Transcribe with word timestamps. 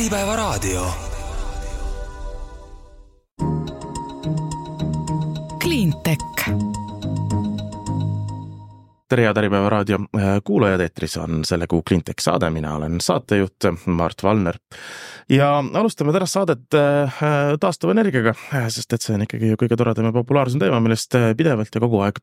Äripäevaraadio. 0.00 0.86
Cleantech 5.62 6.69
tere, 9.10 9.24
head 9.26 9.38
Äripäeva 9.40 9.68
raadio 9.70 9.98
kuulajad, 10.44 10.80
eetris 10.84 11.16
on 11.18 11.40
selle 11.44 11.66
kuu 11.66 11.82
Cleantech 11.88 12.22
saade, 12.22 12.50
mina 12.54 12.76
olen 12.76 13.00
saatejuht 13.02 13.66
Mart 13.86 14.22
Valner. 14.22 14.58
ja 15.28 15.64
alustame 15.74 16.12
tänast 16.12 16.32
saadet 16.32 16.74
äh, 16.74 17.18
taastuvenergiaga, 17.60 18.34
sest 18.68 18.92
et 18.92 19.02
see 19.02 19.14
on 19.14 19.24
ikkagi 19.26 19.50
ju 19.50 19.58
kõige 19.58 19.78
toredam 19.78 20.08
ja 20.08 20.12
populaarsem 20.14 20.62
teema, 20.62 20.78
millest 20.82 21.14
pidevalt 21.38 21.74
ja 21.74 21.82
kogu 21.82 22.00
aeg 22.06 22.20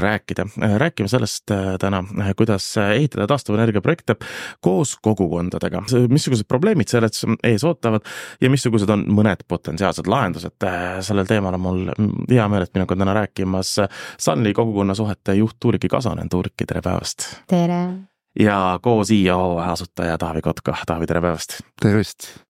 rääkida. 0.00 0.46
räägime 0.80 1.08
sellest 1.08 1.50
äh, 1.52 1.76
täna, 1.80 2.02
kuidas 2.36 2.70
ehitada 2.76 3.26
taastuvenergia 3.28 3.84
projekte 3.84 4.16
koos 4.60 4.96
kogukondadega, 5.02 5.84
missugused 6.08 6.48
probleemid 6.48 6.88
selles 6.88 7.24
ees 7.42 7.64
ootavad 7.64 8.04
ja 8.40 8.50
missugused 8.50 8.90
on 8.90 9.04
mõned 9.08 9.44
potentsiaalsed 9.48 10.08
lahendused. 10.08 10.56
sellel 11.00 11.28
teemal 11.28 11.54
on 11.54 11.60
mul 11.60 11.84
hea 12.30 12.48
meel, 12.48 12.64
et 12.64 12.74
minuga 12.74 12.96
on 12.96 13.04
täna 13.04 13.14
rääkimas 13.20 13.76
Sunly 14.18 14.52
kogukonnasuhete 14.52 15.34
juht 15.34 15.56
Tuuliki 15.60 15.88
Kasa, 15.88 16.13
Salonen 16.14 16.28
Turki, 16.30 16.62
tere 16.66 16.78
päevast! 16.80 17.24
tere! 17.50 18.06
ja 18.38 18.78
co-CEO 18.82 19.58
asutaja 19.58 20.14
Taavi 20.18 20.42
Kotka, 20.46 20.76
Taavi, 20.86 21.06
tere 21.10 21.20
päevast! 21.20 21.58
tervist! 21.82 22.43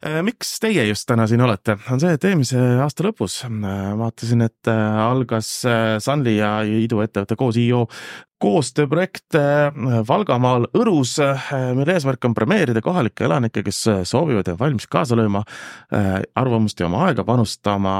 Miks 0.00 0.54
teie 0.62 0.86
just 0.88 1.04
täna 1.08 1.26
siin 1.28 1.42
olete, 1.44 1.76
on 1.92 2.00
see, 2.00 2.14
et 2.16 2.24
eelmise 2.24 2.60
aasta 2.80 3.04
lõpus 3.04 3.42
vaatasin, 4.00 4.46
et 4.46 4.70
algas 4.70 5.50
Sunly 6.00 6.38
ja 6.38 6.60
iduettevõtte 6.64 7.36
co-CEO 7.36 7.82
koostööprojekt 8.40 9.36
Valgamaal 10.08 10.64
Õrus, 10.80 11.18
mille 11.76 11.92
eesmärk 11.92 12.24
on 12.24 12.34
premeerida 12.36 12.80
kohalikke 12.80 13.26
elanikke, 13.26 13.60
kes 13.66 13.82
soovivad 14.08 14.48
ja 14.48 14.54
valmis 14.60 14.88
kaasa 14.88 15.18
lööma 15.20 15.42
arvamust 16.40 16.80
ja 16.80 16.88
oma 16.88 17.04
aega 17.10 17.26
panustama 17.28 17.98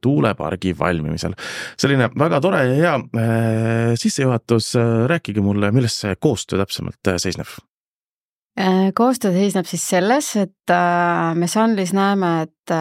tuulepargi 0.00 0.72
valmimisel. 0.78 1.36
selline 1.76 2.08
väga 2.16 2.40
tore 2.40 2.64
ja 2.70 2.78
hea 2.80 3.96
sissejuhatus, 4.00 4.72
rääkige 5.12 5.44
mulle, 5.44 5.68
milles 5.76 6.00
see 6.00 6.16
koostöö 6.16 6.64
täpsemalt 6.64 7.12
seisneb? 7.18 7.52
Koostöö 8.94 9.32
seisneb 9.32 9.66
siis 9.66 9.84
selles, 9.88 10.36
et 10.36 10.72
me 11.34 11.46
Sunlis 11.48 11.92
näeme, 11.96 12.32
et 12.42 12.74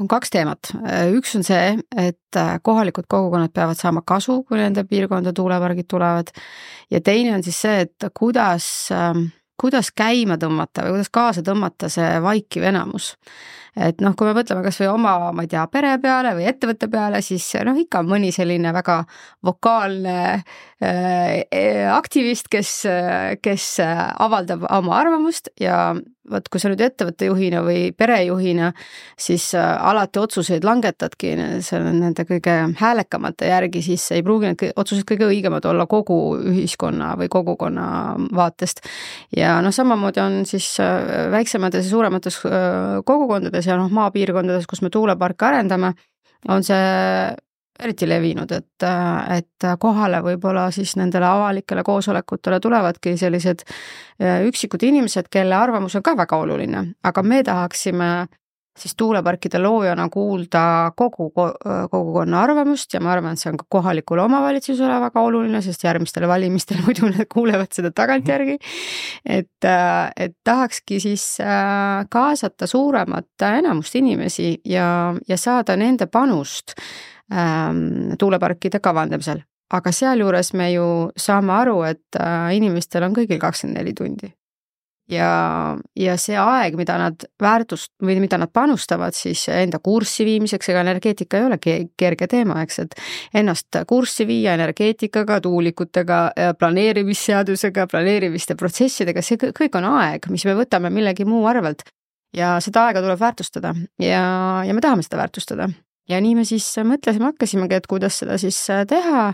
on 0.00 0.08
kaks 0.10 0.30
teemat, 0.34 0.70
üks 1.14 1.34
on 1.38 1.44
see, 1.46 1.76
et 1.98 2.38
kohalikud 2.62 3.06
kogukonnad 3.10 3.52
peavad 3.54 3.78
saama 3.78 4.02
kasu, 4.06 4.42
kui 4.48 4.58
nende 4.60 4.84
piirkonda 4.88 5.32
tuulepargid 5.32 5.88
tulevad. 5.90 6.32
ja 6.90 7.00
teine 7.00 7.34
on 7.34 7.42
siis 7.42 7.60
see, 7.60 7.80
et 7.86 8.08
kuidas, 8.14 8.88
kuidas 9.60 9.92
käima 9.94 10.38
tõmmata 10.38 10.86
või 10.86 10.98
kuidas 10.98 11.10
kaasa 11.10 11.42
tõmmata 11.46 11.90
see 11.92 12.18
vaikiv 12.22 12.68
enamus. 12.72 13.14
Et 13.78 14.02
noh, 14.04 14.14
kui 14.18 14.28
me 14.28 14.34
mõtleme 14.36 14.64
kasvõi 14.66 14.90
oma, 14.90 15.14
ma 15.32 15.44
ei 15.46 15.50
tea, 15.52 15.64
pere 15.72 15.94
peale 16.02 16.34
või 16.38 16.48
ettevõtte 16.50 16.90
peale, 16.92 17.22
siis 17.24 17.46
noh, 17.66 17.78
ikka 17.78 18.02
on 18.02 18.10
mõni 18.10 18.32
selline 18.34 18.72
väga 18.74 19.00
vokaalne 19.46 20.18
äh, 20.34 21.86
aktivist, 21.94 22.50
kes, 22.52 22.74
kes 23.42 23.70
avaldab 23.80 24.66
oma 24.68 24.98
arvamust 24.98 25.52
ja 25.60 25.92
vot 26.30 26.48
kui 26.52 26.60
sa 26.60 26.70
nüüd 26.70 26.82
ettevõtte 26.84 27.28
juhina 27.28 27.62
või 27.64 27.90
perejuhina, 27.96 28.70
siis 29.18 29.50
alati 29.56 30.20
otsuseid 30.20 30.66
langetadki 30.66 31.34
selle 31.64 31.92
nende 31.94 32.24
kõige 32.28 32.56
häälekamate 32.78 33.48
järgi, 33.50 33.82
siis 33.84 34.08
ei 34.16 34.24
pruugi 34.26 34.50
need 34.50 34.64
otsused 34.76 35.06
kõige 35.08 35.28
õigemad 35.28 35.66
olla 35.68 35.88
kogu 35.90 36.18
ühiskonna 36.52 37.14
või 37.20 37.30
kogukonna 37.32 37.88
vaatest. 38.36 38.84
ja 39.36 39.58
noh, 39.64 39.74
samamoodi 39.74 40.22
on 40.22 40.40
siis 40.48 40.70
väiksemates 41.32 41.86
ja 41.86 41.90
suuremates 41.90 42.40
kogukondades 43.04 43.67
ja 43.68 43.76
noh, 43.80 43.90
maapiirkondades, 43.92 44.66
kus 44.68 44.82
me 44.84 44.90
tuuleparke 44.92 45.46
arendame, 45.48 45.92
on 46.48 46.64
see 46.66 46.80
eriti 47.78 48.08
levinud, 48.08 48.50
et, 48.56 48.86
et 49.36 49.66
kohale 49.78 50.18
võib-olla 50.24 50.64
siis 50.74 50.96
nendele 50.98 51.28
avalikele 51.28 51.84
koosolekutele 51.86 52.58
tulevadki 52.60 53.14
sellised 53.20 53.62
üksikud 54.48 54.82
inimesed, 54.88 55.30
kelle 55.30 55.54
arvamus 55.54 55.94
on 55.94 56.02
ka 56.02 56.16
väga 56.18 56.40
oluline, 56.42 56.82
aga 57.06 57.22
me 57.22 57.42
tahaksime 57.46 58.10
siis 58.80 58.94
tuuleparkide 58.98 59.58
loojana 59.62 60.08
kuulda 60.12 60.92
kogu 60.96 61.30
kogukonna 61.90 62.42
arvamust 62.42 62.94
ja 62.94 63.00
ma 63.04 63.12
arvan, 63.12 63.36
et 63.36 63.42
see 63.42 63.50
on 63.52 63.58
ka 63.60 63.66
kohalikule 63.76 64.22
omavalitsusele 64.24 65.00
väga 65.04 65.24
oluline, 65.24 65.62
sest 65.64 65.84
järgmistel 65.84 66.28
valimistel 66.28 66.82
muidu 66.86 67.10
nad 67.10 67.28
kuulevad 67.32 67.72
seda 67.74 67.92
tagantjärgi. 67.94 68.58
et, 69.24 69.68
et 70.16 70.36
tahakski 70.44 71.00
siis 71.00 71.26
kaasata 72.10 72.66
suuremat 72.66 73.48
enamust 73.58 73.94
inimesi 73.98 74.56
ja, 74.64 75.14
ja 75.28 75.36
saada 75.36 75.76
nende 75.76 76.06
panust 76.06 76.74
ähm, 77.32 78.14
tuuleparkide 78.18 78.80
kavandamisel. 78.80 79.44
aga 79.70 79.92
sealjuures 79.92 80.54
me 80.56 80.72
ju 80.72 80.88
saame 81.16 81.52
aru, 81.52 81.82
et 81.84 82.20
äh, 82.20 82.56
inimestel 82.56 83.04
on 83.04 83.16
kõigil 83.16 83.40
kakskümmend 83.40 83.82
neli 83.82 83.92
tundi 83.94 84.37
ja, 85.10 85.30
ja 85.96 86.16
see 86.20 86.36
aeg, 86.38 86.76
mida 86.78 86.96
nad 87.00 87.24
väärtust 87.42 87.92
või 88.04 88.18
mida 88.22 88.38
nad 88.40 88.52
panustavad 88.54 89.16
siis 89.16 89.46
enda 89.52 89.80
kurssi 89.82 90.26
viimiseks, 90.28 90.70
ega 90.72 90.82
energeetika 90.84 91.40
ei 91.40 91.46
ole 91.48 91.58
kerge 91.60 92.28
teema, 92.30 92.60
eks, 92.64 92.78
et 92.84 92.96
ennast 93.40 93.80
kurssi 93.88 94.26
viia 94.28 94.54
energeetikaga, 94.58 95.40
tuulikutega, 95.44 96.20
planeerimisseadusega, 96.60 97.88
planeerimiste 97.90 98.56
protsessidega, 98.58 99.24
see 99.24 99.40
kõik 99.56 99.78
on 99.80 99.88
aeg, 99.96 100.30
mis 100.32 100.46
me 100.48 100.56
võtame 100.58 100.92
millegi 100.94 101.28
muu 101.28 101.46
arvelt. 101.48 101.86
ja 102.36 102.58
seda 102.60 102.82
aega 102.86 103.00
tuleb 103.00 103.20
väärtustada 103.20 103.70
ja, 103.98 104.24
ja 104.66 104.74
me 104.76 104.82
tahame 104.84 105.02
seda 105.02 105.16
väärtustada. 105.16 105.68
ja 106.08 106.20
nii 106.20 106.34
me 106.34 106.44
siis 106.44 106.66
mõtlesime, 106.84 107.32
hakkasimegi, 107.32 107.74
et 107.74 107.86
kuidas 107.86 108.18
seda 108.18 108.36
siis 108.38 108.60
teha 108.88 109.32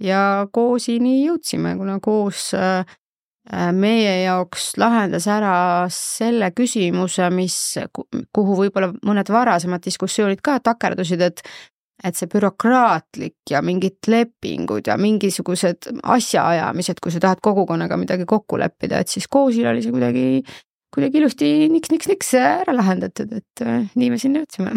ja 0.00 0.46
koosini 0.52 1.24
jõudsime, 1.24 1.76
kuna 1.78 1.98
koos 2.02 2.50
äh, 2.54 2.84
meie 3.52 4.14
jaoks 4.22 4.72
lahendas 4.80 5.26
ära 5.28 5.54
selle 5.92 6.48
küsimuse, 6.56 7.28
mis, 7.34 7.58
kuhu 8.32 8.56
võib-olla 8.62 8.88
mõned 9.04 9.28
varasemad 9.28 9.84
diskussioonid 9.84 10.40
ka 10.44 10.58
takerdusid, 10.64 11.24
et 11.24 11.44
et 12.04 12.18
see 12.18 12.28
bürokraatlik 12.28 13.52
ja 13.52 13.60
mingid 13.64 14.08
lepingud 14.10 14.88
ja 14.90 14.96
mingisugused 15.00 15.88
asjaajamised, 16.02 17.00
kui 17.00 17.14
sa 17.14 17.22
tahad 17.22 17.40
kogukonnaga 17.44 17.96
midagi 18.00 18.26
kokku 18.28 18.58
leppida, 18.60 19.00
et 19.00 19.12
siis 19.12 19.28
koosil 19.30 19.70
oli 19.70 19.84
see 19.84 19.94
kuidagi, 19.94 20.26
kuidagi 20.92 21.22
ilusti 21.22 21.50
niks-niks-niks 21.72 22.34
ära 22.40 22.74
lahendatud, 22.76 23.32
et 23.38 23.64
äh, 23.64 23.86
nii 23.94 24.10
me 24.12 24.20
sinna 24.20 24.42
jõudsime 24.42 24.74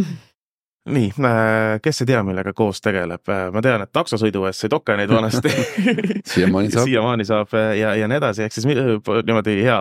nii, 0.87 1.09
äh, 1.19 1.77
kes 1.83 2.01
ei 2.03 2.09
tea, 2.11 2.21
millega 2.25 2.53
koos 2.57 2.79
tegeleb, 2.83 3.23
äh, 3.31 3.47
ma 3.53 3.61
tean, 3.63 3.83
et 3.83 3.91
taksosõidu 3.95 4.45
eest 4.49 4.63
sai 4.63 4.71
tokeneid 4.71 5.11
vanasti. 5.11 5.51
Siiamaani 6.33 6.71
saab. 6.73 6.87
Siiamaani 6.87 7.27
saab 7.27 7.53
äh, 7.57 7.73
ja, 7.81 7.93
ja 7.99 8.09
nii 8.09 8.19
edasi, 8.21 8.45
ehk 8.45 8.55
siis 8.55 8.67
niimoodi 8.67 9.59
hea 9.65 9.77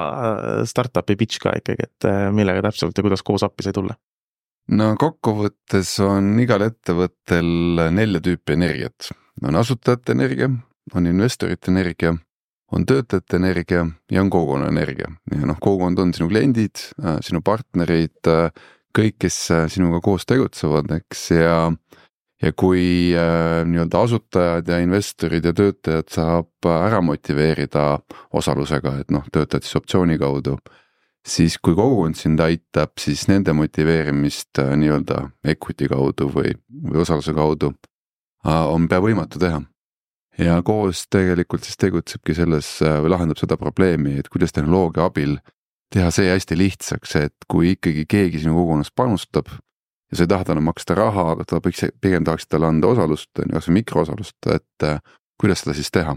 startup'i 0.69 1.19
pitch 1.21 1.43
ka 1.43 1.55
ikkagi, 1.61 1.89
et 1.89 2.11
millega 2.35 2.65
täpselt 2.69 2.97
ja 2.97 3.07
kuidas 3.07 3.25
koos 3.27 3.47
appi 3.47 3.67
sai 3.67 3.77
tulla? 3.77 3.97
no 4.77 4.93
kokkuvõttes 4.99 5.93
on 6.03 6.33
igal 6.43 6.65
ettevõttel 6.67 7.83
nelja 7.95 8.23
tüüpi 8.25 8.57
energiat, 8.57 9.13
on 9.47 9.59
asutajate 9.61 10.17
energia, 10.17 10.49
on 10.95 11.07
investorite 11.07 11.71
energia, 11.71 12.17
on 12.75 12.87
töötajate 12.87 13.39
energia 13.39 13.85
ja 14.11 14.25
on 14.25 14.31
kogukonna 14.31 14.73
energia. 14.73 15.13
Ja 15.31 15.47
noh, 15.47 15.59
kogukond 15.63 16.03
on 16.03 16.11
sinu 16.17 16.27
kliendid, 16.33 16.83
sinu 17.23 17.43
partnerid 17.47 18.27
kõik, 18.97 19.19
kes 19.27 19.39
äh, 19.55 19.67
sinuga 19.73 20.01
koos 20.05 20.27
tegutsevad, 20.29 20.91
eks, 21.01 21.31
ja 21.37 21.59
ja 22.43 22.53
kui 22.53 23.15
äh, 23.17 23.63
nii-öelda 23.65 24.03
asutajad 24.05 24.69
ja 24.69 24.81
investorid 24.85 25.45
ja 25.45 25.55
töötajad 25.57 26.11
saab 26.13 26.69
ära 26.69 27.01
motiveerida 27.01 27.87
osalusega, 28.37 28.99
et 29.01 29.15
noh, 29.15 29.25
töötad 29.33 29.65
siis 29.65 29.79
optsiooni 29.81 30.19
kaudu, 30.21 30.59
siis 31.27 31.59
kui 31.59 31.75
kogukond 31.75 32.19
sind 32.19 32.41
aitab, 32.45 32.95
siis 33.01 33.27
nende 33.31 33.55
motiveerimist 33.57 34.61
äh, 34.63 34.75
nii-öelda 34.79 35.23
equity 35.55 35.89
kaudu 35.91 36.29
või, 36.33 36.53
või 36.69 37.03
osaluse 37.03 37.35
kaudu 37.37 37.73
äh, 37.73 38.63
on 38.69 38.89
pea 38.89 39.01
võimatu 39.03 39.41
teha. 39.43 39.63
ja 40.39 40.61
koos 40.63 41.07
tegelikult 41.11 41.65
siis 41.65 41.81
tegutsebki 41.81 42.37
selles 42.37 42.77
äh, 42.83 43.01
või 43.03 43.15
lahendab 43.17 43.41
seda 43.41 43.57
probleemi, 43.57 44.19
et 44.21 44.29
kuidas 44.29 44.53
tehnoloogia 44.53 45.09
abil 45.09 45.39
teha 45.95 46.11
see 46.15 46.31
hästi 46.31 46.59
lihtsaks, 46.59 47.17
et 47.21 47.49
kui 47.51 47.75
ikkagi 47.77 48.07
keegi 48.11 48.43
sinu 48.43 48.57
kogukonnas 48.57 48.93
panustab 48.95 49.51
ja 50.11 50.17
sa 50.17 50.25
ei 50.25 50.31
taha 50.31 50.45
talle 50.45 50.63
maksta 50.63 50.95
raha, 50.95 51.31
aga 51.35 51.47
ta 51.47 51.61
võiks, 51.63 51.83
pigem 52.03 52.25
tahaksid 52.27 52.51
talle 52.55 52.71
anda 52.71 52.91
osalust, 52.91 53.31
on 53.43 53.51
ju, 53.51 53.59
kas 53.59 53.69
või 53.69 53.79
mikroosalust, 53.81 54.39
et 54.55 54.87
äh, 54.87 55.01
kuidas 55.41 55.65
seda 55.65 55.75
siis 55.79 55.91
teha. 55.95 56.17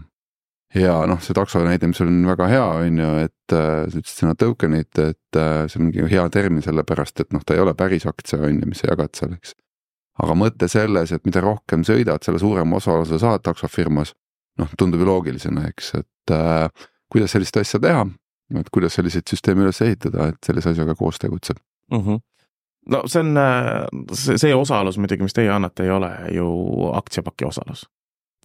ja 0.77 0.99
noh, 1.09 1.17
see 1.25 1.33
takso 1.33 1.63
näide, 1.65 1.87
mis 1.89 2.01
on 2.05 2.21
väga 2.27 2.47
hea, 2.51 2.67
on 2.83 3.01
ju, 3.01 3.09
et 3.25 3.55
äh, 3.57 3.87
sa 3.89 4.01
ütlesid 4.01 4.21
sõna 4.21 4.35
token'it, 4.37 5.01
et 5.01 5.39
äh, 5.41 5.63
see 5.71 5.81
ongi 5.81 6.05
hea 6.11 6.27
termin 6.33 6.65
sellepärast, 6.65 7.25
et 7.25 7.33
noh, 7.33 7.41
ta 7.45 7.57
ei 7.57 7.63
ole 7.63 7.73
päris 7.77 8.05
aktsia, 8.09 8.41
on 8.45 8.61
ju, 8.61 8.69
mis 8.69 8.83
sa 8.83 8.91
jagad 8.91 9.17
seal, 9.17 9.33
eks. 9.39 9.55
aga 10.21 10.37
mõte 10.37 10.69
selles, 10.69 11.13
et 11.15 11.25
mida 11.25 11.41
rohkem 11.41 11.85
sõidad, 11.87 12.21
selle 12.25 12.41
suurema 12.41 12.77
osaluse 12.77 13.17
saad 13.21 13.41
taksofirmas, 13.45 14.13
noh, 14.61 14.69
tundub 14.77 15.01
ju 15.01 15.09
loogilisena, 15.09 15.65
eks, 15.73 15.93
et 16.03 16.35
äh, 16.37 16.89
kuidas 17.09 17.33
sellist 17.33 17.57
asja 17.57 17.81
teha 17.81 18.05
et 18.57 18.71
kuidas 18.73 18.97
selliseid 18.97 19.29
süsteeme 19.29 19.65
üles 19.65 19.81
ehitada, 19.85 20.31
et 20.31 20.41
sellise 20.45 20.73
asjaga 20.73 20.95
koos 20.97 21.21
tegutseb 21.21 21.61
mm. 21.91 22.01
-hmm 22.01 22.25
no 22.89 23.03
see 23.07 23.21
on, 23.21 23.37
see, 24.15 24.37
see 24.41 24.55
osalus 24.55 24.97
muidugi, 24.97 25.25
mis 25.25 25.35
teie 25.35 25.51
annate, 25.53 25.85
ei 25.85 25.93
ole 25.93 26.11
ju 26.33 26.49
aktsiapaki 26.97 27.47
osalus. 27.49 27.85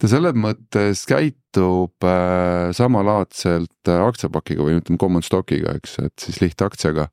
ta 0.01 0.09
selles 0.11 0.35
mõttes 0.35 1.05
käitub 1.07 2.03
äh, 2.03 2.71
samalaadselt 2.75 3.89
äh, 3.89 4.01
aktsiapakiga 4.07 4.65
või 4.67 4.79
ütleme 4.81 4.99
common 5.01 5.23
stock'iga, 5.23 5.77
eks, 5.79 5.99
et 6.03 6.27
siis 6.27 6.41
lihtaktsiaga 6.43 7.07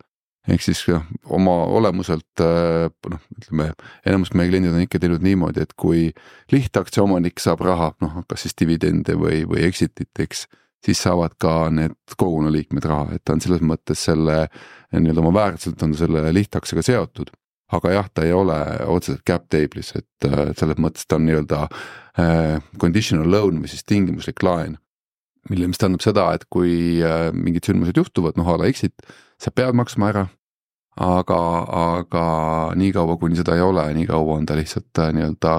ehk 0.50 0.65
siis 0.65 0.81
noh, 0.91 1.05
oma 1.39 1.55
olemuselt 1.79 2.43
äh, 2.43 2.89
noh, 3.11 3.23
ütleme 3.39 3.69
enamus 4.09 4.33
meie 4.35 4.50
kliendid 4.50 4.75
on 4.75 4.83
ikka 4.83 4.99
teinud 5.03 5.23
niimoodi, 5.23 5.62
et 5.62 5.77
kui 5.79 6.09
lihtaktsia 6.53 7.05
omanik 7.05 7.39
saab 7.43 7.62
raha, 7.67 7.93
noh 8.03 8.19
kas 8.27 8.49
siis 8.49 8.59
dividende 8.59 9.15
või, 9.19 9.44
või 9.49 9.62
exit'it, 9.69 10.11
eks, 10.25 10.49
siis 10.84 11.02
saavad 11.05 11.37
ka 11.40 11.70
need 11.70 11.94
kogukonna 12.17 12.52
liikmed 12.52 12.87
raha, 12.88 13.17
et 13.17 13.25
ta 13.25 13.37
on 13.37 13.43
selles 13.44 13.62
mõttes 13.64 14.02
selle 14.08 14.44
nii-öelda 14.93 15.23
oma 15.23 15.32
väärtuselt 15.37 15.82
on 15.87 15.94
selle 15.96 16.26
lihtaktsiaga 16.34 16.84
seotud. 16.87 17.32
aga 17.73 17.90
jah, 17.90 18.08
ta 18.12 18.25
ei 18.26 18.32
ole 18.37 18.56
otseselt 18.93 19.23
cap 19.25 19.46
table'is, 19.49 19.94
et 19.96 20.26
äh, 20.29 20.50
selles 20.58 20.76
mõttes 20.76 21.06
ta 21.08 21.17
on 21.17 21.25
nii-öelda 21.25 21.62
äh, 22.20 22.58
conditional 22.79 23.31
loan 23.32 23.62
või 23.62 23.70
siis 23.73 23.87
tingimuslik 23.88 24.43
laen 24.44 24.76
mille, 25.50 25.69
mis 25.70 25.81
tähendab 25.81 26.05
seda, 26.05 26.29
et 26.37 26.44
kui 26.52 27.00
äh, 27.02 27.31
mingid 27.34 27.67
sündmused 27.67 27.99
juhtuvad, 27.99 28.38
noh 28.38 28.50
a 28.52 28.58
la 28.61 28.69
exit, 28.70 28.94
sa 29.40 29.50
pead 29.55 29.75
maksma 29.79 30.12
ära. 30.12 30.26
Aga, 31.00 31.39
aga 31.73 32.25
niikaua, 32.77 33.17
kuni 33.21 33.39
seda 33.39 33.56
ei 33.56 33.65
ole, 33.65 33.85
nii 33.97 34.09
kaua 34.11 34.37
on 34.37 34.47
ta 34.49 34.56
lihtsalt 34.59 35.00
äh, 35.00 35.09
nii-öelda 35.17 35.55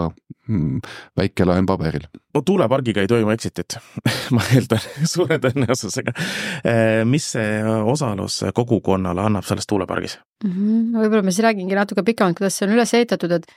mm, 0.47 0.83
väike 1.17 1.47
laen 1.47 1.65
paberil. 1.69 2.05
no 2.33 2.41
tuulepargiga 2.45 3.01
ei 3.01 3.09
toimu 3.09 3.33
exit'it 3.33 3.77
ma 4.35 4.45
eeldan 4.53 4.85
suure 5.09 5.39
tõenäosusega. 5.41 6.13
Äh, 6.61 7.01
mis 7.09 7.31
see 7.33 7.59
osalus 7.65 8.43
kogukonnale 8.53 9.25
annab 9.25 9.47
selles 9.49 9.67
tuulepargis 9.69 10.19
mm? 10.43 10.51
-hmm. 10.51 10.97
võib-olla 11.01 11.25
ma 11.25 11.33
siis 11.33 11.45
räägingi 11.47 11.79
natuke 11.81 12.05
pikemalt, 12.05 12.37
kuidas 12.37 12.59
see 12.59 12.67
on 12.67 12.77
üles 12.77 12.93
ehitatud, 12.93 13.39
et 13.39 13.49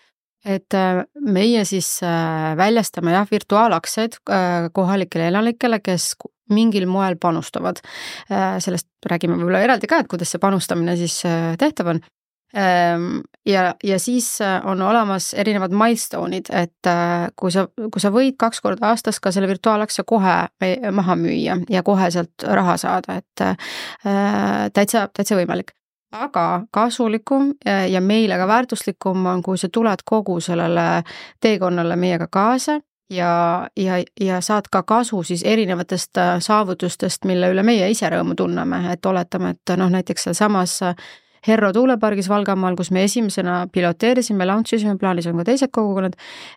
et 0.47 0.75
äh, 0.79 1.03
meie 1.21 1.65
siis 1.69 1.99
väljastame 2.57 3.13
jah, 3.13 3.29
virtuaalaktsiaid 3.31 4.21
kohalikele 4.73 5.29
elanikele, 5.29 5.81
kes 5.83 6.15
mingil 6.53 6.87
moel 6.91 7.17
panustavad. 7.21 7.81
sellest 8.59 8.89
räägime 9.07 9.39
võib-olla 9.39 9.65
eraldi 9.65 9.89
ka, 9.91 10.03
et 10.03 10.11
kuidas 10.11 10.31
see 10.31 10.43
panustamine 10.43 10.97
siis 10.97 11.23
tehtav 11.59 11.95
on. 11.95 12.01
Ähm, 12.57 13.21
ja, 13.47 13.75
ja 13.85 13.99
siis 13.99 14.39
on 14.65 14.83
olemas 14.83 15.33
erinevad 15.35 15.75
milstone'id, 15.77 16.47
et 16.55 16.91
kui 17.37 17.51
sa, 17.53 17.67
kui 17.75 18.01
sa 18.01 18.13
võid 18.15 18.37
kaks 18.39 18.63
korda 18.65 18.93
aastas 18.93 19.19
ka 19.21 19.33
selle 19.35 19.51
virtuaalaktsia 19.51 20.07
kohe 20.07 20.37
maha 20.95 21.17
müüa 21.19 21.59
ja 21.69 21.83
kohe 21.83 22.11
sealt 22.15 22.47
raha 22.47 22.77
saada, 22.81 23.19
et 23.19 23.45
täitsa, 24.73 25.09
täitsa 25.13 25.37
võimalik 25.37 25.75
aga 26.13 26.63
kasulikum 26.71 27.53
ja 27.91 28.01
meile 28.01 28.39
ka 28.39 28.49
väärtuslikum 28.49 29.27
on, 29.27 29.43
kui 29.43 29.59
sa 29.59 29.69
tuled 29.73 30.05
kogu 30.05 30.41
sellele 30.41 31.03
teekonnale 31.41 31.97
meiega 31.97 32.29
kaasa 32.31 32.81
ja, 33.11 33.69
ja, 33.77 34.01
ja 34.21 34.41
saad 34.41 34.71
ka 34.73 34.83
kasu 34.83 35.23
siis 35.23 35.43
erinevatest 35.47 36.19
äh, 36.19 36.37
saavutustest, 36.41 37.25
mille 37.25 37.51
üle 37.53 37.63
meie 37.67 37.91
ise 37.91 38.11
rõõmu 38.11 38.35
tunneme, 38.39 38.83
et 38.93 39.07
oletame, 39.07 39.55
et 39.57 39.77
noh, 39.79 39.91
näiteks 39.93 40.29
sealsamas 40.29 40.81
äh, 40.83 41.07
Herro 41.47 41.71
tuulepargis 41.73 42.27
Valgamaal, 42.29 42.75
kus 42.75 42.91
me 42.91 43.05
esimesena 43.07 43.69
piloteerisime, 43.73 44.47
launch 44.49 44.75
isime, 44.75 44.97
plaanis 44.99 45.29
on 45.31 45.39
ka 45.39 45.45
teised 45.47 45.71
kogukonnad, 45.71 46.17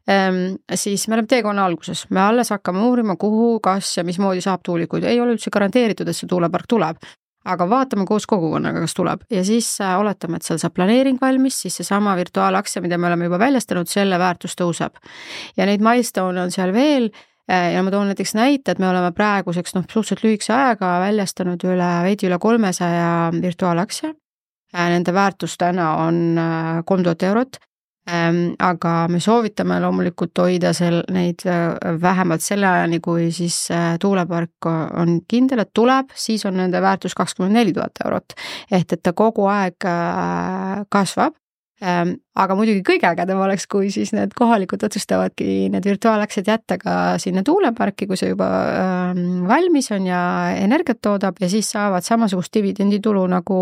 ähm, 0.10 0.58
siis 0.74 1.06
me 1.08 1.20
oleme 1.20 1.30
teekonna 1.30 1.66
alguses, 1.70 2.08
me 2.10 2.24
alles 2.24 2.50
hakkame 2.50 2.82
uurima, 2.88 3.16
kuhu, 3.22 3.60
kas 3.64 3.98
ja 4.00 4.04
mismoodi 4.08 4.42
saab 4.42 4.66
tuulikuid, 4.66 5.06
ei 5.06 5.22
ole 5.22 5.38
üldse 5.38 5.54
garanteeritud, 5.54 6.10
et 6.10 6.18
see 6.18 6.30
tuulepark 6.30 6.66
tuleb 6.70 7.06
aga 7.48 7.68
vaatame 7.70 8.06
koos 8.08 8.28
kogukonnaga, 8.28 8.82
kas 8.84 8.96
tuleb 8.98 9.24
ja 9.32 9.44
siis 9.48 9.70
äh, 9.82 9.96
oletame, 10.00 10.40
et 10.40 10.48
seal 10.48 10.60
saab 10.62 10.76
planeering 10.76 11.20
valmis, 11.22 11.62
siis 11.64 11.80
seesama 11.80 12.16
virtuaalaktsia, 12.20 12.84
mida 12.84 12.98
me 12.98 13.08
oleme 13.08 13.30
juba 13.30 13.40
väljastanud, 13.40 13.88
selle 13.90 14.20
väärtus 14.20 14.58
tõuseb. 14.60 15.00
ja 15.58 15.68
neid 15.70 15.84
milstone 15.86 16.44
on 16.44 16.52
seal 16.52 16.74
veel 16.76 17.10
äh, 17.50 17.72
ja 17.76 17.84
ma 17.84 17.94
toon 17.94 18.12
näiteks 18.12 18.36
näite, 18.36 18.76
et 18.76 18.84
me 18.84 18.90
oleme 18.90 19.14
praeguseks 19.16 19.76
noh, 19.78 19.88
suhteliselt 19.88 20.26
lühikese 20.28 20.54
ajaga 20.58 20.98
väljastanud 21.06 21.64
üle, 21.64 21.94
veidi 22.04 22.28
üle 22.28 22.40
kolmesaja 22.40 23.32
virtuaalaktsia. 23.42 24.14
Äh, 24.76 24.92
nende 24.92 25.14
väärtus 25.16 25.58
täna 25.58 25.96
on 26.04 26.38
kolm 26.86 27.04
tuhat 27.08 27.24
eurot 27.24 27.64
aga 28.60 28.94
me 29.12 29.20
soovitame 29.24 29.80
loomulikult 29.84 30.42
hoida 30.42 30.72
seal 30.76 31.02
neid 31.14 31.44
äh, 31.50 31.74
vähemalt 32.02 32.44
selle 32.44 32.68
ajani, 32.68 33.00
kui 33.04 33.30
siis 33.36 33.58
äh, 33.72 33.98
tuulepark 34.02 34.70
on 34.70 35.20
kindel, 35.30 35.64
et 35.64 35.74
tuleb, 35.74 36.14
siis 36.16 36.46
on 36.50 36.58
nende 36.60 36.82
väärtus 36.82 37.16
kakskümmend 37.18 37.60
neli 37.60 37.76
tuhat 37.76 38.02
eurot. 38.06 38.34
ehk 38.72 38.94
et 38.94 39.04
ta 39.04 39.14
kogu 39.14 39.46
aeg 39.52 39.86
äh, 39.86 40.86
kasvab 40.90 41.36
ehm, 41.82 42.16
aga 42.36 42.56
muidugi 42.56 42.84
kõige 42.88 43.10
ägedam 43.12 43.44
oleks, 43.46 43.68
kui 43.68 43.92
siis 43.92 44.14
need 44.16 44.34
kohalikud 44.38 44.84
otsustavadki 44.84 45.70
need 45.74 45.86
virtuaalaktsiad 45.86 46.50
jätta 46.50 46.80
ka 46.82 46.96
sinna 47.22 47.44
tuuleparki, 47.44 48.08
kui 48.08 48.18
see 48.20 48.32
juba 48.34 48.50
ähm, 48.80 49.46
valmis 49.48 49.92
on 49.96 50.08
ja 50.08 50.24
energiat 50.56 51.02
toodab 51.02 51.40
ja 51.42 51.50
siis 51.50 51.72
saavad 51.72 52.08
samasugust 52.08 52.54
dividenditulu 52.54 53.28
nagu 53.28 53.62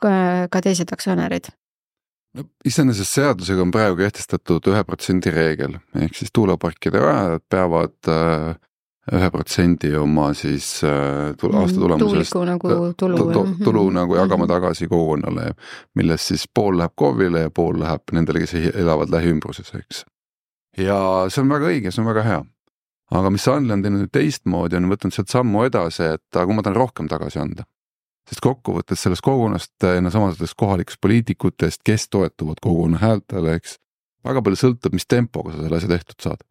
ka 0.00 0.62
teised 0.62 0.92
aktsionärid 0.92 1.50
no 2.36 2.46
iseenesest 2.66 3.18
seadusega 3.18 3.62
on 3.64 3.72
praegu 3.74 4.00
kehtestatud 4.00 4.70
ühe 4.70 4.82
protsendi 4.86 5.32
reegel, 5.34 5.78
ehk 5.98 6.18
siis 6.18 6.32
tuuleparkide 6.34 7.02
rajajad 7.02 7.46
peavad 7.50 8.10
äh, 8.10 8.52
ühe 9.16 9.30
protsendi 9.34 9.90
oma 9.98 10.28
siis 10.38 10.68
äh, 10.86 11.32
tulu, 11.40 11.58
aasta 11.62 11.78
mm, 11.78 11.82
tulemusest 11.86 12.38
nagu 12.46 12.70
tulu, 13.00 13.18
tulu, 13.24 13.44
tulu 13.64 13.84
nagu 13.96 14.18
jagama 14.18 14.44
mhm. 14.44 14.52
tagasi 14.52 14.88
kogukonnale, 14.90 15.50
millest 15.98 16.30
siis 16.30 16.46
pool 16.54 16.78
läheb 16.78 16.94
KOV-ile 16.98 17.46
ja 17.48 17.54
pool 17.54 17.80
läheb 17.82 18.14
nendele, 18.14 18.44
kes 18.44 18.54
elavad 18.70 19.10
lähiümbruses, 19.14 19.74
eks. 19.80 20.04
ja 20.78 21.00
see 21.28 21.42
on 21.42 21.52
väga 21.56 21.72
õige, 21.72 21.94
see 21.94 22.04
on 22.04 22.10
väga 22.12 22.26
hea. 22.28 22.40
aga 23.18 23.34
mis 23.34 23.48
Anli 23.50 23.74
on 23.74 23.82
teinud 23.82 24.14
teistmoodi, 24.14 24.78
on 24.78 24.90
võtnud 24.92 25.16
sealt 25.16 25.32
sammu 25.34 25.66
edasi, 25.66 26.12
et 26.14 26.42
aga 26.42 26.54
ma 26.54 26.62
tahan 26.62 26.78
rohkem 26.78 27.10
tagasi 27.10 27.42
anda 27.42 27.66
sest 28.28 28.42
kokkuvõttes 28.44 29.02
sellest 29.02 29.24
kogukonnast 29.26 29.86
ja 29.86 30.00
no 30.02 30.12
samadest 30.12 30.56
kohalikest 30.58 31.00
poliitikutest, 31.02 31.82
kes 31.86 32.08
toetuvad 32.12 32.60
kogukonna 32.62 33.00
häältele, 33.02 33.56
eks, 33.58 33.76
väga 34.26 34.42
palju 34.44 34.60
sõltub, 34.60 34.94
mis 34.96 35.08
tempoga 35.08 35.54
sa 35.54 35.64
selle 35.64 35.80
asja 35.80 35.90
tehtud 35.90 36.26
saad. 36.26 36.46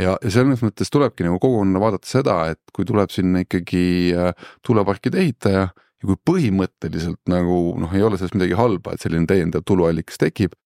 ja, 0.00 0.16
ja 0.18 0.32
selles 0.32 0.62
mõttes 0.64 0.90
tulebki 0.90 1.26
nagu 1.26 1.38
kogukonnana 1.42 1.82
vaadata 1.82 2.08
seda, 2.08 2.38
et 2.54 2.74
kui 2.74 2.86
tuleb 2.88 3.12
sinna 3.14 3.44
ikkagi 3.44 3.86
äh, 4.16 4.50
tuuleparkide 4.66 5.20
ehitaja 5.22 5.68
ja 5.68 6.08
kui 6.08 6.18
põhimõtteliselt 6.30 7.22
nagu 7.30 7.76
noh, 7.80 7.94
ei 7.94 8.02
ole 8.02 8.18
selles 8.18 8.34
midagi 8.34 8.58
halba, 8.58 8.94
et 8.94 9.04
selline 9.04 9.28
täiendav 9.30 9.62
tuluallikas 9.68 10.18
tekib, 10.18 10.56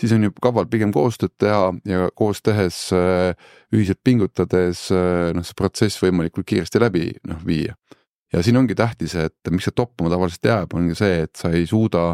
siis 0.00 0.14
on 0.16 0.24
ju 0.24 0.32
kaval 0.40 0.70
pigem 0.70 0.94
koostööd 0.94 1.34
teha 1.36 1.74
ja 1.90 2.08
koos 2.16 2.40
tehes, 2.46 2.86
äh, 2.96 3.34
ühiselt 3.74 4.00
pingutades 4.06 4.86
äh, 4.94 5.34
noh, 5.36 5.44
see 5.44 5.58
protsess 5.58 6.00
võimalikult 6.00 6.48
kiiresti 6.48 6.80
läbi 6.80 7.10
noh, 7.28 7.44
viia 7.44 7.76
ja 8.32 8.42
siin 8.42 8.56
ongi 8.60 8.76
tähtis, 8.78 9.14
et 9.18 9.50
miks 9.50 9.68
see 9.68 9.76
toppama 9.76 10.12
tavaliselt 10.12 10.50
jääb, 10.50 10.74
ongi 10.76 10.96
see, 10.98 11.24
et 11.26 11.36
sa 11.36 11.52
ei 11.54 11.66
suuda 11.66 12.12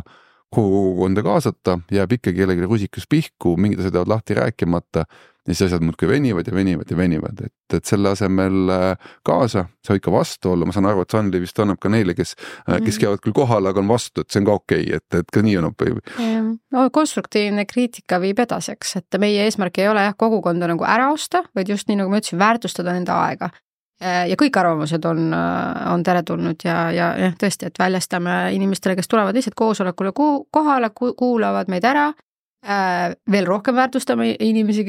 kogu 0.54 0.70
kogukonda 0.70 1.22
kaasata, 1.26 1.78
jääb 1.92 2.18
ikkagi 2.18 2.42
kellelegi 2.42 2.66
rusikas 2.68 3.08
pihku, 3.10 3.56
mingid 3.58 3.82
asjad 3.82 3.98
jäävad 3.98 4.12
lahti 4.12 4.36
rääkimata 4.38 5.04
ja 5.48 5.54
siis 5.54 5.66
asjad 5.66 5.82
muudkui 5.84 6.08
venivad 6.08 6.46
ja 6.46 6.54
venivad 6.54 6.90
ja 6.90 6.96
venivad, 6.96 7.40
et, 7.44 7.76
et 7.76 7.84
selle 7.84 8.08
asemel 8.14 8.70
äh, 8.72 9.10
kaasa, 9.26 9.66
sa 9.84 9.92
võid 9.96 10.04
ka 10.04 10.12
vastu 10.14 10.54
olla, 10.54 10.68
ma 10.68 10.72
saan 10.72 10.88
aru, 10.88 11.04
et 11.04 11.12
Sunly 11.12 11.40
vist 11.42 11.58
annab 11.60 11.80
ka 11.82 11.90
neile, 11.92 12.14
kes 12.16 12.32
mm, 12.36 12.72
-hmm. 12.72 12.86
kes 12.86 12.98
käivad 13.02 13.20
küll 13.24 13.36
kohal, 13.36 13.66
aga 13.68 13.82
on 13.82 13.90
vastu, 13.90 14.24
et 14.24 14.30
see 14.30 14.40
on 14.40 14.46
ka 14.48 14.56
okei 14.60 14.86
okay,, 14.86 14.96
et, 14.96 15.18
et 15.20 15.34
ka 15.34 15.42
nii 15.42 15.58
on 15.60 15.68
okei 15.72 15.92
okay.. 15.92 16.38
no 16.72 16.86
konstruktiivne 16.92 17.66
kriitika 17.66 18.20
viib 18.20 18.40
edasi, 18.40 18.72
eks, 18.72 18.96
et 19.02 19.20
meie 19.20 19.44
eesmärk 19.44 19.78
ei 19.78 19.88
ole 19.88 20.06
jah, 20.06 20.16
kogukonda 20.16 20.70
nagu 20.70 20.88
ära 20.88 21.10
osta, 21.12 21.44
vaid 21.54 21.68
just 21.68 21.88
nii, 21.88 22.00
nagu 22.00 22.10
ma 22.10 22.22
ütlesin, 22.22 22.40
väärtustada 22.40 22.96
nende 22.96 23.12
aega 23.12 23.50
ja 24.02 24.36
kõik 24.38 24.56
arvamused 24.58 25.04
on, 25.06 25.32
äh, 25.34 25.92
on 25.92 26.02
teretulnud 26.02 26.66
ja, 26.66 26.90
ja 26.92 27.08
jah, 27.18 27.34
tõesti, 27.40 27.70
et 27.70 27.78
väljastame 27.78 28.54
inimestele, 28.56 28.96
kes 28.98 29.08
tulevad 29.08 29.36
lihtsalt 29.36 29.56
koosolekule 29.58 30.12
kohale, 30.50 30.90
kuulavad 30.94 31.70
meid 31.72 31.86
ära. 31.86 32.12
Äh, 32.64 33.12
veel 33.30 33.44
rohkem 33.44 33.76
väärtustame 33.76 34.30
inimesi, 34.40 34.86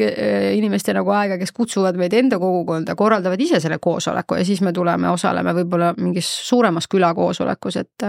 inimeste 0.55 0.93
nagu 0.95 1.12
aega, 1.12 1.35
kes 1.38 1.51
kutsuvad 1.51 2.00
meid 2.00 2.13
enda 2.15 2.39
kogukonda, 2.39 2.95
korraldavad 2.95 3.41
ise 3.43 3.59
selle 3.59 3.81
koosoleku 3.83 4.39
ja 4.39 4.45
siis 4.47 4.62
me 4.63 4.71
tuleme, 4.74 5.09
osaleme 5.12 5.51
võib-olla 5.57 5.91
mingis 6.00 6.29
suuremas 6.47 6.88
külakoosolekus, 6.88 7.81
et. 7.83 8.07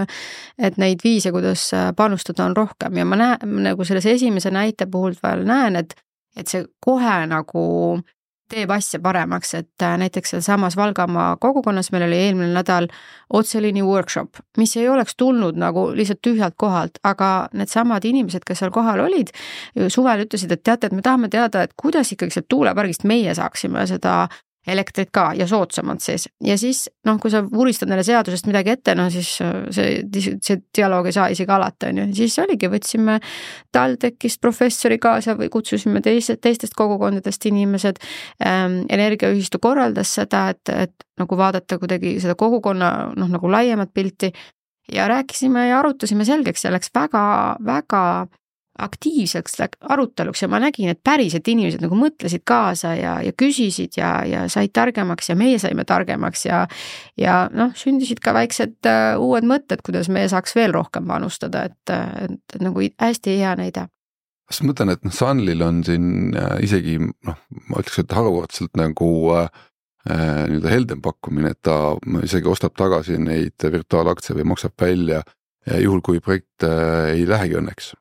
et 0.59 0.79
neid 0.79 1.03
viise, 1.05 1.33
kuidas 1.35 1.71
panustada, 1.97 2.47
on 2.47 2.57
rohkem 2.57 2.97
ja 2.97 3.05
ma 3.05 3.19
näen 3.19 3.57
nagu 3.67 3.85
selles 3.85 4.07
esimese 4.07 4.55
näite 4.55 4.87
puhul 4.87 5.19
veel 5.23 5.43
näen, 5.45 5.77
et, 5.83 5.97
et 6.37 6.47
see 6.47 6.63
kohe 6.81 7.25
nagu 7.27 7.67
teeb 8.53 8.71
asja 8.71 9.01
paremaks, 9.03 9.55
et 9.59 9.83
äh, 9.83 9.97
näiteks 9.99 10.35
sealsamas 10.35 10.77
Valgamaa 10.77 11.37
kogukonnas 11.41 11.91
meil 11.93 12.07
oli 12.07 12.19
eelmine 12.29 12.53
nädal 12.55 12.89
otseliini 13.33 13.83
workshop, 13.83 14.41
mis 14.59 14.77
ei 14.77 14.89
oleks 14.89 15.17
tulnud 15.17 15.59
nagu 15.59 15.89
lihtsalt 15.97 16.23
tühjalt 16.23 16.55
kohalt, 16.57 17.01
aga 17.05 17.49
needsamad 17.53 18.05
inimesed, 18.05 18.47
kes 18.47 18.63
seal 18.63 18.75
kohal 18.75 19.03
olid, 19.07 19.33
suvel 19.89 20.27
ütlesid, 20.27 20.53
et 20.53 20.63
teate, 20.63 20.91
et 20.91 20.97
me 20.97 21.03
tahame 21.03 21.31
teada, 21.33 21.67
et 21.67 21.75
kuidas 21.77 22.13
ikkagi 22.15 22.39
sealt 22.39 22.49
tuulepargist 22.49 23.05
meie 23.05 23.35
saaksime 23.35 23.87
seda 23.91 24.27
elektrit 24.67 25.11
ka 25.15 25.31
ja 25.39 25.47
soodsamalt 25.47 26.03
siis. 26.03 26.27
ja 26.45 26.57
siis 26.59 26.87
noh, 27.07 27.19
kui 27.23 27.31
sa 27.31 27.43
vuristad 27.47 27.91
neile 27.91 28.05
seadusest 28.07 28.49
midagi 28.49 28.75
ette, 28.75 28.95
no 28.99 29.09
siis 29.13 29.37
äh, 29.45 29.55
see, 29.75 30.37
see 30.43 30.59
dialoog 30.77 31.07
ei 31.11 31.17
saa 31.17 31.29
isegi 31.33 31.53
alata, 31.53 31.91
on 31.91 32.03
ju, 32.03 32.07
siis 32.21 32.39
oligi, 32.43 32.71
võtsime 32.73 33.19
TalTechist 33.75 34.41
professori 34.43 34.99
kaasa 35.03 35.37
või 35.39 35.51
kutsusime 35.53 36.03
teised, 36.05 36.41
teistest 36.43 36.77
kogukondadest 36.79 37.47
inimesed 37.51 38.03
ähm,. 38.45 38.83
energiaühistu 38.93 39.59
korraldas 39.63 40.15
seda, 40.19 40.49
et, 40.55 40.73
et 40.73 41.07
nagu 41.21 41.39
vaadata 41.39 41.79
kuidagi 41.79 42.17
seda 42.23 42.35
kogukonna 42.39 42.93
noh, 43.17 43.31
nagu 43.31 43.51
laiemat 43.51 43.93
pilti 43.95 44.33
ja 44.93 45.09
rääkisime 45.09 45.69
ja 45.69 45.79
arutasime 45.79 46.25
selgeks 46.25 46.65
ja 46.65 46.73
läks 46.75 46.91
väga-väga 46.95 48.03
aktiivseks 48.79 49.59
aruteluks 49.81 50.43
ja 50.43 50.49
ma 50.53 50.61
nägin, 50.63 50.91
et 50.93 51.01
päriselt 51.05 51.49
inimesed 51.49 51.83
nagu 51.85 51.97
mõtlesid 51.99 52.45
kaasa 52.47 52.95
ja, 52.99 53.17
ja 53.25 53.33
küsisid 53.37 53.97
ja, 53.99 54.11
ja 54.29 54.45
said 54.53 54.75
targemaks 54.77 55.31
ja 55.31 55.37
meie 55.39 55.59
saime 55.63 55.87
targemaks 55.89 56.47
ja 56.47 56.65
ja 57.21 57.47
noh, 57.53 57.73
sündisid 57.77 58.21
ka 58.25 58.35
väiksed 58.37 58.89
uh, 58.89 59.21
uued 59.23 59.47
mõtted, 59.49 59.83
kuidas 59.87 60.11
me 60.13 60.27
saaks 60.29 60.57
veel 60.57 60.75
rohkem 60.77 61.07
panustada, 61.09 61.67
et, 61.71 61.95
et, 61.95 62.41
et 62.55 62.65
nagu 62.65 62.83
hästi 62.83 63.39
hea 63.41 63.55
näide. 63.59 63.87
Kas 64.47 64.61
ma 64.63 64.71
mõtlen, 64.71 64.93
et 64.95 65.07
noh, 65.07 65.15
Sunlil 65.15 65.65
on 65.67 65.81
siin 65.87 66.37
äh, 66.37 66.59
isegi 66.67 66.99
noh, 67.01 67.41
ma 67.71 67.81
ütleks, 67.81 68.03
et 68.05 68.15
harukordselt 68.15 68.77
nagu 68.79 69.09
äh, 69.35 69.49
äh, 70.11 70.45
nii-öelda 70.51 70.75
heldem 70.75 71.03
pakkumine, 71.03 71.57
et 71.57 71.63
ta 71.67 71.97
isegi 72.23 72.53
ostab 72.53 72.77
tagasi 72.79 73.19
neid 73.23 73.59
virtuaalaktsiaid 73.63 74.39
või 74.43 74.53
maksab 74.53 74.77
välja 74.81 75.25
juhul, 75.83 76.03
kui 76.05 76.21
projekt 76.23 76.63
äh, 76.67 77.13
ei 77.17 77.27
lähegi 77.29 77.59
õnneks 77.59 77.95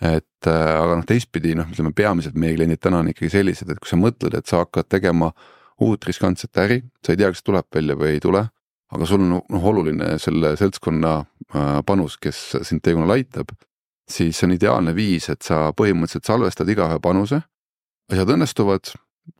et 0.00 0.48
äh, 0.48 0.74
aga 0.80 0.96
noh, 0.96 1.06
teistpidi 1.06 1.52
noh, 1.56 1.68
ütleme 1.68 1.92
peamiselt 1.96 2.36
meie 2.40 2.56
kliendid 2.56 2.80
täna 2.80 3.02
on 3.02 3.10
ikkagi 3.12 3.32
sellised, 3.34 3.68
et 3.68 3.80
kui 3.80 3.90
sa 3.90 3.98
mõtled, 4.00 4.34
et 4.36 4.48
sa 4.48 4.62
hakkad 4.62 4.88
tegema 4.88 5.30
uut 5.84 6.04
riskantset 6.08 6.56
äri, 6.60 6.80
sa 7.04 7.12
ei 7.12 7.20
tea, 7.20 7.28
kas 7.32 7.44
tuleb 7.44 7.68
välja 7.74 7.96
või 8.00 8.14
ei 8.16 8.22
tule, 8.24 8.46
aga 8.90 9.08
sul 9.08 9.20
on 9.20 9.34
noh, 9.36 9.66
oluline 9.72 10.14
selle 10.22 10.54
seltskonna 10.60 11.18
äh, 11.20 11.82
panus, 11.86 12.16
kes 12.20 12.40
sind 12.66 12.82
teekonnal 12.84 13.18
aitab, 13.18 13.52
siis 14.10 14.40
see 14.40 14.48
on 14.48 14.56
ideaalne 14.56 14.94
viis, 14.96 15.28
et 15.32 15.44
sa 15.46 15.68
põhimõtteliselt 15.76 16.28
salvestad 16.32 16.72
igaühe 16.72 16.96
panuse, 17.04 17.42
asjad 18.10 18.32
õnnestuvad, 18.36 18.94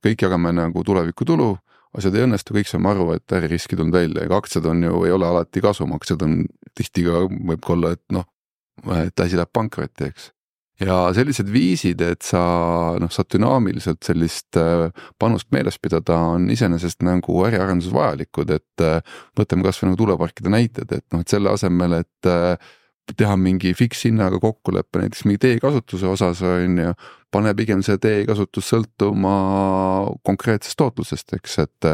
kõik 0.04 0.26
jagame 0.26 0.52
nagu 0.54 0.84
tulevikutulu, 0.86 1.54
asjad 1.96 2.18
ei 2.18 2.26
õnnestu, 2.26 2.54
kõik 2.54 2.68
saame 2.68 2.92
aru, 2.92 3.08
et 3.16 3.36
äririsk 3.38 3.72
ei 3.72 3.80
tulnud 3.80 3.96
välja, 3.96 4.26
ega 4.28 4.36
aktsiad 4.38 4.68
on 4.68 4.84
ju, 4.84 5.00
ei 5.08 5.16
ole 5.16 5.26
alati 5.26 5.64
kasum, 5.64 5.96
aktsiad 5.96 6.20
on 6.28 6.44
tihti 6.76 7.06
ka 7.08 7.24
võib 7.32 7.64
ka 7.64 7.74
olla, 7.74 7.94
et 7.96 8.04
noh, 8.14 8.28
et 9.00 9.24
asi 9.24 9.40
läheb 9.40 9.50
pankrotti, 9.56 10.12
eks 10.12 10.28
ja 10.80 10.96
sellised 11.16 11.50
viisid, 11.52 12.00
et 12.04 12.24
sa 12.24 12.40
noh, 13.00 13.12
saad 13.12 13.28
dünaamiliselt 13.34 14.02
sellist 14.06 14.58
äh, 14.60 14.88
panust 15.20 15.50
meeles 15.54 15.78
pidada, 15.82 16.16
on 16.34 16.48
iseenesest 16.52 17.04
nagu 17.06 17.40
äriarenduses 17.48 17.94
vajalikud, 17.94 18.52
et 18.56 18.84
äh, 18.84 19.00
võtame 19.38 19.66
kasvõi 19.66 19.90
nagu 19.90 20.00
tuuleparkide 20.00 20.52
näited, 20.52 20.92
et 20.96 21.06
noh, 21.12 21.24
et 21.24 21.32
selle 21.32 21.52
asemel, 21.52 22.00
et 22.00 22.30
äh, 22.30 22.72
teha 23.18 23.36
mingi 23.40 23.72
fikshinnaga 23.76 24.40
kokkulepe 24.42 25.02
näiteks 25.02 25.24
mingi 25.26 25.40
teekasutuse 25.42 26.08
osas 26.10 26.42
on 26.46 26.78
ju, 26.82 26.92
pane 27.30 27.52
pigem 27.58 27.84
see 27.86 27.98
teekasutus 28.02 28.72
sõltuma 28.72 29.34
konkreetsest 30.26 30.78
tootlusest, 30.80 31.34
eks, 31.38 31.58
et 31.62 31.88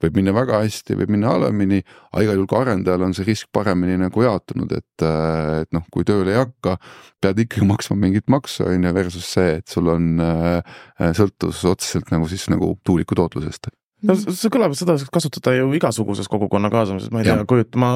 võib 0.00 0.16
minna 0.16 0.34
väga 0.34 0.62
hästi, 0.64 0.96
võib 0.98 1.12
minna 1.14 1.30
halvemini, 1.34 1.82
aga 2.10 2.24
igal 2.24 2.38
juhul 2.38 2.50
ka 2.50 2.62
arendajal 2.64 3.04
on 3.06 3.16
see 3.16 3.28
risk 3.28 3.50
paremini 3.54 3.98
nagu 4.00 4.24
jaotunud, 4.24 4.72
et, 4.76 5.04
et 5.04 5.70
noh, 5.76 5.84
kui 5.92 6.06
tööle 6.08 6.34
ei 6.34 6.40
hakka, 6.40 6.78
pead 7.22 7.44
ikkagi 7.44 7.68
maksma 7.72 7.98
mingit 8.00 8.30
maksu, 8.32 8.66
on 8.70 8.88
ju, 8.88 8.94
versus 8.96 9.28
see, 9.36 9.58
et 9.60 9.68
sul 9.70 9.90
on 9.92 10.14
äh, 10.24 10.80
sõltuvus 11.16 11.66
otseselt 11.70 12.14
nagu 12.14 12.30
siis 12.30 12.48
nagu 12.52 12.74
tuuliku 12.86 13.18
tootlusest 13.18 13.70
no 14.06 14.16
see 14.16 14.50
kõlab, 14.52 14.74
seda 14.78 14.96
saaks 14.98 15.12
kasutada 15.12 15.52
ju 15.56 15.68
igasuguses 15.76 16.28
kogukonna 16.30 16.70
kaasamises, 16.72 17.10
ma 17.12 17.20
ei 17.20 17.28
tea, 17.28 17.36
kujuta, 17.48 17.78
ma 17.80 17.90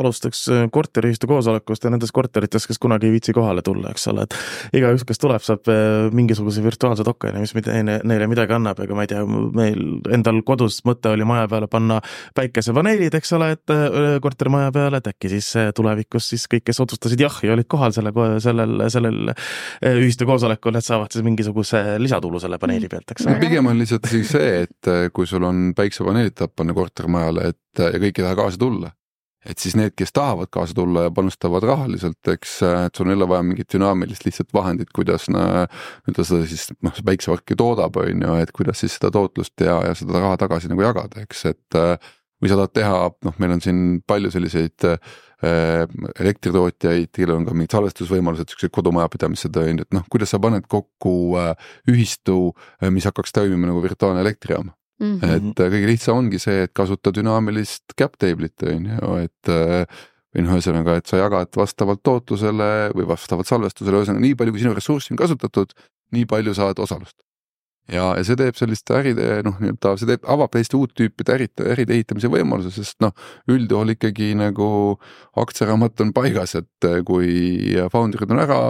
alustaks 0.00 0.42
äh, 0.52 0.62
korteriühistu 0.72 1.28
koosolekust 1.30 1.84
ja 1.84 1.92
nendes 1.92 2.12
korterites, 2.16 2.66
kes 2.68 2.80
kunagi 2.80 3.08
ei 3.08 3.14
viitsi 3.16 3.34
kohale 3.36 3.64
tulla, 3.66 3.92
eks 3.92 4.08
ole, 4.12 4.24
et 4.26 4.80
igaüks, 4.80 5.04
kes 5.08 5.20
tuleb, 5.20 5.44
saab 5.44 5.68
äh, 5.72 6.08
mingisuguse 6.16 6.64
virtuaalse 6.64 7.04
dokeni, 7.06 7.44
mis 7.44 7.54
neile, 7.56 7.98
neile 8.08 8.28
midagi 8.30 8.56
annab, 8.56 8.80
ega 8.84 8.96
ma 8.96 9.04
ei 9.04 9.12
tea, 9.12 9.24
meil 9.26 9.82
endal 10.16 10.40
kodus 10.48 10.80
mõte 10.88 11.12
oli 11.12 11.28
maja 11.28 11.48
peale 11.50 11.68
panna 11.70 12.00
päikesepaneelid, 12.38 13.18
eks 13.20 13.36
ole, 13.36 13.52
et 13.58 13.74
äh, 13.74 14.16
korterimaja 14.24 14.72
peale, 14.76 15.02
et 15.02 15.12
äkki 15.12 15.32
siis 15.34 15.52
tulevikus 15.76 16.32
siis 16.32 16.46
kõik, 16.50 16.64
kes 16.70 16.80
otsustasid 16.86 17.20
jah 17.20 17.40
ja 17.44 17.54
olid 17.56 17.68
kohal 17.70 17.92
selle, 17.96 18.14
sellel, 18.42 18.86
sellel 18.92 19.34
ühistu 19.92 20.28
koosolekul, 20.28 20.78
et 20.78 20.86
saavad 20.86 21.12
siis 21.12 21.24
mingisuguse 21.26 21.98
lisatulu 22.00 22.40
selle 22.40 22.58
paneeli 22.60 22.88
pealt, 22.90 23.12
eks 23.12 23.28
ole. 23.28 23.38
pigem 23.42 23.68
on 23.68 23.80
lihtsalt 23.80 24.08
siis 24.10 24.32
see, 24.32 24.64
et 24.64 24.92
kui 25.14 25.28
sul 25.28 25.44
on 25.46 25.49
on 25.50 25.70
päiksepaneelid 25.76 26.38
tahab 26.38 26.56
panna 26.56 26.74
kortermajale, 26.76 27.52
et 27.52 27.84
ja 27.84 28.00
kõik 28.00 28.18
ei 28.18 28.24
taha 28.24 28.38
kaasa 28.38 28.60
tulla. 28.60 28.94
et 29.40 29.56
siis 29.58 29.72
need, 29.72 29.94
kes 29.96 30.10
tahavad 30.12 30.50
kaasa 30.52 30.74
tulla 30.76 31.06
ja 31.06 31.10
panustavad 31.16 31.64
rahaliselt, 31.64 32.18
eks, 32.28 32.58
et 32.66 32.96
sul 32.96 33.06
on 33.06 33.14
jälle 33.14 33.28
vaja 33.28 33.42
mingit 33.42 33.72
dünaamilist 33.72 34.26
lihtsalt 34.26 34.50
vahendit, 34.52 34.90
kuidas 34.92 35.30
nii-öelda 35.32 36.26
seda 36.28 36.44
siis 36.50 36.66
noh, 36.84 36.92
see 36.92 37.06
päiksepark 37.08 37.54
ju 37.54 37.56
toodab, 37.56 37.96
on 38.02 38.26
ju, 38.26 38.34
et 38.36 38.52
kuidas 38.52 38.82
siis 38.84 38.98
seda 38.98 39.08
tootlust 39.16 39.64
ja, 39.64 39.78
ja 39.86 39.94
seda 39.96 40.20
raha 40.20 40.36
tagasi 40.42 40.68
nagu 40.68 40.84
jagada, 40.84 41.24
eks, 41.24 41.46
et 41.54 41.78
või 42.40 42.50
sa 42.50 42.56
tahad 42.56 42.74
teha, 42.76 43.00
noh, 43.26 43.36
meil 43.40 43.54
on 43.56 43.62
siin 43.64 43.80
palju 44.08 44.32
selliseid 44.32 44.86
äh, 44.88 45.14
elektritootjaid, 46.20 47.12
kellel 47.16 47.38
on 47.38 47.46
ka 47.48 47.54
mingid 47.56 47.76
salvestusvõimalused, 47.76 48.52
siuksed 48.52 48.72
kodumajapidamised 48.76 49.56
on 49.60 49.80
ju, 49.82 49.86
et 49.86 49.96
noh, 49.96 50.04
kuidas 50.12 50.32
sa 50.34 50.40
paned 50.42 50.68
kokku 50.70 51.14
äh, 51.40 51.72
ühistu, 51.90 52.52
mis 52.92 53.08
hakkaks 53.08 53.36
toimima 53.36 53.70
nagu 53.70 53.84
virtuaalne 53.84 54.24
elektrijaam 54.24 54.72
Mm 55.00 55.18
-hmm. 55.18 55.36
et 55.36 55.60
äh, 55.60 55.70
kõige 55.72 55.86
lihtsam 55.88 56.18
ongi 56.20 56.38
see, 56.38 56.64
et 56.66 56.72
kasuta 56.76 57.12
dünaamilist 57.16 57.94
cap 57.96 58.18
table'it 58.20 58.66
on 58.68 58.86
ju, 58.86 59.14
et 59.24 59.48
äh, 59.48 59.86
või 60.34 60.44
noh, 60.44 60.58
ühesõnaga, 60.58 60.98
et 61.00 61.08
sa 61.10 61.18
jagad 61.18 61.56
vastavalt 61.56 62.02
tootlusele 62.06 62.92
või 62.94 63.08
vastavalt 63.08 63.48
salvestusele, 63.48 64.02
ühesõnaga 64.02 64.22
nii 64.26 64.36
palju, 64.38 64.54
kui 64.54 64.62
sinu 64.62 64.76
ressurssi 64.76 65.14
on 65.14 65.18
kasutatud, 65.18 65.74
nii 66.14 66.26
palju 66.30 66.54
saad 66.54 66.78
osalust. 66.78 67.16
ja, 67.90 68.12
ja 68.14 68.22
see 68.22 68.36
teeb 68.38 68.54
selliste 68.54 68.94
äride 68.94 69.40
noh, 69.42 69.56
nii-öelda 69.58 69.96
see 69.98 70.06
teeb, 70.06 70.26
avab 70.30 70.52
täiesti 70.54 70.76
uut 70.78 70.92
tüüpi 70.94 71.24
äride, 71.34 71.64
äride 71.72 71.96
ehitamise 71.96 72.28
võimaluse, 72.30 72.70
sest 72.70 73.00
noh, 73.02 73.10
üldjuhul 73.50 73.96
ikkagi 73.96 74.34
nagu 74.38 74.68
aktsiaraamat 75.42 76.04
on 76.04 76.12
paigas, 76.14 76.54
et 76.60 76.86
äh, 76.86 77.00
kui 77.06 77.72
founder'id 77.90 78.30
on 78.30 78.44
ära, 78.44 78.60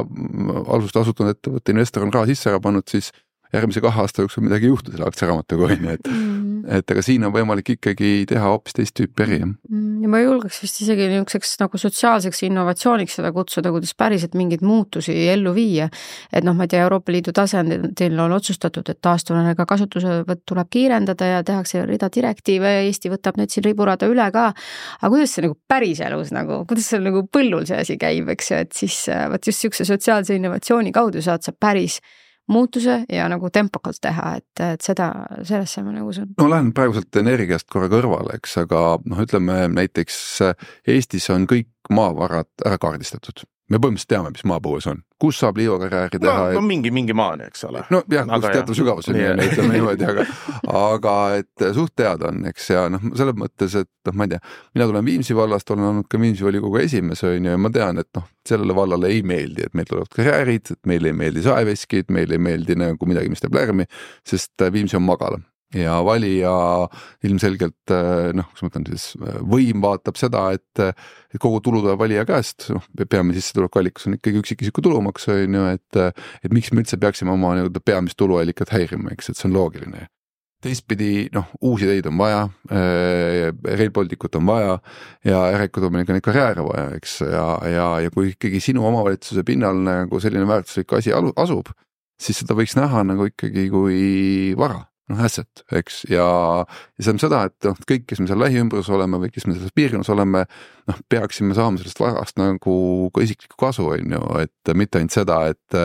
alustada 0.63 1.05
asutanud 1.05 1.35
ettevõtte 1.35 1.75
investor 1.75 2.07
on 2.07 2.15
raha 2.15 2.31
sisse 2.31 2.49
ära 2.55 2.63
pannud, 2.63 2.89
siis 2.89 3.11
järgmise 3.54 3.83
kahe 3.83 4.02
aasta 4.02 4.25
jooksul 4.25 4.45
midagi 4.47 4.69
ei 4.69 4.73
juhtu 4.75 4.92
selle 4.95 5.07
aktsiaraamatuga 5.09 5.66
on 5.66 5.85
ju, 5.85 5.95
et 5.97 6.11
mm. 6.11 6.59
et 6.78 6.92
aga 6.95 7.02
siin 7.02 7.25
on 7.26 7.33
võimalik 7.35 7.73
ikkagi 7.75 8.11
teha 8.30 8.52
hoopis 8.52 8.76
teist 8.76 8.95
tüüpi 8.99 9.25
äri 9.26 9.38
jah 9.40 9.49
mm,. 9.49 10.04
ja 10.04 10.11
ma 10.12 10.21
julgeks 10.23 10.61
vist 10.62 10.80
isegi 10.85 11.09
niisuguseks 11.11 11.57
nagu 11.62 11.80
sotsiaalseks 11.83 12.45
innovatsiooniks 12.47 13.19
seda 13.19 13.33
kutsuda, 13.35 13.73
kuidas 13.75 13.95
päriselt 13.99 14.37
mingeid 14.38 14.62
muutusi 14.66 15.16
ellu 15.33 15.54
viia. 15.57 15.88
et 16.33 16.47
noh, 16.47 16.54
ma 16.57 16.69
ei 16.69 16.75
tea, 16.75 16.85
Euroopa 16.87 17.14
Liidu 17.14 17.35
tasandil 17.37 18.23
on 18.23 18.37
otsustatud, 18.38 18.87
et 18.92 19.00
taastuvenergia 19.02 19.66
kasutuselevõtt 19.66 20.45
tuleb 20.47 20.71
kiirendada 20.71 21.33
ja 21.35 21.42
tehakse 21.47 21.85
rida 21.88 22.11
direktiive 22.14 22.75
ja 22.76 22.87
Eesti 22.87 23.11
võtab 23.11 23.40
need 23.40 23.50
siin 23.50 23.66
riburada 23.66 24.07
üle 24.11 24.30
ka. 24.35 24.50
aga 25.00 25.11
kuidas 25.11 25.35
see 25.35 25.47
nagu 25.49 25.59
päriselus 25.69 26.30
nagu, 26.37 26.62
kuidas 26.71 26.87
seal 26.92 27.02
nagu 27.07 27.26
põllul 27.26 27.66
see 27.66 27.83
asi 27.83 27.99
käib, 28.00 28.30
eks 28.30 28.50
ju, 28.54 28.64
et 28.64 28.73
siis 28.76 29.02
vot 29.11 29.42
just 29.42 29.59
niisuguse 29.61 29.88
sotsiaalse 29.90 30.38
innovatsiooni 30.38 30.92
kaudu 30.95 31.23
saad 31.25 31.42
sa 31.45 31.52
päris 31.52 31.99
muutuse 32.50 33.04
ja 33.09 33.28
nagu 33.30 33.50
tempokalt 33.54 34.00
teha, 34.02 34.35
et, 34.40 34.64
et 34.64 34.85
seda, 34.85 35.11
sellesse 35.47 35.85
ma 35.87 35.95
nagu 35.95 36.11
usun. 36.12 36.33
no 36.40 36.49
lähen 36.50 36.73
praeguselt 36.76 37.21
energiast 37.23 37.69
korra 37.71 37.90
kõrvale, 37.92 38.37
eks, 38.40 38.59
aga 38.64 38.85
noh, 39.04 39.23
ütleme 39.25 39.62
näiteks 39.73 40.21
Eestis 40.88 41.30
on 41.35 41.47
kõik 41.50 41.71
maavarad 41.95 42.50
ära 42.66 42.78
kaardistatud 42.83 43.45
me 43.71 43.79
põhimõtteliselt 43.79 44.11
teame, 44.11 44.33
mis 44.35 44.45
maapõues 44.50 44.87
on, 44.91 45.03
kus 45.21 45.39
saab 45.41 45.59
liivakarjääri 45.61 46.19
teha 46.19 46.47
no,. 46.50 46.59
no 46.59 46.62
mingi, 46.67 46.91
mingi 46.95 47.15
maani, 47.17 47.47
eks 47.50 47.65
ole. 47.69 47.85
nojah, 47.93 48.27
kus 48.31 48.47
teatav 48.49 48.79
sügavuseni 48.79 49.27
on, 49.31 49.43
ütleme 49.45 49.75
niimoodi, 49.77 50.07
aga, 50.11 50.25
aga 50.81 51.15
et 51.39 51.67
suht 51.77 51.95
teada 51.99 52.31
on, 52.33 52.43
eks, 52.50 52.71
ja 52.75 52.87
noh, 52.93 53.05
selles 53.19 53.39
mõttes, 53.39 53.77
et 53.83 54.11
noh, 54.11 54.17
ma 54.19 54.27
ei 54.27 54.35
tea, 54.35 54.41
mina 54.79 54.89
tulen 54.91 55.07
Viimsi 55.07 55.37
vallast, 55.39 55.71
olen 55.75 55.91
olnud 55.93 56.11
ka 56.11 56.21
Viimsi 56.21 56.47
volikogu 56.47 56.83
esimees, 56.83 57.23
on 57.29 57.37
ju, 57.39 57.55
ja 57.55 57.61
ma 57.61 57.73
tean, 57.75 58.03
et 58.03 58.11
noh, 58.19 58.27
sellele 58.49 58.77
vallale 58.77 59.12
ei 59.15 59.23
meeldi, 59.27 59.69
et 59.69 59.79
meil 59.79 59.89
tulevad 59.91 60.11
karjäärid, 60.17 60.75
et 60.75 60.91
meile 60.91 61.12
ei 61.12 61.21
meeldi 61.23 61.47
saeveskid, 61.47 62.11
meile 62.15 62.39
ei 62.39 62.43
meeldi 62.50 62.79
nagu 62.81 63.11
midagi, 63.11 63.31
mis 63.33 63.45
teeb 63.45 63.55
lärmi, 63.59 63.87
sest 64.27 64.71
Viimsi 64.75 64.99
on 64.99 65.07
magalam 65.07 65.47
ja 65.75 65.99
valija 66.05 66.53
ilmselgelt 67.27 67.95
eh, 67.95 68.31
noh, 68.37 68.49
kuidas 68.50 68.65
ma 68.65 68.71
ütlen 68.71 68.87
siis, 68.91 69.07
võim 69.47 69.83
vaatab 69.85 70.19
seda, 70.19 70.47
et, 70.57 70.83
et 70.83 71.43
kogu 71.43 71.61
tulu 71.65 71.83
tuleb 71.85 72.00
valija 72.00 72.25
käest, 72.29 72.71
noh, 72.75 72.87
peamine 73.05 73.39
sissetulekuallikas 73.39 74.09
on 74.09 74.19
ikkagi 74.19 74.43
üksikisiku 74.43 74.83
tulumaks, 74.85 75.29
on 75.31 75.59
ju, 75.61 75.67
et 75.77 76.00
et 76.00 76.55
miks 76.55 76.73
me 76.73 76.83
üldse 76.83 76.99
peaksime 77.00 77.35
oma 77.35 77.55
nii-öelda 77.57 77.83
peamist 77.85 78.19
tuluallikat 78.21 78.73
häirima, 78.75 79.15
eks, 79.15 79.31
et 79.31 79.39
see 79.39 79.49
on 79.50 79.55
loogiline. 79.59 80.09
teistpidi 80.61 81.31
noh, 81.33 81.47
uusi 81.65 81.87
ideid 81.87 82.05
on 82.11 82.19
vaja 82.21 82.43
äh,, 82.69 83.47
Rail 83.79 83.93
Balticut 83.97 84.35
on 84.37 84.45
vaja 84.45 84.75
ja 85.25 85.39
järelikult 85.55 85.87
on 85.87 85.95
meil 85.95 86.05
ka 86.05 86.12
neid 86.12 86.27
karjääre 86.27 86.67
vaja, 86.67 86.91
eks, 86.99 87.21
ja, 87.25 87.47
ja, 87.65 87.87
ja 88.05 88.11
kui 88.12 88.35
ikkagi 88.35 88.61
sinu 88.61 88.85
omavalitsuse 88.91 89.45
pinnal 89.47 89.81
nagu 89.87 90.21
selline 90.21 90.45
väärtuslik 90.50 90.93
asi 90.99 91.15
asub, 91.17 91.73
siis 92.21 92.43
seda 92.43 92.59
võiks 92.59 92.77
näha 92.77 93.07
nagu 93.09 93.31
ikkagi 93.31 93.71
kui 93.73 94.05
vara 94.59 94.89
noh 95.11 95.23
asset, 95.26 95.62
eks, 95.75 96.05
ja, 96.11 96.26
ja 96.64 97.02
see 97.02 97.11
tähendab 97.11 97.23
seda, 97.25 97.40
et 97.50 97.69
noh, 97.69 97.81
kõik, 97.88 98.05
kes 98.11 98.23
me 98.23 98.29
seal 98.31 98.40
lähiümbruses 98.43 98.90
oleme 98.95 99.19
või 99.23 99.33
kes 99.35 99.47
me 99.49 99.57
selles 99.57 99.75
piirkonnas 99.76 100.11
oleme, 100.14 100.45
noh, 100.90 101.00
peaksime 101.11 101.57
saama 101.59 101.81
sellest 101.81 102.00
varast 102.02 102.38
nagu 102.40 102.76
ka 103.14 103.25
isiklikku 103.26 103.59
kasu, 103.61 103.88
on 103.97 104.17
ju, 104.17 104.23
et 104.45 104.73
mitte 104.79 105.00
ainult 105.00 105.17
seda, 105.17 105.40
et 105.50 105.81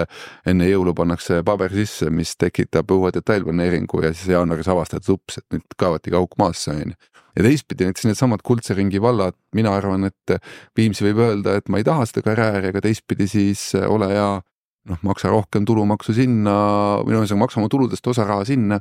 enne 0.51 0.69
jõulu 0.69 0.95
pannakse 0.97 1.41
paber 1.47 1.73
sisse, 1.75 2.11
mis 2.13 2.35
tekitab 2.39 2.93
uue 2.95 3.11
detailplaneeringu 3.15 4.05
ja 4.05 4.13
siis 4.13 4.31
jaanuaris 4.35 4.69
avastad, 4.71 5.03
et 5.03 5.13
ups, 5.13 5.41
et 5.41 5.57
nüüd 5.57 5.77
kaevati 5.79 6.15
auk 6.15 6.37
maasse, 6.41 6.73
on 6.75 6.95
ju. 6.95 7.13
Ja 7.35 7.43
teistpidi 7.43 7.83
näiteks 7.83 8.05
needsamad 8.07 8.39
kuldse 8.47 8.77
ringi 8.77 9.01
vallad, 9.03 9.35
mina 9.55 9.73
arvan, 9.75 10.07
et 10.07 10.37
Viimsi 10.77 11.03
võib 11.09 11.19
öelda, 11.25 11.57
et 11.59 11.67
ma 11.67 11.81
ei 11.81 11.87
taha 11.87 12.05
seda 12.07 12.23
karjääri, 12.23 12.69
aga 12.71 12.83
teistpidi 12.85 13.27
siis 13.27 13.73
ole 13.75 14.07
hea 14.13 14.29
noh, 14.89 15.01
maksa 15.05 15.31
rohkem 15.33 15.65
tulumaksu 15.67 16.15
sinna 16.15 16.55
või 17.01 17.15
noh, 17.15 17.23
ühesõnaga 17.23 17.41
maksa 17.45 17.61
oma 17.61 17.71
tuludest 17.71 18.07
osa 18.11 18.25
raha 18.27 18.45
sinna, 18.47 18.79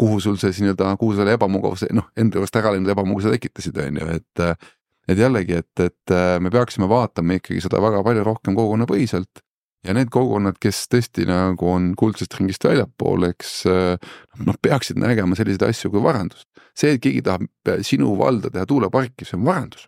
kuhu 0.00 0.20
sul 0.22 0.38
see 0.40 0.54
nii-öelda, 0.56 0.94
kuhu 1.00 1.16
selle 1.18 1.36
ebamugavuse 1.36 1.90
noh, 1.96 2.08
enda 2.20 2.40
juurest 2.40 2.60
ära 2.60 2.74
läinud 2.74 2.92
ebamugavuse 2.94 3.34
tekitasid, 3.34 3.80
on 3.84 4.00
ju, 4.00 4.10
et 4.18 4.44
et 5.04 5.18
jällegi, 5.20 5.58
et, 5.60 5.80
et 5.84 6.12
me 6.40 6.48
peaksime 6.52 6.86
vaatama 6.88 7.36
ikkagi 7.36 7.60
seda 7.60 7.76
väga 7.84 8.00
palju 8.06 8.22
rohkem 8.24 8.54
kogukonnapõhiselt 8.56 9.42
ja 9.84 9.92
need 9.92 10.08
kogukonnad, 10.12 10.56
kes 10.62 10.86
tõesti 10.88 11.26
nagu 11.28 11.68
on 11.68 11.90
kuldsest 12.00 12.38
ringist 12.38 12.64
väljapool, 12.64 13.28
eks 13.28 13.58
noh, 13.68 14.60
peaksid 14.64 14.96
nägema 15.00 15.36
selliseid 15.36 15.66
asju 15.68 15.92
kui 15.92 16.04
varandust. 16.04 16.48
see, 16.74 16.96
et 16.96 17.02
keegi 17.04 17.20
tahab 17.22 17.44
sinu 17.86 18.16
valda 18.18 18.50
teha 18.50 18.64
tuuleparki, 18.66 19.28
see 19.28 19.36
on 19.36 19.44
varandus. 19.44 19.84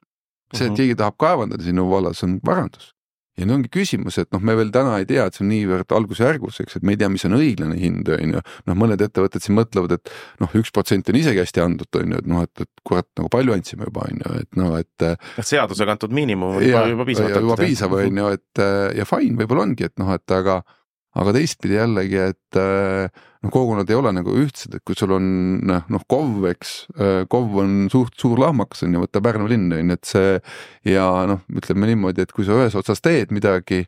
see, 0.53 0.67
et 0.67 0.71
mhm. 0.71 0.77
keegi 0.83 1.01
tahab 1.01 1.17
kaevandada 1.19 1.65
sinu 1.65 1.89
vallas, 1.89 2.21
on 2.27 2.37
varandus 2.45 2.93
ja 3.37 3.45
nüüd 3.45 3.57
ongi 3.59 3.71
küsimus, 3.73 4.17
et 4.23 4.31
noh, 4.33 4.41
me 4.45 4.55
veel 4.57 4.71
täna 4.75 4.97
ei 5.01 5.07
tea, 5.09 5.27
et 5.29 5.37
see 5.37 5.45
on 5.45 5.51
niivõrd 5.53 5.93
algusjärgus, 5.99 6.61
eks, 6.65 6.79
et 6.79 6.87
me 6.87 6.95
ei 6.95 7.01
tea, 7.01 7.11
mis 7.13 7.27
on 7.29 7.37
õiglane 7.37 7.77
hind, 7.81 8.09
on 8.13 8.37
ju. 8.39 8.43
noh, 8.71 8.79
mõned 8.79 9.03
ettevõtted 9.05 9.45
siin 9.45 9.59
mõtlevad, 9.59 9.99
et 9.99 10.13
noh, 10.43 10.55
üks 10.57 10.73
protsent 10.75 11.11
on 11.13 11.21
isegi 11.21 11.43
hästi 11.43 11.65
antud, 11.65 11.91
on 12.01 12.17
ju, 12.17 12.23
et 12.23 12.31
noh, 12.33 12.47
et, 12.47 12.65
et 12.65 12.87
kurat, 12.87 13.09
nagu 13.21 13.29
palju 13.33 13.57
andsime 13.57 13.91
juba, 13.91 14.07
on 14.09 14.25
ju, 14.25 14.39
et 14.41 14.61
noh, 14.61 14.79
et. 14.81 15.09
et 15.37 15.51
seadusega 15.53 15.99
antud 15.99 16.17
miinimum 16.17 16.57
on 16.57 16.65
juba, 16.65 16.87
juba 16.93 17.09
piisavalt. 17.11 17.43
juba 17.45 17.59
piisav, 17.61 17.99
on 18.01 18.23
ju, 18.23 18.33
et 18.39 18.65
ja 19.01 19.09
fine, 19.09 19.37
võib-olla 19.43 19.69
ongi, 19.69 19.91
et 19.91 19.97
noh, 20.01 20.15
et 20.17 20.37
aga 20.37 20.63
aga 21.17 21.33
teistpidi 21.37 21.79
jällegi, 21.79 22.19
et 22.33 22.59
äh, 22.61 23.09
noh, 23.43 23.53
kogukonnad 23.53 23.91
ei 23.91 23.99
ole 23.99 24.13
nagu 24.17 24.35
ühtsed, 24.43 24.77
et 24.77 24.85
kui 24.87 24.97
sul 24.99 25.15
on 25.17 25.27
noh, 25.67 25.85
noh 25.93 26.07
KOV, 26.11 26.49
eks, 26.53 26.73
äh, 26.97 27.21
KOV 27.33 27.61
on 27.63 27.77
suht 27.93 28.17
suur 28.21 28.41
lahmakas 28.43 28.85
on 28.87 28.97
ju, 28.97 29.05
võta 29.07 29.23
Pärnu 29.25 29.49
linn 29.51 29.73
on 29.73 29.93
ju, 29.93 29.97
et 29.97 30.11
see 30.11 30.33
ja 30.93 31.07
noh, 31.31 31.45
ütleme 31.57 31.89
niimoodi, 31.91 32.27
et 32.27 32.35
kui 32.37 32.47
sa 32.49 32.59
ühes 32.59 32.77
otsas 32.79 33.01
teed 33.05 33.33
midagi, 33.35 33.85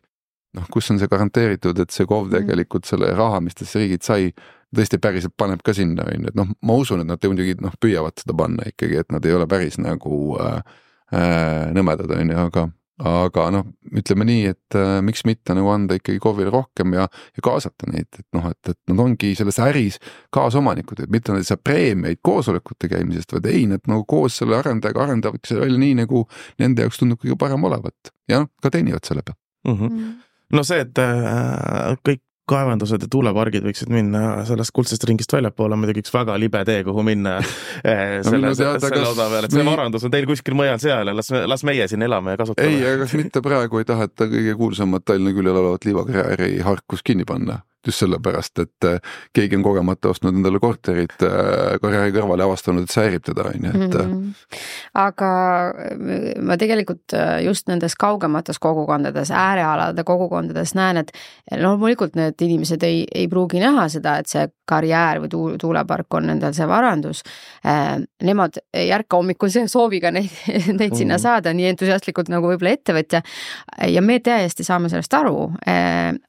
noh, 0.57 0.65
kus 0.73 0.89
on 0.93 1.01
see 1.01 1.11
garanteeritud, 1.11 1.77
et 1.83 1.93
see 1.93 2.09
KOV 2.09 2.25
mhm. 2.27 2.37
tegelikult 2.39 2.89
selle 2.89 3.13
raha, 3.17 3.43
mis 3.45 3.57
tast 3.57 3.77
riigilt 3.77 4.07
sai, 4.07 4.31
tõesti 4.75 4.99
päriselt 5.01 5.33
paneb 5.37 5.61
ka 5.65 5.73
sinna, 5.77 6.05
on 6.09 6.25
ju, 6.25 6.33
et 6.33 6.39
noh, 6.39 6.49
ma 6.65 6.81
usun, 6.81 7.03
et 7.03 7.09
nad 7.09 7.29
muidugi 7.29 7.57
noh, 7.61 7.77
püüavad 7.81 8.17
seda 8.21 8.37
panna 8.37 8.69
ikkagi, 8.69 9.01
et 9.03 9.13
nad 9.13 9.25
ei 9.25 9.37
ole 9.37 9.49
päris 9.49 9.79
nagu 9.81 10.35
äh, 10.41 10.59
äh, 11.13 11.69
nõmedad, 11.77 12.09
on 12.17 12.33
ju, 12.33 12.43
aga 12.49 12.69
aga 12.99 13.45
noh, 13.55 13.67
ütleme 13.95 14.27
nii, 14.27 14.53
et 14.53 14.77
äh, 14.77 14.99
miks 15.05 15.23
mitte 15.27 15.55
nagu 15.55 15.71
anda 15.71 15.95
ikkagi 15.99 16.19
KOV-ile 16.23 16.51
rohkem 16.53 16.95
ja, 16.97 17.07
ja 17.07 17.43
kaasata 17.45 17.87
neid, 17.91 18.09
et 18.19 18.27
noh, 18.35 18.49
et, 18.51 18.71
et 18.73 18.79
nad 18.91 19.03
ongi 19.05 19.33
selles 19.39 19.59
äris 19.63 19.99
kaasomanikud, 20.35 21.03
et 21.05 21.13
mitte 21.13 21.33
nad 21.33 21.43
ei 21.43 21.47
saa 21.47 21.61
preemiaid 21.63 22.21
koosolekute 22.25 22.91
käimisest, 22.91 23.35
vaid 23.37 23.47
ei, 23.51 23.65
nad 23.71 23.85
nagu 23.87 24.03
koos 24.09 24.39
selle 24.41 24.57
arendajaga 24.59 25.05
arendavadki 25.07 25.53
selle 25.53 25.67
välja 25.67 25.83
nii, 25.85 25.99
nagu 26.03 26.25
nende 26.59 26.87
jaoks 26.87 26.99
tundub 27.01 27.21
kõige 27.23 27.39
parem 27.39 27.63
olevat 27.69 28.11
ja 28.29 28.43
ka 28.63 28.73
teenivad 28.73 29.07
selle 29.07 29.23
pealt 29.25 29.39
mhm. 29.67 29.83
mm. 29.83 29.93
-hmm 29.99 30.17
no 30.55 30.63
see, 30.65 30.81
et 30.85 30.97
äh, 31.01 31.95
kõik 32.05 32.23
kaevandused 32.49 33.05
ja 33.05 33.09
tuulepargid 33.11 33.65
võiksid 33.65 33.91
minna 33.93 34.43
sellest 34.47 34.73
kuldsest 34.75 35.05
ringist 35.09 35.33
väljapoole, 35.35 35.75
on 35.75 35.83
muidugi 35.83 36.03
üks 36.03 36.13
väga 36.13 36.37
libe 36.41 36.63
tee, 36.67 36.81
kuhu 36.87 37.05
minna 37.05 37.37
eh, 37.39 38.19
selle, 38.25 38.53
selle, 38.57 39.03
osa 39.05 39.29
peal, 39.29 39.47
et 39.47 39.55
see 39.55 39.65
varandus 39.67 40.07
on 40.07 40.13
teil 40.13 40.27
kuskil 40.29 40.57
mujal 40.57 40.81
seal 40.81 41.11
ja 41.11 41.15
las, 41.15 41.31
las 41.53 41.65
meie 41.67 41.87
siin 41.91 42.05
elame 42.05 42.35
ja 42.35 42.41
kasutame. 42.41 42.73
ei, 42.73 42.83
aga 42.83 43.05
kas 43.05 43.15
mitte 43.19 43.43
praegu 43.45 43.81
ei 43.81 43.89
taheta 43.89 44.29
kõige 44.31 44.55
kuulsamat 44.59 45.07
Tallinna 45.09 45.35
küljel 45.35 45.61
olevat 45.63 45.87
liivakarjääri 45.87 46.59
Harkus 46.65 47.05
kinni 47.05 47.27
panna? 47.29 47.61
Just 47.87 48.03
sellepärast, 48.03 48.59
et 48.59 48.85
äh, 48.85 48.99
keegi 49.33 49.55
on 49.55 49.63
kogemata 49.63 50.09
ostnud 50.11 50.35
endale 50.35 50.59
korterit 50.59 51.15
äh, 51.23 51.77
karjääri 51.81 52.13
kõrvale 52.15 52.43
ja 52.43 52.49
avastanud, 52.49 52.85
et 52.85 52.93
see 52.93 53.05
häirib 53.05 53.25
teda, 53.29 53.47
on 53.49 53.67
ju, 53.67 53.71
et 53.71 53.97
mm. 53.99 54.11
-hmm. 54.11 54.73
aga 54.99 55.31
ma 56.43 56.57
tegelikult 56.57 57.15
just 57.45 57.67
nendes 57.67 57.95
kaugemates 57.95 58.59
kogukondades, 58.59 59.31
äärealade 59.31 60.03
kogukondades 60.03 60.75
näen, 60.75 60.97
et 60.97 61.11
loomulikult 61.61 62.15
need 62.15 62.41
inimesed 62.41 62.83
ei, 62.83 63.05
ei 63.15 63.27
pruugi 63.27 63.59
näha 63.59 63.87
seda, 63.89 64.17
et 64.17 64.27
see 64.27 64.47
karjäär 64.69 65.21
või 65.23 65.29
tuul, 65.29 65.57
tuulepark 65.61 66.13
on 66.13 66.29
endal 66.29 66.53
see 66.53 66.67
varandus. 66.69 67.23
Nemad 68.23 68.59
ei 68.73 68.91
ärka 68.93 69.17
hommikul 69.17 69.49
sooviga 69.49 70.11
neid, 70.11 70.29
neid 70.79 70.95
sinna 70.95 71.15
mhm. 71.15 71.21
saada 71.21 71.53
nii 71.53 71.71
entusiastlikult 71.73 72.29
nagu 72.29 72.51
võib-olla 72.51 72.75
ettevõtja. 72.77 73.21
ja 73.87 74.01
me 74.01 74.19
täiesti 74.19 74.63
saame 74.63 74.89
sellest 74.89 75.13
aru. 75.13 75.51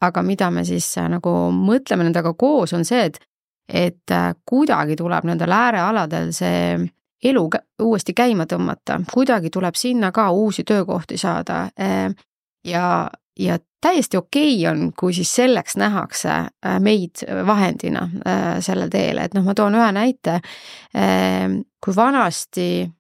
aga 0.01 0.23
mida 0.23 0.51
me 0.51 0.65
siis 0.65 0.95
nagu 1.09 1.40
mõtleme 1.55 2.07
nendega 2.07 2.35
koos, 2.39 2.75
on 2.77 2.85
see, 2.85 3.05
et, 3.11 3.19
et 3.69 4.15
äh, 4.15 4.33
kuidagi 4.47 4.97
tuleb 4.99 5.29
nendel 5.29 5.53
äärealadel 5.55 6.33
see 6.37 6.77
elu 7.31 7.43
uuesti 7.85 8.15
käima 8.17 8.47
tõmmata, 8.49 9.01
kuidagi 9.13 9.51
tuleb 9.53 9.77
sinna 9.77 10.13
ka 10.13 10.31
uusi 10.33 10.65
töökohti 10.65 11.19
saada. 11.21 11.67
Äh, 11.81 12.13
ja, 12.65 13.11
ja 13.39 13.59
täiesti 13.81 14.17
okei 14.17 14.55
okay 14.61 14.71
on, 14.73 14.93
kui 14.93 15.15
siis 15.17 15.35
selleks 15.35 15.77
nähakse 15.81 16.31
äh, 16.31 16.79
meid 16.81 17.25
vahendina 17.47 18.09
sellel 18.61 18.93
teel, 18.93 19.19
et 19.19 19.37
noh, 19.37 19.45
ma 19.45 19.55
toon 19.55 19.77
ühe 19.79 19.93
näite. 19.97 20.41
kui 21.81 21.97
vanasti 21.97 22.91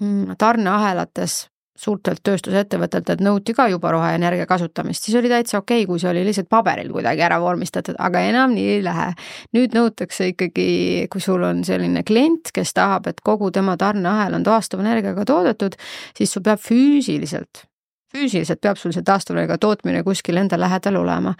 mm, 0.00 0.36
tarneahelates 0.38 1.49
suurtelt 1.80 2.20
tööstusettevõtetelt 2.26 3.22
nõuti 3.24 3.54
ka 3.56 3.68
juba 3.72 3.92
roheenergia 3.94 4.46
kasutamist, 4.48 5.06
siis 5.06 5.16
oli 5.20 5.30
täitsa 5.32 5.60
okei 5.60 5.84
okay,, 5.84 5.88
kui 5.88 6.02
see 6.02 6.10
oli 6.10 6.24
lihtsalt 6.26 6.50
paberil 6.52 6.92
kuidagi 6.92 7.24
ära 7.24 7.40
vormistatud, 7.40 7.96
aga 7.98 8.24
enam 8.28 8.54
nii 8.56 8.68
ei 8.76 8.84
lähe. 8.84 9.08
nüüd 9.56 9.76
nõutakse 9.76 10.30
ikkagi, 10.34 10.68
kui 11.12 11.24
sul 11.24 11.44
on 11.46 11.64
selline 11.64 12.04
klient, 12.06 12.52
kes 12.54 12.74
tahab, 12.76 13.08
et 13.10 13.24
kogu 13.24 13.50
tema 13.54 13.78
tarneahel 13.80 14.36
on 14.36 14.46
taastuvenergiaga 14.46 15.24
toodetud, 15.28 15.76
siis 16.16 16.32
sul 16.32 16.44
peab 16.44 16.60
füüsiliselt 16.60 17.64
füüsiliselt 18.10 18.58
peab 18.58 18.78
sul 18.78 18.90
see 18.94 19.04
taastuvenergia 19.06 19.58
tootmine 19.62 20.02
kuskil 20.02 20.40
enda 20.40 20.58
lähedal 20.58 20.98
olema. 20.98 21.34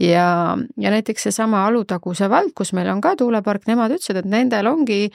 ja, 0.00 0.56
ja 0.80 0.90
näiteks 0.90 1.28
seesama 1.28 1.66
Alutaguse 1.66 2.30
vald, 2.30 2.54
kus 2.56 2.72
meil 2.72 2.88
on 2.88 3.00
ka 3.04 3.14
tuulepark, 3.20 3.68
nemad 3.68 3.92
ütlesid, 3.92 4.22
et 4.22 4.28
nendel 4.28 4.70
ongi 4.70 5.10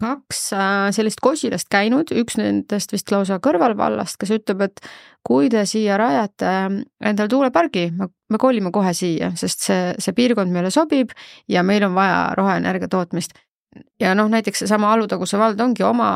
kaks 0.00 0.40
äh, 0.56 0.88
sellist 0.96 1.20
kosilast 1.22 1.68
käinud, 1.72 2.12
üks 2.16 2.38
nendest 2.40 2.94
vist 2.94 3.10
lausa 3.12 3.40
kõrvalvallast, 3.42 4.18
kes 4.20 4.32
ütleb, 4.38 4.64
et 4.66 4.82
kui 5.26 5.50
te 5.52 5.66
siia 5.68 5.98
rajate 6.00 6.48
äh, 6.48 6.80
endale 7.12 7.32
tuulepargi, 7.32 7.86
me 7.98 8.40
kolime 8.40 8.72
kohe 8.74 8.94
siia, 8.96 9.32
sest 9.38 9.68
see, 9.68 9.92
see 10.00 10.16
piirkond 10.16 10.52
meile 10.54 10.72
sobib 10.74 11.14
ja 11.48 11.64
meil 11.66 11.84
on 11.88 11.96
vaja 11.98 12.30
roheenergia 12.38 12.90
tootmist 12.90 13.36
ja 14.00 14.14
noh, 14.18 14.26
näiteks 14.30 14.64
seesama 14.64 14.90
Alutaguse 14.92 15.38
vald 15.38 15.60
ongi 15.62 15.84
oma 15.86 16.08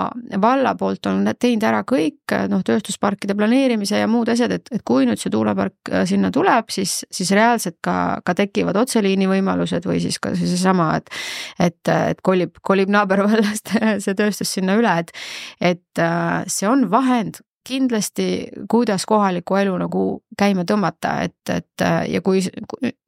valla 0.43 0.75
poolt 0.79 1.07
on 1.07 1.23
teinud 1.39 1.67
ära 1.69 1.83
kõik 1.87 2.35
noh, 2.51 2.65
tööstusparkide 2.67 3.37
planeerimise 3.39 4.01
ja 4.01 4.09
muud 4.11 4.31
asjad, 4.33 4.57
et, 4.57 4.71
et 4.75 4.83
kui 4.87 5.07
nüüd 5.07 5.21
see 5.23 5.31
tuulepark 5.33 5.93
äh, 5.93 6.03
sinna 6.09 6.33
tuleb, 6.35 6.73
siis, 6.75 7.03
siis 7.15 7.31
reaalselt 7.37 7.79
ka, 7.85 7.97
ka 8.27 8.35
tekivad 8.43 8.79
otseliini 8.83 9.29
võimalused 9.31 9.87
või 9.87 10.01
siis 10.03 10.19
ka 10.23 10.35
seesama, 10.39 10.91
et 10.99 11.13
et, 11.63 11.95
et 11.95 12.21
kolib, 12.27 12.59
kolib 12.67 12.91
naabervallast 12.91 13.77
see 14.05 14.19
tööstus 14.19 14.57
sinna 14.59 14.79
üle, 14.81 14.99
et 15.05 15.15
et 15.75 16.03
äh, 16.03 16.43
see 16.51 16.69
on 16.71 16.89
vahend 16.91 17.43
kindlasti, 17.65 18.27
kuidas 18.71 19.07
kohalikku 19.09 19.57
elu 19.57 19.75
nagu 19.81 20.05
käima 20.39 20.65
tõmmata, 20.69 21.17
et, 21.25 21.53
et 21.53 21.85
ja 22.11 22.21
kui, 22.25 22.43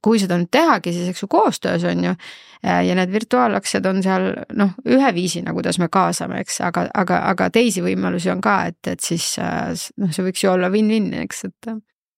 kui 0.02 0.20
seda 0.22 0.38
nüüd 0.40 0.50
tehagi, 0.52 0.94
siis 0.96 1.10
eks 1.12 1.24
ju 1.24 1.28
koostöös 1.30 1.84
on 1.88 2.04
ju. 2.04 2.14
ja 2.62 2.94
need 2.98 3.12
virtuaalaktsiad 3.12 3.86
on 3.86 4.02
seal 4.02 4.30
noh, 4.56 4.72
ühe 4.88 5.14
viisina, 5.14 5.52
kuidas 5.54 5.78
me 5.78 5.90
kaasame, 5.92 6.40
eks, 6.44 6.60
aga, 6.66 6.86
aga, 6.94 7.20
aga 7.32 7.50
teisi 7.54 7.84
võimalusi 7.84 8.32
on 8.32 8.40
ka, 8.44 8.62
et, 8.72 8.80
et 8.90 9.04
siis 9.04 9.34
noh, 9.38 10.12
see 10.12 10.24
võiks 10.26 10.44
ju 10.44 10.54
olla 10.54 10.72
win-win, 10.72 11.12
eks, 11.26 11.44
et 11.50 11.76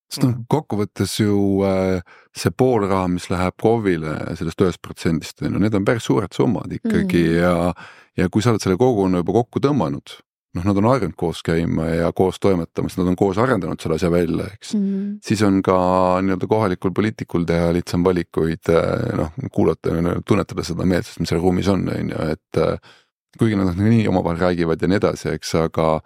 sest 0.08 0.24
noh, 0.24 0.36
kokkuvõttes 0.50 1.18
ju 1.20 1.36
äh, 1.68 2.00
see 2.36 2.52
pool 2.56 2.86
raha, 2.86 3.08
mis 3.12 3.28
läheb 3.32 3.56
KOV-ile 3.60 4.14
sellest 4.38 4.64
ühest 4.64 4.82
protsendist, 4.84 5.42
on 5.42 5.56
ju, 5.56 5.62
need 5.62 5.76
on 5.76 5.86
päris 5.88 6.08
suured 6.08 6.32
summad 6.36 6.72
ikkagi 6.78 7.24
mm. 7.24 7.36
ja, 7.42 8.22
ja 8.22 8.30
kui 8.32 8.44
sa 8.44 8.54
oled 8.54 8.64
selle 8.64 8.78
kogukonna 8.80 9.22
juba 9.22 9.36
kokku 9.40 9.62
tõmmanud, 9.64 10.16
noh, 10.56 10.64
nad 10.64 10.80
on 10.80 10.88
harjunud 10.88 11.16
koos 11.18 11.42
käima 11.46 11.88
ja 11.90 12.12
koos 12.16 12.40
toimetamas, 12.40 12.96
nad 12.98 13.10
on 13.10 13.16
koos 13.18 13.38
arendanud 13.40 13.80
selle 13.82 13.98
asja 13.98 14.10
välja, 14.12 14.46
eks 14.54 14.74
mm. 14.74 14.84
-hmm. 14.84 15.18
siis 15.24 15.42
on 15.42 15.60
ka 15.62 15.78
nii-öelda 16.22 16.46
kohalikul 16.48 16.94
poliitikul 16.96 17.44
teha 17.48 17.72
lihtsam 17.76 18.04
valikuid, 18.04 18.70
eh, 18.72 19.10
noh, 19.18 19.34
kuulata, 19.52 19.96
tunnetada 20.26 20.64
seda 20.64 20.86
meelsust, 20.86 21.20
mis 21.20 21.28
seal 21.28 21.42
ruumis 21.42 21.68
on, 21.68 21.84
on 21.88 22.14
ju, 22.14 22.30
et 22.32 22.62
eh, 22.62 22.96
kuigi 23.38 23.58
nad 23.58 23.76
nii 23.76 24.08
omavahel 24.08 24.40
räägivad 24.40 24.82
ja 24.82 24.88
nii 24.88 25.02
edasi, 25.02 25.28
eks, 25.36 25.54
aga 25.66 25.98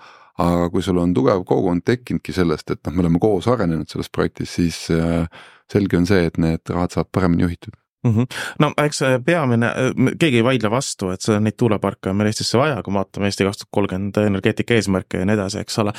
aga 0.43 0.71
kui 0.73 0.83
sul 0.83 0.97
on 0.99 1.13
tugev 1.15 1.45
kogukond 1.45 1.85
tekkinudki 1.85 2.33
sellest, 2.33 2.71
et 2.71 2.81
noh, 2.87 2.95
me 2.97 3.05
oleme 3.05 3.21
koos 3.21 3.47
arenenud 3.53 3.89
selles 3.89 4.09
projektis, 4.11 4.55
siis 4.55 4.89
äh, 4.91 5.29
selge 5.71 5.97
on 5.97 6.09
see, 6.09 6.25
et 6.27 6.41
need 6.41 6.73
rahad 6.73 6.95
saavad 6.95 7.13
paremini 7.13 7.45
juhitud 7.45 7.77
mm. 8.05 8.15
-hmm. 8.15 8.41
no 8.59 8.73
eks 8.85 9.03
peamine, 9.27 9.73
keegi 10.19 10.43
ei 10.43 10.45
vaidle 10.45 10.71
vastu, 10.71 11.11
et 11.11 11.21
seda, 11.21 11.41
neid 11.41 11.59
tuuleparke 11.59 12.11
on 12.11 12.17
meil 12.17 12.33
Eestisse 12.33 12.59
vaja, 12.59 12.83
kui 12.83 12.93
me 12.93 13.03
vaatame 13.03 13.31
Eesti 13.31 13.49
kaks 13.49 13.63
tuhat 13.63 13.77
kolmkümmend 13.79 14.21
energeetika 14.27 14.75
eesmärke 14.75 15.23
ja 15.23 15.29
nii 15.29 15.39
edasi, 15.39 15.63
eks 15.63 15.79
ole 15.79 15.95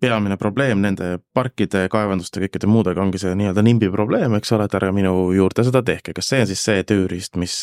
peamine 0.00 0.36
probleem 0.36 0.80
nende 0.82 1.18
parkide, 1.34 1.84
kaevanduste, 1.92 2.40
kõikide 2.42 2.66
muudega 2.66 3.02
ongi 3.04 3.20
see 3.22 3.36
nii-öelda 3.38 3.62
nimbi 3.62 3.90
probleem, 3.92 4.34
eks 4.34 4.50
ole, 4.56 4.66
et 4.66 4.74
ärge 4.74 4.90
minu 4.96 5.12
juurde 5.36 5.62
seda 5.66 5.82
tehke, 5.86 6.14
kas 6.16 6.32
see 6.32 6.42
on 6.42 6.50
siis 6.50 6.64
see 6.66 6.82
tööriist, 6.88 7.38
mis 7.38 7.54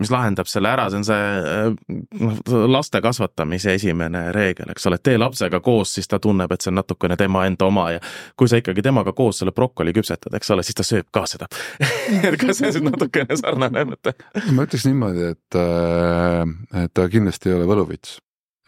mis 0.00 0.10
lahendab 0.10 0.48
selle 0.48 0.70
ära, 0.72 0.86
see 0.90 1.00
on 1.00 1.06
see 1.06 1.96
noh, 2.22 2.38
laste 2.72 3.00
kasvatamise 3.04 3.74
esimene 3.76 4.26
reegel, 4.34 4.70
eks 4.72 4.88
ole, 4.88 4.98
tee 5.04 5.18
lapsega 5.20 5.60
koos, 5.64 5.92
siis 5.98 6.08
ta 6.08 6.20
tunneb, 6.22 6.52
et 6.52 6.64
see 6.64 6.72
on 6.72 6.78
natukene 6.80 7.18
tema 7.20 7.44
enda 7.48 7.68
oma 7.68 7.90
ja 7.96 8.02
kui 8.38 8.48
sa 8.48 8.60
ikkagi 8.60 8.84
temaga 8.86 9.12
koos 9.16 9.42
selle 9.42 9.52
brokoli 9.56 9.92
küpsetad, 9.96 10.34
eks 10.38 10.52
ole, 10.54 10.64
siis 10.66 10.78
ta 10.78 10.86
sööb 10.86 11.10
ka 11.12 11.26
seda 11.28 11.48
et 12.26 12.38
kas 12.40 12.62
see 12.62 12.72
on 12.80 12.90
natukene 12.90 13.36
sarnane 13.38 13.84
mõte? 13.92 14.16
ma 14.56 14.64
ütleks 14.64 14.88
niimoodi, 14.88 15.32
et, 15.36 15.60
äh, 15.60 16.84
et 16.84 16.94
ta 16.96 17.08
kindlasti 17.12 17.52
ei 17.52 17.58
ole 17.58 17.68
võluvits, 17.68 18.16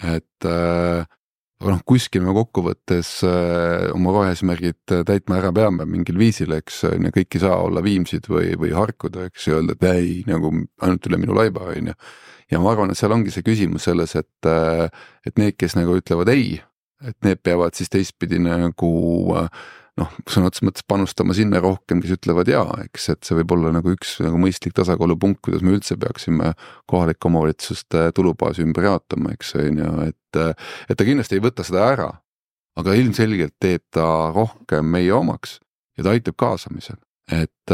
et 0.05 0.49
äh, 0.49 1.09
aga 1.59 1.75
noh, 1.75 1.81
kuskil 1.87 2.23
me 2.23 2.35
kokkuvõttes 2.37 3.11
äh, 3.27 3.89
oma 3.95 4.13
roheeesmärgid 4.15 4.95
äh, 4.95 5.03
täitma 5.07 5.41
ära 5.41 5.51
peame 5.55 5.89
mingil 5.91 6.19
viisil, 6.21 6.55
eks 6.55 6.85
on 6.93 7.09
ju, 7.09 7.15
kõik 7.17 7.35
ei 7.35 7.43
saa 7.43 7.57
olla 7.65 7.83
Viimsid 7.83 8.29
või, 8.31 8.53
või 8.61 8.71
Harkud, 8.77 9.19
eks 9.27 9.49
ju, 9.49 9.59
öelda, 9.59 9.75
et 9.75 9.89
ei, 9.91 10.13
nagu 10.29 10.53
ainult 10.55 11.11
üle 11.11 11.19
minu 11.19 11.35
laiba, 11.39 11.67
on 11.75 11.91
ju. 11.91 11.97
ja 12.55 12.63
ma 12.63 12.73
arvan, 12.73 12.95
et 12.95 13.01
seal 13.01 13.15
ongi 13.17 13.35
see 13.35 13.47
küsimus 13.47 13.89
selles, 13.91 14.15
et, 14.21 14.31
äh, 14.47 14.87
et 15.27 15.41
need, 15.41 15.59
kes 15.59 15.75
nagu 15.79 15.99
ütlevad 15.99 16.31
ei, 16.35 16.61
et 17.03 17.19
need 17.27 17.43
peavad 17.43 17.75
siis 17.79 17.91
teistpidi 17.91 18.39
nagu 18.43 18.93
äh, 19.43 19.51
noh, 19.99 20.13
sõna 20.31 20.49
otseses 20.49 20.67
mõttes 20.67 20.87
panustama 20.89 21.35
sinna 21.37 21.61
rohkem, 21.63 22.01
kes 22.03 22.15
ütlevad 22.19 22.51
jaa, 22.51 22.79
eks, 22.87 23.09
et 23.15 23.27
see 23.27 23.37
võib 23.41 23.57
olla 23.57 23.73
nagu 23.75 23.93
üks 23.95 24.19
nagu 24.25 24.39
mõistlik 24.41 24.77
tasakaalupunkt, 24.79 25.41
kuidas 25.45 25.65
me 25.67 25.75
üldse 25.77 25.99
peaksime 26.01 26.53
kohalike 26.91 27.29
omavalitsuste 27.31 28.09
tulubaasi 28.17 28.65
ümber 28.67 28.89
jaotama, 28.89 29.35
eks 29.37 29.55
on 29.59 29.83
ju, 29.83 29.93
et, 30.09 30.41
et 30.89 30.99
ta 30.99 31.07
kindlasti 31.07 31.39
ei 31.39 31.45
võta 31.45 31.67
seda 31.67 31.85
ära, 31.91 32.09
aga 32.79 32.95
ilmselgelt 32.99 33.57
teeb 33.61 33.85
ta 33.95 34.07
rohkem 34.35 34.89
meie 34.95 35.13
omaks 35.15 35.59
ja 35.99 36.07
ta 36.07 36.15
aitab 36.15 36.39
kaasamisel. 36.39 37.01
Et 37.29 37.73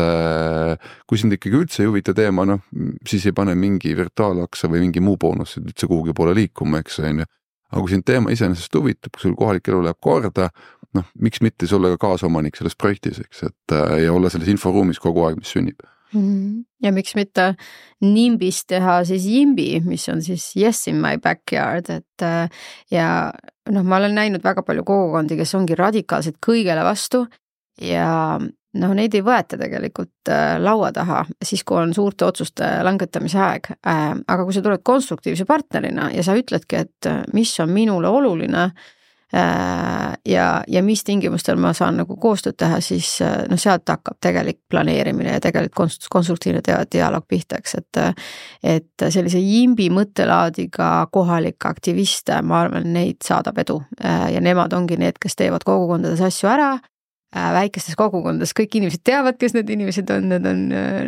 kui 1.06 1.20
sind 1.20 1.36
ikkagi 1.36 1.60
üldse 1.60 1.84
ei 1.84 1.86
huvita 1.86 2.10
teema, 2.16 2.42
noh 2.48 2.64
siis 3.06 3.28
ei 3.28 3.36
pane 3.36 3.52
mingi 3.54 3.92
virtuaalaksa 3.94 4.66
või 4.72 4.82
mingi 4.82 5.02
muu 5.04 5.14
boonus 5.20 5.60
üldse 5.60 5.86
kuhugi 5.86 6.16
poole 6.16 6.34
liikuma, 6.34 6.80
eks 6.82 6.98
on 7.04 7.22
ju 7.22 7.28
aga 7.74 7.82
kui 7.82 7.90
sind 7.90 8.06
teema 8.06 8.30
iseenesest 8.30 8.78
huvitab, 8.78 9.14
kui 9.16 9.26
sul 9.26 9.34
kohalik 9.38 9.68
elu 9.68 9.82
läheb 9.82 9.98
korda, 10.04 10.50
noh, 10.94 11.08
miks 11.18 11.42
mitte 11.42 11.66
olla 11.74 11.90
ka 11.94 12.06
kaasomanik 12.06 12.56
selles 12.58 12.78
projektis, 12.78 13.18
eks, 13.24 13.42
et 13.50 13.74
äh, 13.74 14.04
ja 14.04 14.14
olla 14.14 14.30
selles 14.30 14.52
inforuumis 14.52 15.02
kogu 15.02 15.26
aeg, 15.26 15.40
mis 15.42 15.50
sünnib 15.56 15.82
mm. 16.14 16.64
ja 16.84 16.92
miks 16.94 17.14
mitte 17.18 17.50
nimbist 18.04 18.68
teha 18.70 19.00
siis 19.08 19.26
Yimby, 19.28 19.80
mis 19.86 20.06
on 20.12 20.22
siis 20.24 20.52
Yes 20.56 20.86
in 20.90 21.00
my 21.02 21.18
backyard, 21.22 21.90
et 21.90 22.26
äh, 22.26 22.46
ja 22.94 23.08
noh, 23.70 23.86
ma 23.86 23.98
olen 24.00 24.14
näinud 24.18 24.44
väga 24.44 24.64
palju 24.66 24.86
kogukondi, 24.86 25.38
kes 25.40 25.54
ongi 25.58 25.78
radikaalselt 25.78 26.38
kõigele 26.44 26.84
vastu 26.86 27.24
ja 27.82 28.38
noh, 28.80 28.94
neid 28.96 29.14
ei 29.14 29.22
võeta 29.24 29.58
tegelikult 29.60 30.32
äh, 30.32 30.56
laua 30.62 30.90
taha 30.94 31.22
siis, 31.42 31.64
kui 31.66 31.78
on 31.80 31.94
suurte 31.96 32.26
otsuste 32.28 32.70
langetamise 32.86 33.40
aeg. 33.40 33.70
Äh, 33.86 34.02
aga 34.26 34.44
kui 34.44 34.56
sa 34.56 34.64
tuled 34.64 34.84
konstruktiivse 34.86 35.46
partnerina 35.48 36.10
ja 36.14 36.26
sa 36.26 36.36
ütledki, 36.38 36.84
et 36.84 37.10
äh, 37.10 37.22
mis 37.36 37.54
on 37.62 37.72
minule 37.74 38.10
oluline 38.10 38.68
ja, 39.34 40.44
ja 40.70 40.80
mis 40.84 41.00
tingimustel 41.02 41.56
ma 41.58 41.72
saan 41.74 41.96
nagu 41.98 42.14
koostööd 42.22 42.54
teha, 42.60 42.76
siis 42.84 43.08
noh, 43.50 43.58
sealt 43.58 43.90
hakkab 43.90 44.20
tegelik 44.22 44.60
planeerimine 44.70 45.32
ja 45.32 45.40
tegelikult 45.42 46.06
konstruktiivne 46.12 46.60
dialoog 46.92 47.26
pihta, 47.26 47.58
eks, 47.58 47.74
et 47.80 48.00
et 48.62 49.06
sellise 49.10 49.42
jimbi 49.42 49.88
mõttelaadiga 49.90 51.08
kohalikke 51.10 51.66
aktiviste, 51.66 52.38
ma 52.46 52.60
arvan, 52.68 52.86
neid 52.94 53.26
saadab 53.26 53.58
edu 53.64 53.80
ja 53.98 54.44
nemad 54.44 54.76
ongi 54.78 55.00
need, 55.02 55.18
kes 55.18 55.34
teevad 55.40 55.66
kogukondades 55.66 56.22
asju 56.22 56.54
ära 56.54 56.76
väikestes 57.34 57.96
kogukondades 57.98 58.54
kõik 58.56 58.76
inimesed 58.78 59.02
teavad, 59.06 59.38
kes 59.40 59.56
need 59.56 59.70
inimesed 59.74 60.10
on, 60.14 60.28
need 60.30 60.46
on 60.46 60.62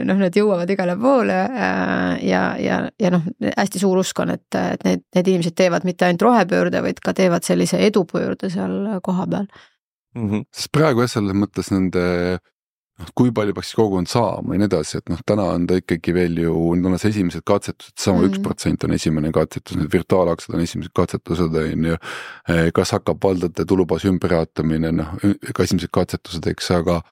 noh, 0.09 0.19
need 0.21 0.39
jõuavad 0.39 0.71
igale 0.73 0.97
poole 1.01 1.39
äh, 1.47 2.25
ja, 2.27 2.43
ja, 2.63 2.81
ja 3.01 3.13
noh, 3.15 3.25
hästi 3.53 3.83
suur 3.83 4.03
usk 4.03 4.21
on, 4.25 4.35
et, 4.35 4.47
et 4.59 4.85
need, 4.89 5.07
need 5.17 5.33
inimesed 5.35 5.57
teevad 5.59 5.87
mitte 5.89 6.09
ainult 6.09 6.27
rohepöörde, 6.27 6.83
vaid 6.83 7.01
ka 7.05 7.15
teevad 7.17 7.47
sellise 7.47 7.81
edupöörde 7.87 8.51
seal 8.53 8.99
kohapeal 9.07 9.47
mm. 10.17 10.31
-hmm. 10.31 10.45
sest 10.55 10.73
praegu 10.73 11.05
jah, 11.05 11.13
selles 11.17 11.37
mõttes 11.37 11.71
nende 11.75 12.39
noh, 13.01 13.11
kui 13.19 13.33
palju 13.35 13.55
peaks 13.57 13.73
kogukond 13.77 14.11
saama 14.11 14.55
ja 14.55 14.63
nii 14.63 14.69
edasi, 14.71 15.01
et 15.01 15.11
noh, 15.13 15.21
täna 15.29 15.49
on 15.55 15.67
ta 15.69 15.79
ikkagi 15.81 16.15
veel 16.17 16.39
ju, 16.41 16.55
need 16.77 16.89
on 16.89 16.95
alles 16.95 17.09
esimesed 17.11 17.45
katsetused, 17.49 17.97
sama 18.01 18.25
üks 18.27 18.39
mm. 18.39 18.47
protsent 18.47 18.87
on 18.87 18.97
esimene 18.97 19.33
katsetus, 19.37 19.79
need 19.81 19.91
virtuaalaktsid 19.93 20.57
on 20.57 20.65
esimesed 20.65 20.95
katsetused, 20.97 21.59
on 21.63 21.91
ju. 21.93 21.99
Eh, 22.53 22.71
kas 22.77 22.95
hakkab 22.97 23.21
valdade 23.23 23.67
tulubaasi 23.69 24.11
ümberjaotamine, 24.13 24.95
noh, 24.97 25.13
ka 25.53 25.67
esimesed 25.67 25.93
katsetused, 25.93 26.49
eks, 26.55 26.73
aga 26.79 27.03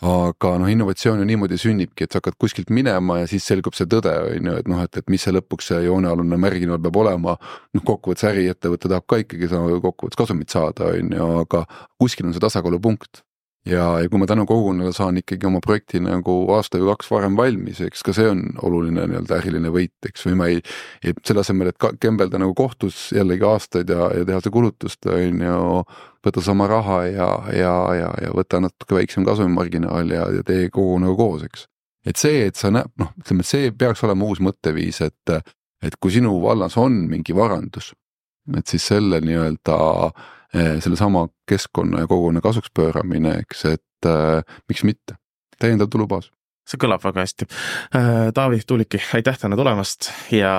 aga 0.00 0.54
noh, 0.56 0.68
innovatsioon 0.72 1.20
ju 1.20 1.26
niimoodi 1.28 1.58
sünnibki, 1.60 2.06
et 2.06 2.14
sa 2.14 2.22
hakkad 2.22 2.38
kuskilt 2.40 2.70
minema 2.72 3.18
ja 3.20 3.26
siis 3.28 3.44
selgub 3.44 3.76
see 3.76 3.88
tõde, 3.90 4.14
on 4.30 4.48
ju, 4.48 4.54
et 4.62 4.68
noh, 4.72 4.80
et, 4.80 4.96
et 4.96 5.12
mis 5.12 5.20
see 5.20 5.34
lõpuks 5.36 5.68
see 5.72 5.82
joonealune 5.84 6.38
märginool 6.40 6.80
peab 6.80 6.96
olema. 7.02 7.36
noh, 7.76 7.84
kokkuvõttes 7.84 8.30
äriettevõte 8.30 8.88
tahab 8.88 9.04
ka 9.08 9.20
ikkagi 9.20 9.50
kokkuvõttes 9.52 10.16
kasumit 10.16 10.52
saada, 10.52 10.94
on 10.96 11.12
ju, 11.16 11.26
aga 11.44 11.66
kuskil 12.00 12.30
on 12.30 12.32
see 12.36 12.40
tasakaalupunkt 12.40 13.24
ja, 13.66 13.84
ja 14.00 14.08
kui 14.08 14.20
ma 14.20 14.26
tänu 14.26 14.46
kogukonnale 14.48 14.92
saan 14.96 15.18
ikkagi 15.20 15.46
oma 15.46 15.60
projekti 15.64 16.00
nagu 16.02 16.34
aasta 16.54 16.80
või 16.80 16.90
kaks 16.94 17.10
varem 17.12 17.36
valmis, 17.36 17.80
eks 17.84 18.04
ka 18.06 18.14
see 18.16 18.30
on 18.32 18.42
oluline 18.66 19.04
nii-öelda 19.10 19.36
äriline 19.40 19.72
võit, 19.74 19.96
eks, 20.08 20.24
või 20.28 20.38
ma 20.40 20.48
ei, 20.52 20.62
ei 21.04 21.14
selle 21.26 21.44
asemel, 21.44 21.72
et 21.72 21.88
kembelda 22.00 22.40
nagu 22.40 22.54
kohtus 22.56 23.10
jällegi 23.16 23.44
aastaid 23.46 23.92
ja, 23.92 24.08
ja 24.16 24.26
teha 24.28 24.40
seda 24.40 24.54
kulutust, 24.54 25.10
on 25.12 25.44
ju, 25.44 25.84
võta 26.24 26.44
sama 26.44 26.68
raha 26.70 27.02
ja, 27.10 27.30
ja, 27.56 27.76
ja, 28.00 28.10
ja 28.24 28.32
võta 28.36 28.62
natuke 28.64 28.96
väiksem 28.96 29.28
kasumimarginaal 29.28 30.16
ja, 30.16 30.26
ja 30.40 30.46
tee 30.46 30.68
kogukonnaga 30.72 31.16
koos, 31.20 31.46
eks. 31.48 31.68
et 32.08 32.20
see, 32.20 32.44
et 32.48 32.60
sa 32.60 32.72
näed, 32.72 32.92
noh, 33.00 33.12
ütleme, 33.20 33.46
see 33.46 33.72
peaks 33.76 34.04
olema 34.08 34.28
uus 34.28 34.40
mõtteviis, 34.44 35.04
et, 35.04 35.38
et 35.84 36.00
kui 36.00 36.16
sinu 36.16 36.38
vallas 36.42 36.80
on 36.80 37.02
mingi 37.12 37.36
varandus, 37.36 37.92
et 38.56 38.72
siis 38.72 38.88
selle 38.88 39.20
nii-öelda 39.20 39.80
Eh, 39.80 40.39
sellesama 40.52 41.28
keskkonna 41.48 42.02
ja 42.02 42.10
kogukonna 42.10 42.40
kasuks 42.42 42.72
pööramine, 42.74 43.36
eks, 43.44 43.64
et 43.70 44.08
äh, 44.08 44.42
miks 44.68 44.82
mitte, 44.88 45.14
täiendav 45.62 45.90
tulubaas 45.92 46.30
see 46.70 46.80
kõlab 46.80 47.02
väga 47.04 47.24
hästi. 47.24 47.46
Eh, 47.98 48.30
Taavi 48.34 48.60
Tuuliki, 48.66 49.00
aitäh 49.16 49.38
täna 49.40 49.58
tulemast 49.58 50.10
ja 50.34 50.52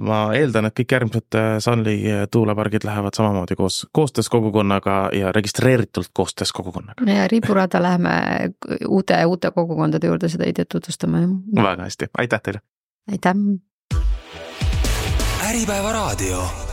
ma 0.00 0.20
eeldan, 0.36 0.68
et 0.68 0.76
kõik 0.78 0.96
järgmised 0.96 1.38
Sunly 1.64 1.96
tuulepargid 2.32 2.86
lähevad 2.88 3.16
samamoodi 3.18 3.58
koos, 3.58 3.82
koostöös 3.92 4.30
kogukonnaga 4.32 4.98
ja 5.16 5.32
registreeritult 5.36 6.12
koostöös 6.16 6.52
kogukonnaga. 6.56 7.10
ja 7.10 7.28
riburada 7.28 7.82
läheme 7.82 8.16
uute, 8.88 9.24
uute 9.26 9.50
kogukondade 9.50 10.06
juurde 10.06 10.28
seda 10.32 10.48
ideed 10.48 10.70
tutvustama, 10.72 11.24
jah. 11.24 11.64
väga 11.70 11.88
hästi, 11.90 12.12
aitäh 12.18 12.40
teile! 12.42 12.62
aitäh! 13.12 13.34
äripäeva 15.46 15.92
raadio 15.92 16.65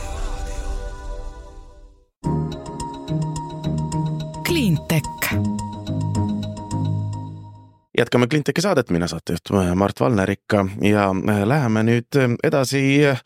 jätkame 7.98 8.26
Cleantechi 8.26 8.60
saadet, 8.60 8.90
mina 8.90 9.08
saatejuht 9.08 9.50
Mart 9.74 10.00
Valner 10.00 10.30
ikka 10.30 10.66
ja 10.82 11.08
äh, 11.10 11.42
läheme 11.48 11.84
nüüd 11.86 12.18
edasi 12.44 12.82
äh, 13.06 13.22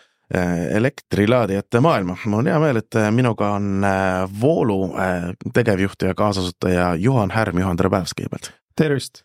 elektrilaadijate 0.77 1.81
maailma. 1.81 2.17
mul 2.25 2.43
on 2.43 2.51
hea 2.51 2.59
meel, 2.61 2.83
et 2.83 2.99
minuga 3.11 3.53
on 3.57 3.85
äh, 3.85 4.29
Voolu 4.41 4.95
tegevjuht 5.55 6.03
ja 6.03 6.15
kaasasutaja 6.15 6.95
Juhan 6.95 7.31
Härm. 7.31 7.59
Juhan, 7.59 7.77
tere 7.77 7.91
päevast 7.91 8.19
kõigepealt! 8.19 8.53
tervist! 8.77 9.23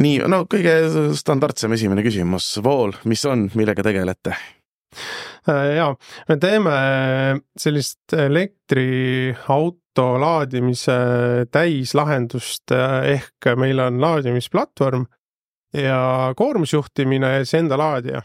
nii, 0.00 0.22
no 0.28 0.44
kõige 0.50 0.74
standardsem 1.16 1.72
esimene 1.72 2.04
küsimus, 2.04 2.54
Vool, 2.64 2.94
mis 3.04 3.24
on, 3.28 3.48
millega 3.54 3.84
tegelete? 3.84 4.36
ja, 5.76 5.88
me 6.28 6.36
teeme 6.36 6.72
sellist 7.58 8.12
elektriauto 8.12 9.81
auto 9.92 10.16
laadimise 10.20 10.94
täislahendust 11.52 12.72
ehk 12.72 13.48
meil 13.60 13.78
on 13.78 14.00
laadimisplatvorm 14.00 15.04
ja 15.76 16.32
koormusjuhtimine 16.36 17.32
ja 17.32 17.44
siis 17.44 17.60
enda 17.60 17.76
laadija. 17.78 18.22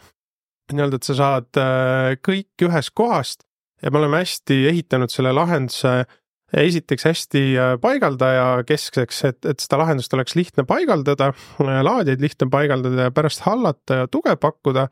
nii-öelda, 0.73 0.95
et 0.95 1.03
sa 1.07 1.15
saad 1.15 1.59
äh, 1.59 2.17
kõik 2.19 2.63
ühest 2.67 2.91
kohast 2.95 3.43
ja 3.81 3.91
me 3.91 3.99
oleme 4.01 4.19
hästi 4.19 4.67
ehitanud 4.67 5.11
selle 5.11 5.31
lahenduse 5.31 6.05
esiteks 6.53 7.05
hästi 7.07 7.43
äh, 7.55 7.75
paigaldaja 7.79 8.63
keskseks, 8.67 9.23
et, 9.29 9.45
et 9.45 9.59
seda 9.59 9.79
lahendust 9.79 10.13
oleks 10.13 10.35
lihtne 10.35 10.63
paigaldada, 10.67 11.33
laadijaid 11.59 12.23
lihtne 12.23 12.49
paigaldada 12.51 13.07
ja 13.07 13.11
pärast 13.15 13.43
hallata 13.47 14.03
ja 14.03 14.07
tuge 14.11 14.35
pakkuda 14.35 14.87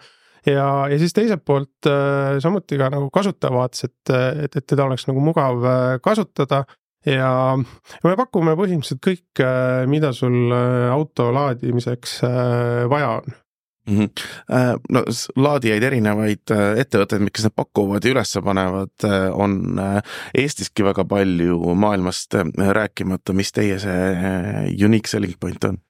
ja, 0.45 0.87
ja 0.91 0.97
siis 1.01 1.13
teiselt 1.15 1.45
poolt 1.45 1.89
äh, 1.89 2.37
samuti 2.43 2.79
ka 2.79 2.89
nagu 2.93 3.09
kasutaja 3.13 3.53
vaates, 3.53 3.87
et, 3.89 4.15
et, 4.45 4.57
et 4.57 4.65
teda 4.65 4.87
oleks 4.87 5.07
nagu 5.09 5.23
mugav 5.23 5.63
äh, 5.65 5.85
kasutada 6.03 6.63
ja 7.05 7.31
me 7.55 8.17
pakume 8.17 8.55
põhimõtteliselt 8.57 9.01
kõike, 9.05 9.49
mida 9.91 10.09
sul 10.15 10.53
auto 10.89 11.29
laadimiseks 11.35 12.15
vaja 12.89 13.11
on 13.19 13.35
mm. 13.85 13.99
-hmm. 13.99 14.79
no 14.89 15.03
laadijaid 15.37 15.85
erinevaid 15.85 16.55
ettevõtteid, 16.81 17.29
kes 17.29 17.45
need 17.45 17.55
pakuvad 17.55 18.05
ja 18.05 18.15
üles 18.15 18.33
panevad, 18.49 19.07
on 19.37 19.77
Eestiski 20.33 20.83
väga 20.87 21.05
palju 21.05 21.75
maailmast 21.77 22.41
rääkimata, 22.57 23.37
mis 23.37 23.53
teie 23.53 23.77
see 23.79 24.73
unique 24.81 25.11
selling 25.11 25.37
point 25.39 25.69
on? 25.69 25.84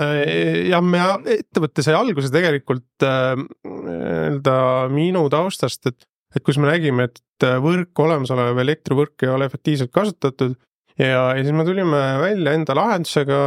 Jah, 0.00 0.82
me 0.84 1.02
ettevõte 1.34 1.84
sai 1.84 1.96
alguse 1.98 2.30
tegelikult 2.32 3.04
nii-öelda 3.04 4.56
minu 4.94 5.26
taustast, 5.32 5.86
et, 5.90 6.08
et 6.36 6.44
kus 6.46 6.60
me 6.62 6.70
nägime, 6.70 7.08
et 7.10 7.46
võrk, 7.60 7.92
olemasolev 8.04 8.58
elektrivõrk 8.64 9.26
ei 9.26 9.32
ole 9.34 9.48
efektiivselt 9.50 9.92
kasutatud 9.94 10.56
ja, 11.00 11.30
ja 11.36 11.44
siis 11.44 11.54
me 11.56 11.64
tulime 11.64 12.00
välja 12.20 12.54
enda 12.56 12.76
lahendusega, 12.76 13.40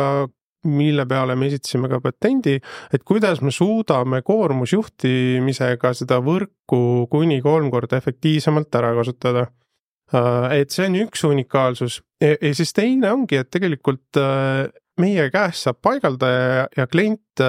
mille 0.63 1.05
peale 1.09 1.35
me 1.35 1.49
esitasime 1.49 1.89
ka 1.91 1.99
patendi, 2.03 2.55
et 2.93 3.03
kuidas 3.03 3.41
me 3.43 3.51
suudame 3.51 4.21
koormusjuhtimisega 4.23 5.91
seda 5.97 6.21
võrku 6.23 7.09
kuni 7.11 7.41
kolm 7.43 7.67
korda 7.73 7.99
efektiivsemalt 7.99 8.79
ära 8.79 8.93
kasutada. 8.95 9.49
et 10.53 10.69
see 10.69 10.85
on 10.85 10.95
üks 11.07 11.23
unikaalsus 11.25 12.01
ja, 12.21 12.35
ja 12.35 12.53
siis 12.53 12.73
teine 12.73 13.11
ongi, 13.11 13.39
et 13.41 13.49
tegelikult 13.49 14.19
meie 15.01 15.29
käest 15.34 15.65
saab 15.65 15.79
paigaldaja 15.82 16.67
ja, 16.77 16.88
klient 16.88 17.41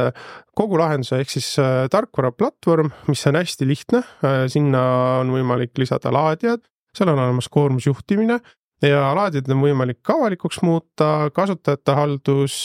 kogu 0.56 0.78
lahenduse 0.80 1.18
ehk 1.20 1.32
siis 1.34 1.48
tarkvaraplatvorm, 1.92 2.88
mis 3.10 3.26
on 3.28 3.36
hästi 3.36 3.68
lihtne, 3.68 4.00
sinna 4.48 4.84
on 5.20 5.32
võimalik 5.34 5.76
lisada 5.78 6.12
laadijad, 6.14 6.62
seal 6.96 7.12
on 7.12 7.20
olemas 7.20 7.50
koormusjuhtimine 7.52 8.38
ja 8.84 9.12
laadijad 9.16 9.48
on 9.52 9.62
võimalik 9.64 10.10
avalikuks 10.14 10.60
muuta, 10.64 11.30
kasutajate 11.34 11.94
haldus, 11.96 12.56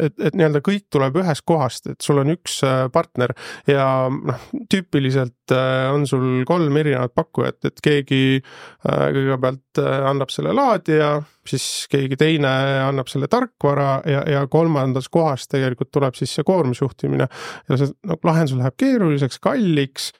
et, 0.00 0.14
et 0.18 0.36
nii-öelda 0.38 0.62
kõik 0.64 0.86
tuleb 0.92 1.18
ühest 1.22 1.44
kohast, 1.48 1.88
et 1.92 2.04
sul 2.04 2.22
on 2.22 2.32
üks 2.34 2.60
äh, 2.66 2.84
partner 2.92 3.34
ja 3.68 3.86
noh, 4.12 4.46
tüüpiliselt 4.72 5.54
äh, 5.54 5.88
on 5.92 6.06
sul 6.08 6.44
kolm 6.48 6.76
erinevat 6.80 7.14
pakkujat, 7.16 7.60
et 7.68 7.82
keegi 7.84 8.22
äh, 8.38 9.04
kõigepealt 9.16 9.82
annab 9.82 10.32
selle 10.32 10.52
laadija, 10.56 11.14
siis 11.48 11.86
keegi 11.90 12.18
teine 12.20 12.50
annab 12.86 13.10
selle 13.10 13.28
tarkvara 13.32 14.00
ja, 14.08 14.24
ja 14.28 14.46
kolmandas 14.50 15.08
kohas 15.12 15.48
tegelikult 15.50 15.90
tuleb 15.94 16.18
siis 16.18 16.34
see 16.36 16.46
koormusjuhtimine. 16.46 17.28
ja 17.68 17.80
see 17.80 17.92
noh, 18.08 18.20
lahendus 18.24 18.58
läheb 18.58 18.76
keeruliseks, 18.80 19.40
kalliks 19.42 20.12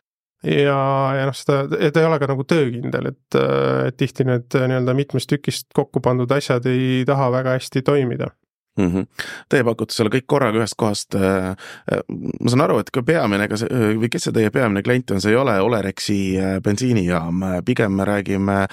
ja, 0.43 0.79
ja 1.19 1.27
noh, 1.29 1.37
seda, 1.37 1.65
ta 1.71 2.03
ei 2.03 2.09
ole 2.09 2.21
ka 2.23 2.29
nagu 2.31 2.47
töökindel, 2.49 3.13
et, 3.13 3.41
et 3.89 3.99
tihti 3.99 4.27
need 4.29 4.55
nii-öelda 4.55 4.95
mitmest 4.99 5.31
tükist 5.31 5.69
kokku 5.77 6.03
pandud 6.05 6.31
asjad 6.35 6.67
ei 6.71 7.03
taha 7.09 7.31
väga 7.35 7.59
hästi 7.59 7.83
toimida 7.87 8.33
mm. 8.79 8.89
-hmm. 8.89 9.07
Teie 9.49 9.65
pakute 9.65 9.95
selle 9.95 10.11
kõik 10.11 10.27
korraga 10.27 10.59
ühest 10.59 10.77
kohast. 10.77 11.15
Äh, 11.15 11.51
äh, 11.93 12.05
ma 12.41 12.51
saan 12.51 12.65
aru, 12.67 12.79
et 12.79 12.91
ka 12.91 13.03
peamine, 13.03 13.49
see 13.57 13.83
või 14.01 14.11
kes 14.13 14.29
see 14.29 14.33
teie 14.33 14.51
peamine 14.51 14.83
klient 14.83 15.11
on, 15.11 15.21
see 15.21 15.33
ei 15.33 15.41
ole 15.41 15.59
Olerexi 15.61 16.21
äh, 16.39 16.61
bensiinijaam, 16.65 17.45
pigem 17.65 17.93
me 17.93 18.05
räägime 18.05 18.67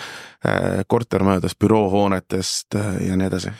kortermajadest, 0.87 1.59
büroohoonetest 1.59 2.75
ja 3.03 3.15
nii 3.19 3.27
edasi 3.27 3.51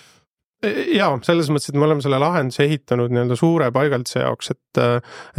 jaa, 0.66 1.12
selles 1.24 1.50
mõttes, 1.52 1.72
et 1.72 1.78
me 1.80 1.86
oleme 1.88 2.04
selle 2.04 2.20
lahenduse 2.22 2.66
ehitanud 2.66 3.14
nii-öelda 3.14 3.38
suure 3.40 3.70
paigalduse 3.76 4.24
jaoks, 4.24 4.52
et 4.56 4.82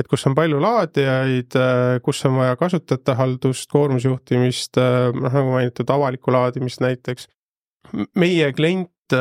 et 0.01 0.09
kus 0.09 0.25
on 0.29 0.37
palju 0.39 0.61
laadijaid, 0.63 1.57
kus 2.05 2.25
on 2.29 2.39
vaja 2.41 2.57
kasutajate 2.61 3.17
haldust, 3.19 3.69
koormusjuhtimist, 3.73 4.81
noh 4.81 5.37
nagu 5.37 5.53
mainitud, 5.53 5.93
avalikku 5.93 6.33
laadimist 6.35 6.83
näiteks. 6.85 7.29
meie 8.15 8.53
klient, 8.57 9.17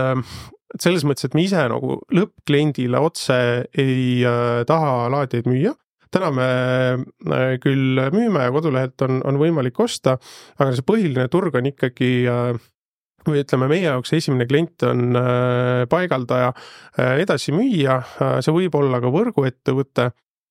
selles 0.79 1.03
mõttes, 1.07 1.25
et 1.25 1.35
me 1.35 1.43
ise 1.47 1.67
nagu 1.71 1.99
lõppkliendile 2.13 2.99
otse 3.01 3.37
ei 3.77 4.23
taha 4.69 5.07
laadijaid 5.11 5.49
müüa 5.49 5.75
täna 6.09 6.31
me 6.33 6.49
küll 7.61 7.99
müüme 8.13 8.47
ja 8.47 8.51
kodulehelt 8.53 9.01
on, 9.05 9.19
on 9.29 9.37
võimalik 9.37 9.77
osta, 9.83 10.15
aga 10.57 10.73
see 10.73 10.85
põhiline 10.87 11.27
turg 11.29 11.53
on 11.59 11.69
ikkagi 11.69 12.09
või 13.27 13.43
ütleme, 13.43 13.67
meie 13.71 13.87
jaoks 13.87 14.13
esimene 14.17 14.47
klient 14.49 14.85
on 14.87 15.17
äh, 15.17 15.83
paigaldaja, 15.89 16.53
äh, 16.97 17.19
edasimüüja, 17.25 17.99
äh, 17.99 18.39
see 18.45 18.55
võib 18.55 18.75
olla 18.79 19.01
ka 19.03 19.11
võrguettevõte, 19.13 20.09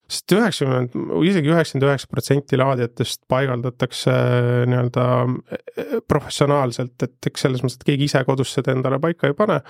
sest 0.09 0.33
üheksakümmend, 0.33 0.95
isegi 1.29 1.53
üheksakümmend 1.53 1.89
üheksa 1.91 2.11
protsenti 2.11 2.59
laadijatest 2.61 3.27
paigaldatakse 3.29 4.15
nii-öelda 4.73 5.05
professionaalselt, 6.09 6.97
et 7.05 7.29
eks 7.29 7.45
selles 7.45 7.65
mõttes, 7.65 7.77
et 7.77 7.91
keegi 7.91 8.09
ise 8.09 8.23
kodus 8.25 8.55
seda 8.57 8.73
endale 8.73 9.01
paika 9.03 9.29
ei 9.29 9.37
pane. 9.37 9.61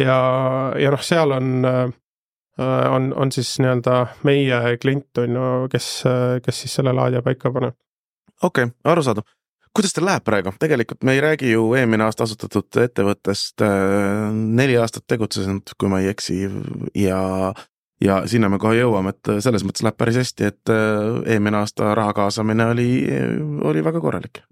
ja, 0.00 0.18
ja 0.82 0.90
noh, 0.90 1.04
seal 1.06 1.36
on, 1.36 1.52
on, 2.58 3.08
on 3.14 3.32
siis 3.34 3.54
nii-öelda 3.62 4.00
meie 4.26 4.74
klient 4.82 5.22
on 5.22 5.38
ju, 5.38 5.46
kes, 5.70 5.88
kes 6.42 6.64
siis 6.64 6.74
selle 6.80 6.94
laadija 6.96 7.22
paika 7.22 7.54
paneb. 7.54 7.78
okei 8.42 8.66
okay,, 8.66 8.74
arusaadav 8.90 9.30
kuidas 9.74 9.94
teil 9.94 10.06
läheb 10.06 10.24
praegu, 10.26 10.52
tegelikult 10.60 11.04
me 11.06 11.16
ei 11.16 11.22
räägi 11.22 11.50
ju 11.52 11.66
eelmine 11.78 12.06
aasta 12.06 12.26
asutatud 12.28 12.78
ettevõttest, 12.84 13.62
äh, 13.66 14.30
neli 14.32 14.76
aastat 14.78 15.06
tegutsenud, 15.10 15.74
kui 15.78 15.90
ma 15.90 16.02
ei 16.02 16.12
eksi 16.14 16.44
ja 16.98 17.20
ja 18.04 18.18
sinna 18.28 18.50
me 18.52 18.58
kohe 18.60 18.76
jõuame, 18.76 19.14
et 19.14 19.32
selles 19.42 19.64
mõttes 19.64 19.84
läheb 19.86 19.96
päris 19.98 20.18
hästi, 20.20 20.50
et 20.50 20.72
äh, 20.72 21.22
eelmine 21.34 21.62
aasta 21.62 21.94
raha 21.96 22.14
kaasamine 22.14 22.68
oli, 22.74 22.90
oli 23.64 23.84
väga 23.84 24.02
korralik. 24.02 24.42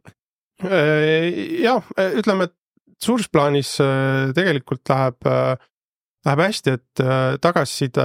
Äh, 0.64 1.28
jah, 1.62 1.86
ütleme, 2.18 2.48
et 2.50 2.56
suures 3.02 3.28
plaanis 3.30 3.76
tegelikult 4.34 4.86
läheb, 4.90 5.26
läheb 6.26 6.42
hästi, 6.46 6.74
et 6.78 7.02
tagasiside 7.42 8.04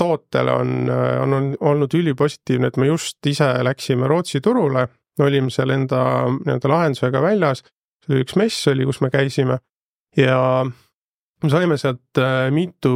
tootele 0.00 0.54
on, 0.56 0.70
on 0.88 1.50
olnud 1.60 1.96
ülipositiivne, 2.00 2.72
et 2.72 2.80
me 2.80 2.88
just 2.88 3.28
ise 3.28 3.50
läksime 3.64 4.08
Rootsi 4.08 4.40
turule 4.40 4.86
olime 5.26 5.50
seal 5.50 5.72
enda 5.74 6.02
nii-öelda 6.36 6.70
lahendusega 6.70 7.22
väljas, 7.24 7.64
see 8.04 8.14
oli 8.14 8.26
üks 8.26 8.36
mess 8.38 8.70
oli, 8.70 8.86
kus 8.88 9.00
me 9.04 9.10
käisime. 9.14 9.58
Ja 10.16 10.38
me 11.42 11.50
saime 11.52 11.76
sealt 11.78 12.18
äh, 12.18 12.48
mitu 12.54 12.94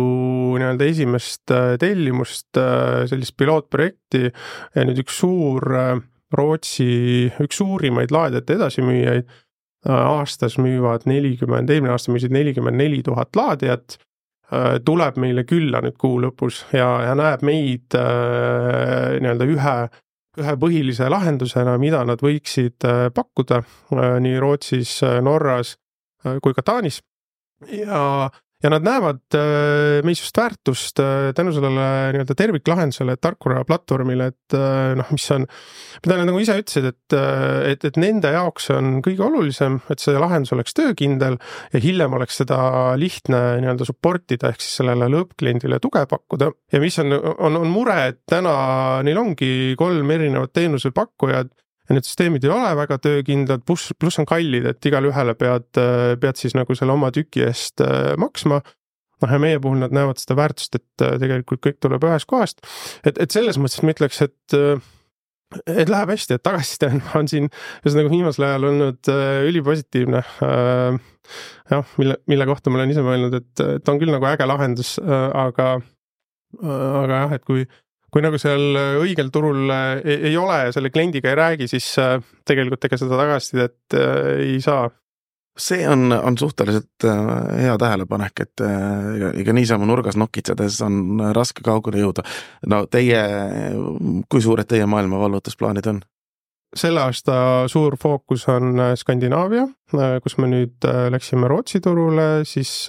nii-öelda 0.59 0.87
esimest 0.91 1.53
äh, 1.55 1.75
tellimust, 1.81 2.51
äh, 2.59 3.05
sellist 3.11 3.37
pilootprojekti. 3.39 4.31
Ja 4.75 4.87
nüüd 4.89 5.03
üks 5.05 5.21
suur 5.23 5.67
Rootsi, 6.33 7.29
üks 7.45 7.59
suurimaid 7.61 8.13
laadijate 8.15 8.57
edasimüüjaid 8.57 9.27
aastas 9.93 10.55
müüvad 10.63 11.03
nelikümmend, 11.11 11.69
eelmine 11.69 11.93
aasta 11.93 12.13
müüsid 12.15 12.33
nelikümmend 12.33 12.79
neli 12.79 13.01
tuhat 13.03 13.35
laadijat, 13.37 13.97
tuleb 14.87 15.19
meile 15.19 15.43
külla 15.49 15.81
nüüd 15.83 15.97
kuu 16.01 16.21
lõpus 16.23 16.61
ja, 16.73 16.87
ja 17.03 17.17
näeb 17.19 17.43
meid 17.45 17.97
nii-öelda 17.99 19.49
ühe 19.51 19.75
ühe 20.41 20.55
põhilise 20.57 21.09
lahendusena, 21.13 21.77
mida 21.81 22.03
nad 22.09 22.23
võiksid 22.25 22.87
äh, 22.89 23.07
pakkuda 23.15 23.61
äh, 23.63 24.17
nii 24.25 24.39
Rootsis, 24.41 24.99
äh, 25.05 25.21
Norras 25.25 25.77
kui 26.23 26.55
ka 26.55 26.63
Taanis. 26.63 27.01
ja, 27.67 28.31
ja 28.63 28.71
nad 28.73 28.85
näevad 28.87 29.37
meis 30.07 30.23
just 30.23 30.39
väärtust 30.39 31.01
tänu 31.37 31.53
sellele 31.55 31.87
nii-öelda 32.15 32.37
terviklahendusele, 32.39 33.17
tarkvaraplatvormile, 33.23 34.29
et 34.33 34.57
noh, 34.99 35.13
mis 35.15 35.27
on, 35.35 35.47
mida 36.05 36.19
nad 36.19 36.31
nagu 36.31 36.43
ise 36.43 36.57
ütlesid, 36.61 36.89
et, 36.93 37.17
et, 37.73 37.87
et 37.91 37.99
nende 38.01 38.33
jaoks 38.35 38.71
on 38.75 39.01
kõige 39.05 39.25
olulisem, 39.27 39.81
et 39.93 40.03
see 40.03 40.15
lahendus 40.19 40.55
oleks 40.57 40.77
töökindel 40.79 41.39
ja 41.73 41.83
hiljem 41.83 42.15
oleks 42.19 42.41
seda 42.43 42.61
lihtne 43.01 43.43
nii-öelda 43.63 43.89
support 43.89 44.35
ida, 44.35 44.53
ehk 44.53 44.63
siis 44.63 44.79
sellele 44.81 45.11
lõppkliendile 45.13 45.81
tuge 45.83 46.05
pakkuda. 46.11 46.53
ja 46.73 46.83
mis 46.83 46.99
on, 47.03 47.13
on, 47.13 47.59
on 47.65 47.73
mure, 47.73 47.99
et 48.13 48.23
täna 48.31 48.55
neil 49.07 49.19
ongi 49.23 49.75
kolm 49.79 50.15
erinevat 50.15 50.55
teenusepakkujad 50.57 51.53
ja 51.89 51.97
need 51.97 52.07
süsteemid 52.07 52.45
ei 52.47 52.53
ole 52.55 52.77
väga 52.79 53.01
töökindlad, 53.03 53.65
pluss, 53.67 53.95
pluss 53.99 54.21
on 54.23 54.29
kallid, 54.29 54.69
et 54.71 54.91
igale 54.91 55.11
ühele 55.11 55.35
pead, 55.39 55.69
pead 56.23 56.39
siis 56.39 56.55
nagu 56.59 56.77
selle 56.79 56.95
oma 56.95 57.11
tüki 57.15 57.45
eest 57.49 57.83
äh, 57.85 58.13
maksma 58.21 58.63
noh, 59.23 59.35
ja 59.35 59.41
meie 59.43 59.61
puhul 59.63 59.81
nad 59.83 59.95
näevad 59.95 60.21
seda 60.21 60.37
väärtust, 60.39 60.79
et 60.79 61.05
äh, 61.05 61.15
tegelikult 61.23 61.63
kõik 61.65 61.79
tuleb 61.83 62.05
ühest 62.09 62.29
kohast. 62.31 62.65
et, 63.07 63.19
et 63.19 63.35
selles 63.35 63.59
mõttes 63.61 63.83
ma 63.83 63.95
ütleks, 63.95 64.23
et 64.27 64.59
äh, 64.59 64.91
et 65.69 65.91
läheb 65.93 66.09
hästi, 66.15 66.39
et 66.39 66.45
tagasiside 66.45 66.89
on, 66.89 67.03
on 67.21 67.31
siin 67.31 67.49
ühesõnaga 67.83 68.13
viimasel 68.13 68.49
ajal 68.49 68.69
olnud 68.71 69.13
äh, 69.13 69.39
ülipositiivne 69.51 70.23
äh,. 70.23 71.01
jah, 71.71 71.97
mille, 72.01 72.19
mille 72.31 72.49
kohta 72.49 72.73
ma 72.73 72.81
olen 72.81 72.95
ise 72.95 73.05
mõelnud, 73.07 73.37
et, 73.39 73.65
et 73.79 73.93
on 73.93 74.01
küll 74.01 74.15
nagu 74.15 74.29
äge 74.31 74.49
lahendus 74.49 74.97
äh,, 75.03 75.29
aga, 75.47 75.75
aga 76.63 77.25
jah, 77.25 77.37
et 77.39 77.47
kui 77.49 77.67
kui 78.13 78.25
nagu 78.25 78.39
seal 78.41 78.77
äh, 78.77 78.97
õigel 79.01 79.31
turul 79.33 79.71
äh, 79.73 80.01
ei, 80.05 80.19
ei 80.31 80.41
ole 80.41 80.67
ja 80.67 80.75
selle 80.75 80.93
kliendiga 80.93 81.33
ei 81.33 81.39
räägi, 81.39 81.69
siis 81.71 81.89
äh, 82.01 82.19
tegelikult 82.49 82.85
ega 82.85 82.99
seda 83.01 83.19
tagasisidet 83.21 83.97
ei 83.97 84.59
saa 84.65 84.91
see 85.59 85.83
on, 85.89 86.13
on 86.13 86.37
suhteliselt 86.41 87.05
hea 87.05 87.73
tähelepanek, 87.77 88.41
et 88.41 88.63
ega, 88.65 89.33
ega 89.37 89.53
niisama 89.53 89.85
nurgas 89.85 90.17
nokitsedes 90.17 90.79
on 90.87 91.21
raske 91.37 91.61
kaugele 91.65 92.01
jõuda. 92.01 92.25
no 92.73 92.87
teie, 92.89 93.21
kui 94.33 94.41
suured 94.41 94.71
teie 94.71 94.87
maailma 94.89 95.21
vallutusplaanid 95.21 95.91
on? 95.93 96.01
selle 96.73 97.03
aasta 97.05 97.35
suur 97.69 97.99
fookus 98.01 98.47
on 98.49 98.81
Skandinaavia, 98.97 99.67
kus 100.25 100.39
me 100.41 100.49
nüüd 100.55 100.89
läksime 101.13 101.53
Rootsi 101.53 101.83
turule, 101.85 102.47
siis 102.49 102.89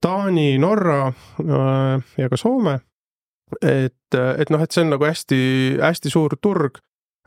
Taani, 0.00 0.48
Norra 0.56 1.12
ja 1.44 2.32
ka 2.32 2.40
Soome. 2.40 2.78
Et, 3.60 4.16
et 4.16 4.50
noh, 4.50 4.62
et 4.62 4.72
see 4.72 4.84
on 4.84 4.92
nagu 4.94 5.06
hästi-hästi 5.06 6.12
suur 6.12 6.36
turg. 6.42 6.82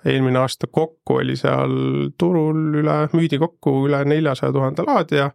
eelmine 0.08 0.39
aasta 0.39 0.67
kokku 0.71 1.17
oli 1.19 1.36
seal 1.36 1.73
turul 2.17 2.77
üle, 2.79 2.93
müüdi 3.12 3.36
kokku 3.39 3.82
üle 3.88 3.99
neljasaja 4.08 4.53
tuhande 4.55 4.86
laadija. 4.88 5.25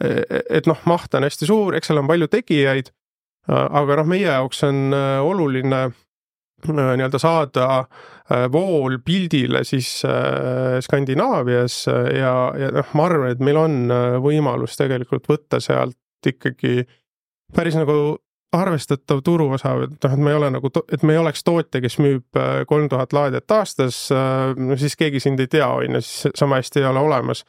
E-, 0.00 0.40
et 0.48 0.66
noh, 0.66 0.80
maht 0.88 1.14
on 1.14 1.26
hästi 1.28 1.48
suur, 1.48 1.76
eks 1.76 1.92
seal 1.92 2.00
on 2.00 2.08
palju 2.08 2.30
tegijaid. 2.32 2.88
aga 3.52 3.98
noh, 4.00 4.06
meie 4.08 4.24
jaoks 4.24 4.62
on 4.64 4.94
oluline 4.96 5.90
Äh, 6.68 6.96
nii-öelda 6.96 7.18
saada 7.20 7.84
vool 8.52 8.98
pildile 9.04 9.64
siis 9.68 9.88
Skandinaavias 10.80 11.74
ja, 12.16 12.34
ja 12.56 12.70
noh, 12.72 12.92
ma 12.96 13.08
arvan, 13.08 13.34
et 13.34 13.42
meil 13.44 13.58
on 13.60 13.74
võimalus 14.24 14.78
tegelikult 14.80 15.28
võtta 15.28 15.60
sealt 15.60 15.98
ikkagi 16.24 16.86
päris 17.54 17.76
nagu 17.76 18.16
arvestatav 18.54 19.22
turuosa, 19.26 19.74
et 19.84 19.96
noh, 20.04 20.14
et 20.14 20.22
me 20.22 20.32
ei 20.32 20.38
ole 20.38 20.50
nagu, 20.54 20.70
et 20.92 21.02
me 21.02 21.14
ei 21.14 21.20
oleks 21.20 21.44
tootja, 21.46 21.82
kes 21.84 21.98
müüb 22.02 22.40
kolm 22.70 22.88
tuhat 22.92 23.12
laadijat 23.16 23.56
aastas, 23.56 24.06
no 24.56 24.78
siis 24.80 24.96
keegi 25.00 25.22
sind 25.22 25.42
ei 25.42 25.50
tea, 25.50 25.68
on 25.68 25.98
ju, 25.98 26.02
siis 26.04 26.38
sama 26.38 26.60
hästi 26.62 26.82
ei 26.82 26.88
ole 26.90 27.04
olemas. 27.04 27.44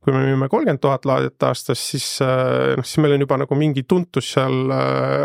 kui 0.00 0.14
me 0.16 0.22
müüme 0.24 0.46
kolmkümmend 0.48 0.80
tuhat 0.80 1.04
laadijat 1.04 1.42
aastas, 1.44 1.80
siis 1.90 2.06
noh, 2.24 2.84
siis 2.84 3.02
meil 3.04 3.18
on 3.18 3.20
juba 3.26 3.36
nagu 3.42 3.56
mingi 3.58 3.82
tuntus 3.84 4.30
seal 4.32 4.72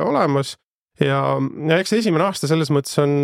olemas 0.04 0.58
ja, 1.00 1.22
ja 1.70 1.78
eks 1.80 1.94
esimene 1.96 2.28
aasta 2.28 2.50
selles 2.52 2.72
mõttes 2.76 2.98
on, 3.00 3.16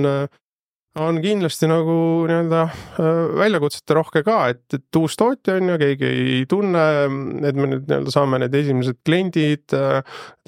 on 0.99 1.21
kindlasti 1.23 1.69
nagu 1.71 1.93
nii-öelda 2.27 2.61
äh, 2.65 3.19
väljakutsete 3.39 3.95
rohke 3.95 4.23
ka, 4.27 4.37
et, 4.51 4.63
et 4.75 4.99
uus 4.99 5.15
tootja 5.19 5.55
on 5.59 5.71
ju, 5.71 5.77
keegi 5.79 6.07
ei 6.09 6.41
tunne, 6.51 6.83
et 7.47 7.55
me 7.59 7.69
nüüd 7.71 7.85
nii-öelda 7.87 8.11
saame 8.11 8.41
need 8.43 8.55
esimesed 8.59 8.99
kliendid 9.07 9.75
äh, 9.77 10.01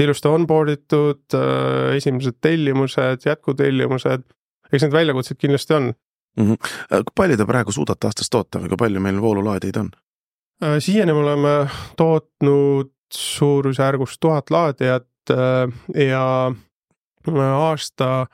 ilusti 0.03 0.31
onboard 0.31 0.73
itud, 0.75 1.23
äh, 1.37 1.93
esimesed 1.99 2.41
tellimused, 2.43 3.23
jätkutellimused, 3.29 4.27
eks 4.71 4.83
neid 4.83 4.97
väljakutseid 4.97 5.39
kindlasti 5.39 5.77
on 5.79 5.89
mm. 5.93 6.49
-hmm. 6.49 6.73
kui 6.91 7.15
palju 7.23 7.39
te 7.39 7.47
praegu 7.47 7.71
suudate 7.71 8.11
aastas 8.11 8.29
toota 8.29 8.59
või 8.59 8.73
kui 8.73 8.83
palju 8.83 9.05
meil 9.05 9.21
voolulaadijaid 9.23 9.79
on? 9.79 9.93
siiani 10.79 11.13
me 11.13 11.19
oleme 11.19 11.55
tootnud 11.97 12.91
suurusjärgus 13.13 14.19
tuhat 14.19 14.51
laadijat 14.51 15.31
ja 15.95 16.23
aasta 17.27 18.25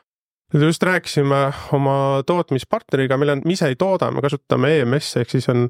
just 0.54 0.84
rääkisime 0.84 1.40
oma 1.78 2.24
tootmispartneriga, 2.26 3.18
mille 3.18 3.36
me 3.44 3.54
ise 3.54 3.70
ei 3.70 3.78
tooda, 3.80 4.10
me 4.12 4.24
kasutame 4.26 4.72
EMS 4.80 5.20
ehk 5.22 5.30
siis 5.36 5.50
on 5.52 5.68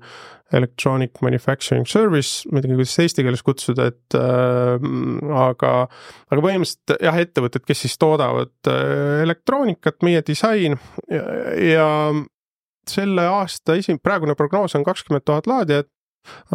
Electronic 0.56 1.20
Manufacturing 1.22 1.86
Service, 1.88 2.48
ma 2.50 2.58
ei 2.60 2.66
teagi, 2.66 2.78
kuidas 2.80 2.96
eesti 3.04 3.26
keeles 3.26 3.44
kutsuda, 3.46 3.90
et 3.92 4.18
äh, 4.18 4.88
aga, 5.44 5.74
aga 6.32 6.46
põhimõtteliselt 6.46 6.96
jah, 7.06 7.20
ettevõtted, 7.26 7.66
kes 7.68 7.86
siis 7.86 8.00
toodavad 8.02 8.72
äh, 8.72 9.22
elektroonikat, 9.28 10.00
meie 10.08 10.24
disain 10.26 10.80
ja, 11.12 11.24
ja 11.60 11.88
selle 12.90 13.28
aasta 13.30 13.76
esim-, 13.78 14.02
praegune 14.02 14.34
prognoos 14.40 14.78
on 14.80 14.88
kakskümmend 14.88 15.28
tuhat 15.28 15.50
laadijat 15.50 15.92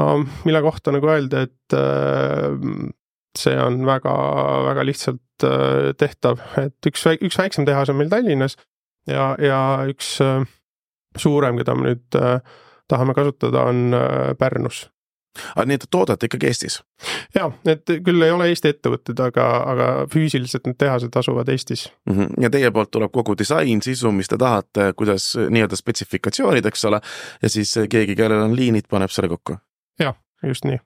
äh,, 0.01 0.17
mille 0.49 0.65
kohta 0.65 0.97
nagu 0.97 1.13
öelda, 1.13 1.45
et 1.47 1.77
äh, 1.77 2.91
see 3.39 3.57
on 3.61 3.83
väga-väga 3.87 4.87
lihtsalt 4.87 5.47
äh, 5.47 5.93
tehtav, 5.99 6.43
et 6.61 6.91
üks, 6.91 7.07
üks 7.21 7.39
väiksem 7.39 7.67
tehas 7.69 7.93
on 7.93 7.99
meil 8.01 8.13
Tallinnas 8.13 8.57
ja, 9.11 9.35
ja 9.41 9.61
üks 9.91 10.17
äh, 10.25 10.43
suurem, 11.19 11.59
keda 11.61 11.77
me 11.79 11.91
nüüd 11.91 12.19
äh, 12.21 12.41
tahame 12.91 13.15
kasutada, 13.17 13.65
on 13.71 13.97
Pärnus 14.39 14.85
aga 15.57 15.65
nii, 15.67 15.79
et 15.79 15.83
te 15.83 15.91
toodate 15.91 16.29
ikkagi 16.29 16.47
Eestis? 16.51 16.79
ja, 17.35 17.49
et 17.67 17.91
küll 18.07 18.23
ei 18.23 18.31
ole 18.31 18.47
Eesti 18.53 18.71
ettevõtted, 18.71 19.19
aga, 19.25 19.47
aga 19.73 19.89
füüsiliselt 20.13 20.69
need 20.69 20.79
tehased 20.79 21.17
asuvad 21.19 21.51
Eestis 21.51 21.89
mm. 22.07 22.17
-hmm. 22.17 22.43
ja 22.45 22.51
teie 22.55 22.71
poolt 22.71 22.93
tuleb 22.95 23.13
kogu 23.13 23.35
disain, 23.39 23.83
sisu, 23.83 24.13
mis 24.13 24.31
te 24.31 24.39
tahate, 24.39 24.93
kuidas 24.97 25.33
nii-öelda 25.35 25.79
spetsifikatsioonid, 25.81 26.67
eks 26.71 26.85
ole, 26.91 27.01
ja 27.43 27.51
siis 27.51 27.75
keegi, 27.91 28.17
kellel 28.17 28.47
on 28.47 28.57
liinid, 28.57 28.87
paneb 28.91 29.11
selle 29.11 29.33
kokku? 29.33 29.59
jah, 30.01 30.15
just 30.47 30.69
nii 30.69 30.79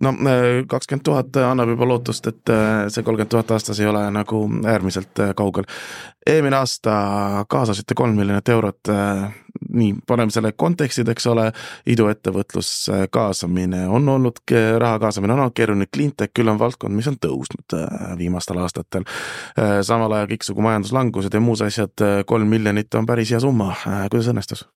no 0.00 0.08
äh, 0.10 0.64
kakskümmend 0.68 1.04
tuhat 1.04 1.36
annab 1.36 1.70
juba 1.72 1.88
lootust, 1.88 2.26
et 2.26 2.52
äh, 2.52 2.86
see 2.92 3.04
kolmkümmend 3.06 3.32
tuhat 3.32 3.50
aastas 3.56 3.80
ei 3.80 3.88
ole 3.88 4.02
nagu 4.12 4.42
äärmiselt 4.66 5.22
äh, 5.24 5.32
kaugel. 5.36 5.64
eelmine 6.26 6.56
aasta 6.56 6.92
kaasasite 7.48 7.94
kolm 7.94 8.16
miljonit 8.18 8.48
eurot, 8.48 8.88
nii, 9.78 9.92
paneme 10.10 10.34
selle 10.34 10.50
kontekstid, 10.58 11.06
eks 11.12 11.26
ole, 11.30 11.44
iduettevõtlus 11.86 12.70
kaasamine 13.14 13.84
on 13.86 14.08
olnud, 14.10 14.42
raha 14.82 14.98
kaasamine 15.04 15.36
on 15.36 15.44
olnud 15.44 15.54
keeruline, 15.54 15.86
cleantech 15.86 16.34
küll 16.34 16.50
on 16.50 16.58
valdkond, 16.58 16.98
mis 16.98 17.06
on 17.06 17.20
tõusnud 17.22 17.78
viimastel 18.18 18.58
aastatel. 18.58 19.06
samal 19.86 20.18
ajal 20.18 20.32
kõiksugu 20.34 20.66
majanduslangused 20.66 21.38
ja 21.38 21.40
muud 21.40 21.62
asjad, 21.62 22.06
kolm 22.26 22.50
miljonit 22.50 22.94
on 22.98 23.06
päris 23.06 23.30
hea 23.30 23.40
summa, 23.46 23.76
kuidas 24.10 24.34
õnnestus? 24.34 24.66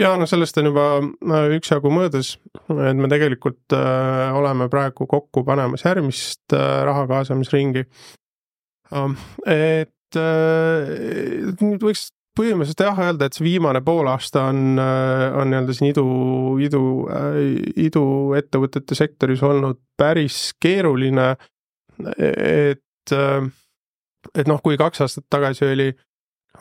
Ja 0.00 0.12
no 0.18 0.26
sellest 0.28 0.58
on 0.60 0.70
juba 0.70 0.84
üksjagu 1.56 1.90
möödas, 1.92 2.36
et 2.70 2.98
me 2.98 3.10
tegelikult 3.10 3.74
äh, 3.74 4.30
oleme 4.36 4.68
praegu 4.70 5.06
kokku 5.10 5.42
panemas 5.46 5.84
järgmist 5.84 6.54
äh, 6.54 6.84
raha 6.86 7.06
kaasamisringi. 7.10 7.84
Ähm, 8.94 9.16
et 9.46 10.18
äh, 10.18 11.50
nüüd 11.58 11.82
võiks 11.82 12.10
põhimõtteliselt 12.38 12.84
jah 12.86 13.00
öelda, 13.02 13.26
et 13.26 13.36
see 13.36 13.44
viimane 13.48 13.82
poolaasta 13.84 14.46
on, 14.52 14.78
on 14.78 15.50
nii-öelda 15.50 15.74
siin 15.74 15.90
idu, 15.90 16.04
idu, 16.62 16.82
iduettevõtete 17.82 18.94
sektoris 18.96 19.42
olnud 19.44 19.80
päris 19.98 20.52
keeruline. 20.62 21.32
et, 22.16 23.12
et 23.12 24.48
noh, 24.48 24.62
kui 24.62 24.78
kaks 24.80 25.02
aastat 25.04 25.26
tagasi 25.28 25.66
oli 25.66 25.88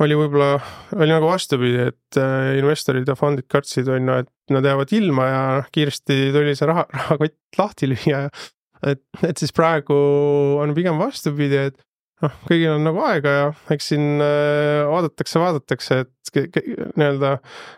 oli 0.03 0.15
võib-olla, 0.15 0.59
oli 0.95 1.11
nagu 1.11 1.27
vastupidi, 1.29 1.89
et 1.91 2.19
äh, 2.19 2.53
investorid 2.59 3.09
ja 3.09 3.17
fondid 3.19 3.49
kartsid, 3.51 3.89
on 3.91 4.07
ju, 4.07 4.17
et 4.23 4.55
nad 4.55 4.65
jäävad 4.65 4.93
ilma 4.95 5.27
ja 5.27 5.41
noh, 5.59 5.67
kiiresti 5.75 6.29
tuli 6.35 6.55
see 6.57 6.69
raha, 6.69 6.85
rahakott 6.95 7.59
lahti 7.59 7.91
lüüa. 7.91 8.25
Et, 8.87 9.01
et 9.27 9.41
siis 9.41 9.51
praegu 9.51 9.95
on 10.61 10.71
pigem 10.77 10.99
vastupidi, 11.01 11.65
et 11.69 11.81
noh, 12.23 12.37
kõigil 12.47 12.71
on 12.73 12.85
nagu 12.87 13.01
aega 13.07 13.33
ja 13.33 13.45
eks 13.73 13.91
siin 13.93 14.23
äh, 14.23 14.85
vaadatakse, 14.89 15.39
vaadatakse, 15.41 15.99
et 16.03 16.15
nii-öelda 16.29 17.31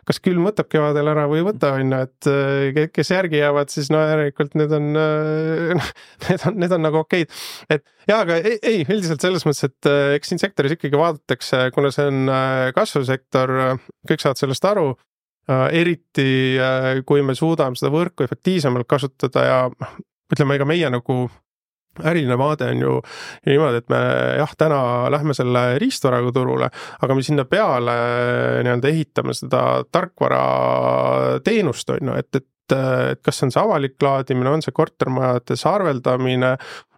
kas 0.08 0.20
külm 0.24 0.44
võtab 0.50 0.68
kevadel 0.72 1.08
ära 1.14 1.28
või 1.32 1.40
ei 1.40 1.46
võta, 1.48 1.74
on 1.78 1.94
ju, 1.94 2.00
et 2.08 2.30
äh, 2.32 2.82
kes 2.94 3.14
järgi 3.14 3.40
jäävad, 3.40 3.72
siis 3.74 3.92
no 3.94 4.02
järelikult 4.04 4.58
need 4.60 4.74
on 4.76 4.90
äh,, 5.00 5.92
need 6.28 6.48
on, 6.50 6.58
need 6.64 6.76
on 6.78 6.86
nagu 6.88 7.02
okeid. 7.04 7.32
et 7.72 7.86
jaa, 8.10 8.24
aga 8.24 8.42
ei, 8.42 8.58
ei, 8.60 8.82
üldiselt 8.88 9.24
selles 9.24 9.46
mõttes, 9.48 9.70
et 9.70 9.92
eks 10.18 10.34
siin 10.34 10.42
sektoris 10.42 10.76
ikkagi 10.78 11.00
vaadatakse, 11.00 11.68
kuna 11.76 11.94
see 11.94 12.10
on 12.12 12.34
kasvusektor, 12.76 13.56
kõik 14.10 14.24
saavad 14.24 14.42
sellest 14.42 14.68
aru 14.72 14.92
eriti 15.74 16.56
kui 17.08 17.24
me 17.26 17.34
suudame 17.36 17.76
seda 17.76 17.90
võrku 17.92 18.24
efektiivsemalt 18.24 18.88
kasutada 18.88 19.46
ja 19.48 19.62
noh, 19.72 19.96
ütleme, 20.32 20.56
ega 20.56 20.68
meie 20.70 20.92
nagu 20.94 21.26
äriline 22.00 22.38
vaade 22.40 22.70
on 22.72 22.86
ju 22.86 22.96
niimoodi, 23.48 23.82
et 23.82 23.90
me 23.92 24.02
jah, 24.40 24.56
täna 24.58 24.82
lähme 25.12 25.36
selle 25.38 25.66
riistvaraga 25.82 26.32
turule, 26.36 26.72
aga 27.02 27.18
me 27.18 27.26
sinna 27.26 27.46
peale 27.50 27.98
nii-öelda 28.64 28.92
ehitame 28.92 29.36
seda 29.38 29.66
tarkvarateenust, 29.92 31.96
on 31.98 32.12
ju, 32.12 32.18
et, 32.22 32.42
et 32.42 32.48
et 32.72 33.20
kas 33.20 33.36
see 33.36 33.50
on 33.50 33.52
see 33.52 33.60
avalik 33.60 33.98
laadimine, 34.00 34.48
on 34.48 34.62
see 34.64 34.72
kortermajades 34.72 35.66
arveldamine, 35.68 36.54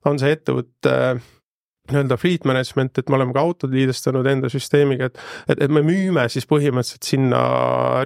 on 0.06 0.20
see 0.22 0.36
ettevõtte 0.36 0.94
nii-öelda 1.92 2.18
fleet 2.20 2.46
management, 2.48 2.98
et 2.98 3.10
me 3.10 3.18
oleme 3.18 3.36
ka 3.36 3.44
autod 3.44 3.74
liidestanud 3.76 4.28
enda 4.30 4.52
süsteemiga, 4.52 5.10
et, 5.10 5.20
et, 5.50 5.64
et 5.66 5.74
me 5.74 5.84
müüme 5.84 6.24
siis 6.32 6.48
põhimõtteliselt 6.48 7.10
sinna 7.10 7.42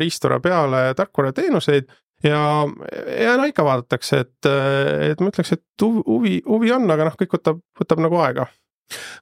riistvara 0.02 0.40
peale 0.42 0.82
tarkvarateenuseid 0.98 1.92
ja, 2.24 2.44
ja 3.22 3.36
no 3.38 3.50
ikka 3.50 3.66
vaadatakse, 3.68 4.22
et, 4.26 4.52
et 5.12 5.20
ma 5.22 5.34
ütleks, 5.34 5.54
et 5.58 5.84
huvi, 5.84 6.40
huvi 6.48 6.72
on, 6.74 6.88
aga 6.94 7.10
noh, 7.10 7.20
kõik 7.20 7.38
võtab, 7.38 7.62
võtab 7.82 8.02
nagu 8.06 8.22
aega 8.24 8.48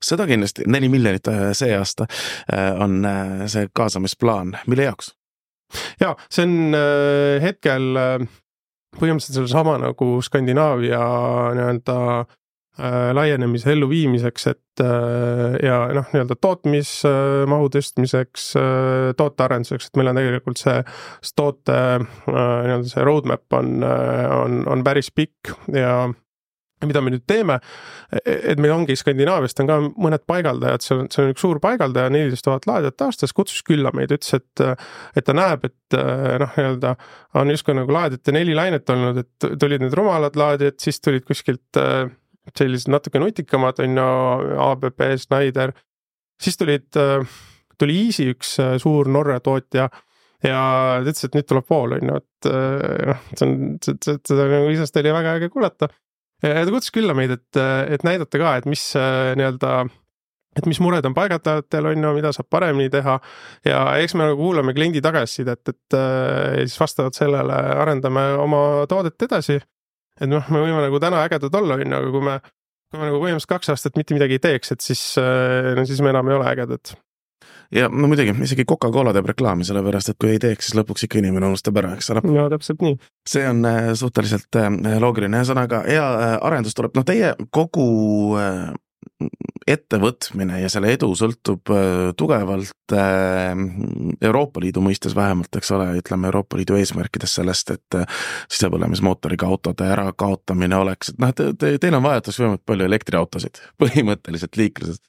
seda 0.04 0.28
kindlasti, 0.30 0.66
neli 0.70 0.90
miljonit 0.94 1.28
äh, 1.32 1.50
see 1.58 1.74
aasta 1.76 2.08
äh, 2.54 2.72
on 2.82 3.06
äh, 3.06 3.46
see 3.52 3.70
kaasamisplaan, 3.74 4.56
mille 4.68 4.90
jaoks? 4.90 5.14
ja 6.00 6.14
see 6.30 6.46
on 6.46 6.76
hetkel 7.42 7.88
põhimõtteliselt 8.96 9.40
sellesama 9.40 9.80
nagu 9.82 10.10
Skandinaavia 10.24 11.00
nii-öelda 11.58 11.96
laienemise 13.16 13.72
elluviimiseks, 13.72 14.48
et 14.52 14.84
äh, 14.84 15.56
ja 15.64 15.78
noh, 15.96 16.10
nii-öelda 16.12 16.36
tootmismahu 16.42 17.70
tõstmiseks, 17.72 18.50
äh, 18.60 19.14
tootearenduseks, 19.20 19.90
et 19.90 20.02
meil 20.02 20.12
on 20.12 20.20
tegelikult 20.20 20.60
see, 20.60 20.82
see 21.24 21.40
toote 21.40 21.80
nii-öelda 22.28 22.92
see 22.92 23.08
roadmap 23.08 23.56
on, 23.56 23.80
on, 23.86 24.62
on 24.72 24.86
päris 24.86 25.12
pikk 25.16 25.56
ja 25.72 26.06
mida 26.86 27.00
me 27.02 27.14
nüüd 27.14 27.24
teeme, 27.26 27.56
et 28.20 28.60
meil 28.62 28.74
ongi 28.76 28.98
Skandinaaviast 29.00 29.62
on 29.64 29.70
ka 29.70 29.78
mõned 29.88 30.26
paigaldajad, 30.28 30.84
see 30.84 30.98
on, 30.98 31.08
see 31.14 31.24
on 31.24 31.32
üks 31.32 31.46
suur 31.46 31.62
paigaldaja, 31.64 32.12
neliteist 32.14 32.46
tuhat 32.46 32.68
laadijat 32.70 33.06
aastas, 33.08 33.34
kutsus 33.34 33.64
külla 33.66 33.94
meid, 33.96 34.12
ütles, 34.14 34.36
et 34.36 34.66
et 35.16 35.26
ta 35.26 35.34
näeb, 35.34 35.64
et 35.70 35.98
noh, 36.44 36.52
nii-öelda 36.60 36.92
on 37.40 37.56
justkui 37.56 37.78
nagu 37.80 37.96
laadijate 37.96 38.36
neli 38.36 38.58
lainet 38.58 38.92
olnud, 38.92 39.24
et 39.24 39.50
tulid 39.64 39.88
need 39.88 39.96
rumalad 39.98 40.38
laadijad, 40.38 40.78
siis 40.84 41.00
tulid 41.02 41.26
kuskilt 41.26 41.80
sellised 42.54 42.92
natuke 42.94 43.22
nutikamad, 43.22 43.80
on 43.84 44.00
ju, 44.00 44.08
ABB, 44.68 45.06
Schneider, 45.22 45.74
siis 46.42 46.60
tulid, 46.60 46.90
tuli 47.80 48.00
Easy, 48.06 48.30
üks 48.36 48.58
suur 48.84 49.10
Norra 49.12 49.40
tootja 49.44 49.90
ja 50.46 50.62
ta 51.02 51.04
ütles, 51.04 51.26
et 51.28 51.38
nüüd 51.38 51.50
tuleb 51.50 51.68
pool, 51.68 51.98
on 51.98 52.12
ju, 52.12 52.22
et 52.22 52.50
noh, 53.10 53.28
see 53.34 53.48
on, 53.48 53.60
seda 53.82 54.48
nagu 54.52 54.74
isast 54.74 54.98
oli 55.02 55.14
väga 55.16 55.38
äge 55.40 55.52
kuulata. 55.54 55.90
Ja 56.44 56.66
ta 56.66 56.74
kutsus 56.74 56.94
külla 56.94 57.16
meid, 57.18 57.32
et, 57.34 57.60
et 57.96 58.04
näidata 58.06 58.42
ka, 58.42 58.58
et 58.60 58.68
mis 58.70 58.84
nii-öelda 58.96 59.86
et 60.56 60.68
mis 60.70 60.80
mured 60.80 61.06
on 61.08 61.16
paigatajatel, 61.16 61.90
on 61.92 62.06
ju, 62.08 62.12
mida 62.16 62.32
saab 62.36 62.48
paremini 62.54 62.92
teha. 62.92 63.18
Ja 63.68 63.80
eks 64.00 64.16
me 64.16 64.30
nagu 64.30 64.40
kuulame 64.40 64.76
kliendi 64.76 65.02
tagasisidet, 65.04 65.74
et 65.74 65.98
siis 66.62 66.78
vastavalt 66.80 67.18
sellele 67.18 67.58
arendame 67.82 68.28
oma 68.40 68.60
toodet 68.92 69.28
edasi. 69.28 69.60
Et 70.22 70.30
noh, 70.32 70.46
me 70.52 70.62
võime 70.64 70.84
nagu 70.86 71.02
täna 71.04 71.24
ägedad 71.26 71.58
olla, 71.62 71.80
on 71.80 71.88
ju, 71.88 71.98
aga 71.98 72.14
kui 72.14 72.28
me, 72.28 72.38
kui 72.92 73.02
me 73.02 73.10
nagu 73.10 73.24
põhimõtteliselt 73.24 73.56
kaks 73.56 73.74
aastat 73.74 74.00
mitte 74.00 74.18
midagi 74.18 74.38
ei 74.38 74.46
teeks, 74.48 74.76
et 74.76 74.86
siis, 74.86 75.04
no 75.18 75.88
siis 75.88 76.02
me 76.04 76.14
enam 76.14 76.32
ei 76.32 76.40
ole 76.40 76.48
ägedad 76.54 76.96
ja 77.74 77.90
no 77.90 78.10
muidugi, 78.10 78.34
isegi 78.46 78.66
Coca-Cola 78.70 79.14
teeb 79.16 79.28
reklaami, 79.32 79.66
sellepärast 79.68 80.14
et 80.14 80.20
kui 80.22 80.32
ei 80.36 80.42
teeks, 80.42 80.70
siis 80.70 80.78
lõpuks 80.78 81.08
ikka 81.08 81.20
inimene 81.22 81.50
unustab 81.50 81.78
ära, 81.82 81.96
eks 81.98 82.12
ole. 82.14 82.24
no 82.30 82.48
täpselt 82.54 82.84
nii. 82.86 82.98
see 83.28 83.46
on 83.50 83.66
suhteliselt 83.98 84.60
loogiline, 85.02 85.42
ühesõnaga 85.42 85.84
hea 85.88 86.06
arendus 86.46 86.78
tuleb, 86.78 86.96
noh, 86.98 87.06
teie 87.08 87.34
kogu 87.56 87.88
ettevõtmine 89.66 90.60
ja 90.60 90.70
selle 90.70 90.92
edu 90.94 91.08
sõltub 91.18 91.72
tugevalt 92.20 92.96
Euroopa 92.96 94.62
Liidu 94.62 94.84
mõistes 94.84 95.16
vähemalt, 95.16 95.56
eks 95.56 95.72
ole, 95.72 95.88
ütleme 96.02 96.28
Euroopa 96.30 96.60
Liidu 96.60 96.76
eesmärkides 96.78 97.38
sellest, 97.40 97.72
et 97.78 97.98
sisepõlemismootoriga 98.52 99.48
autode 99.48 99.88
ärakaotamine 99.96 100.78
oleks, 100.78 101.14
et 101.14 101.24
noh, 101.24 101.34
te, 101.34 101.54
te, 101.58 101.78
teil 101.82 101.98
on 101.98 102.06
vajatusvõimelt 102.06 102.66
palju 102.68 102.90
elektriautosid 102.92 103.64
põhimõtteliselt 103.82 104.60
liikluses 104.60 105.00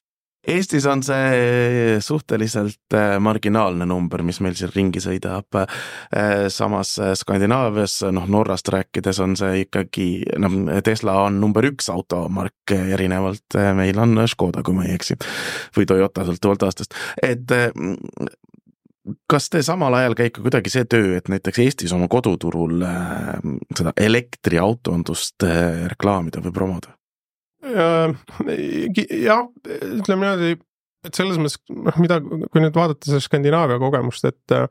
Eestis 0.47 0.87
on 0.87 1.03
see 1.03 1.97
suhteliselt 2.01 2.95
äh, 2.95 3.17
marginaalne 3.23 3.87
number, 3.89 4.23
mis 4.23 4.39
meil 4.45 4.55
siin 4.59 4.71
ringi 4.75 5.03
sõidab. 5.03 5.59
Äh, 5.59 6.47
samas 6.53 6.95
Skandinaavias, 7.19 7.99
noh 8.15 8.29
Norrast 8.31 8.71
rääkides 8.73 9.21
on 9.25 9.37
see 9.39 9.65
ikkagi, 9.65 10.09
noh 10.43 10.81
Tesla 10.87 11.19
on 11.27 11.41
number 11.43 11.67
üks 11.67 11.91
automark, 11.93 12.75
erinevalt 12.77 13.59
meil 13.77 13.99
on 14.03 14.23
Škoda, 14.31 14.63
kui 14.67 14.77
ma 14.77 14.87
ei 14.87 14.95
eksi. 14.95 15.19
või 15.77 15.87
Toyota, 15.89 16.25
sõltuvalt 16.27 16.67
aastast, 16.67 16.95
et 17.23 17.53
kas 19.31 19.49
te 19.51 19.63
samal 19.67 19.95
ajal 19.99 20.17
ka 20.19 20.29
kuidagi 20.39 20.73
see 20.73 20.87
töö, 20.91 21.17
et 21.19 21.31
näiteks 21.33 21.63
Eestis 21.63 21.95
oma 21.97 22.09
koduturul 22.11 22.83
seda 23.77 23.95
elektriautondust 23.97 25.47
reklaamida 25.91 26.43
või 26.45 26.55
promoda? 26.55 26.97
Jah, 27.75 29.47
ütleme 29.67 30.27
niimoodi, 30.27 30.59
et 31.07 31.19
selles 31.19 31.39
mõttes 31.41 31.61
noh, 31.71 32.03
mida, 32.03 32.21
kui 32.23 32.63
nüüd 32.63 32.77
vaadata 32.77 33.11
seda 33.11 33.23
Skandinaavia 33.25 33.79
kogemust, 33.83 34.27
et 34.29 34.55
noh, 34.57 34.69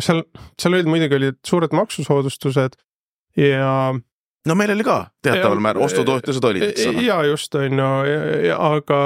seal, 0.00 0.24
seal 0.60 0.76
olid 0.78 0.90
muidugi 0.90 1.18
olid 1.18 1.40
suured 1.46 1.76
maksusoodustused 1.76 2.76
ja 3.40 3.70
no 4.46 4.58
meil 4.58 4.74
oli 4.74 4.86
ka 4.86 4.98
teataval 5.24 5.62
määral, 5.62 5.86
ostutoetused 5.88 6.44
olid, 6.50 6.68
eks 6.70 6.90
ole. 6.90 7.06
ja 7.06 7.20
just, 7.28 7.56
on 7.58 7.82
ju, 7.82 8.52
aga 8.56 9.00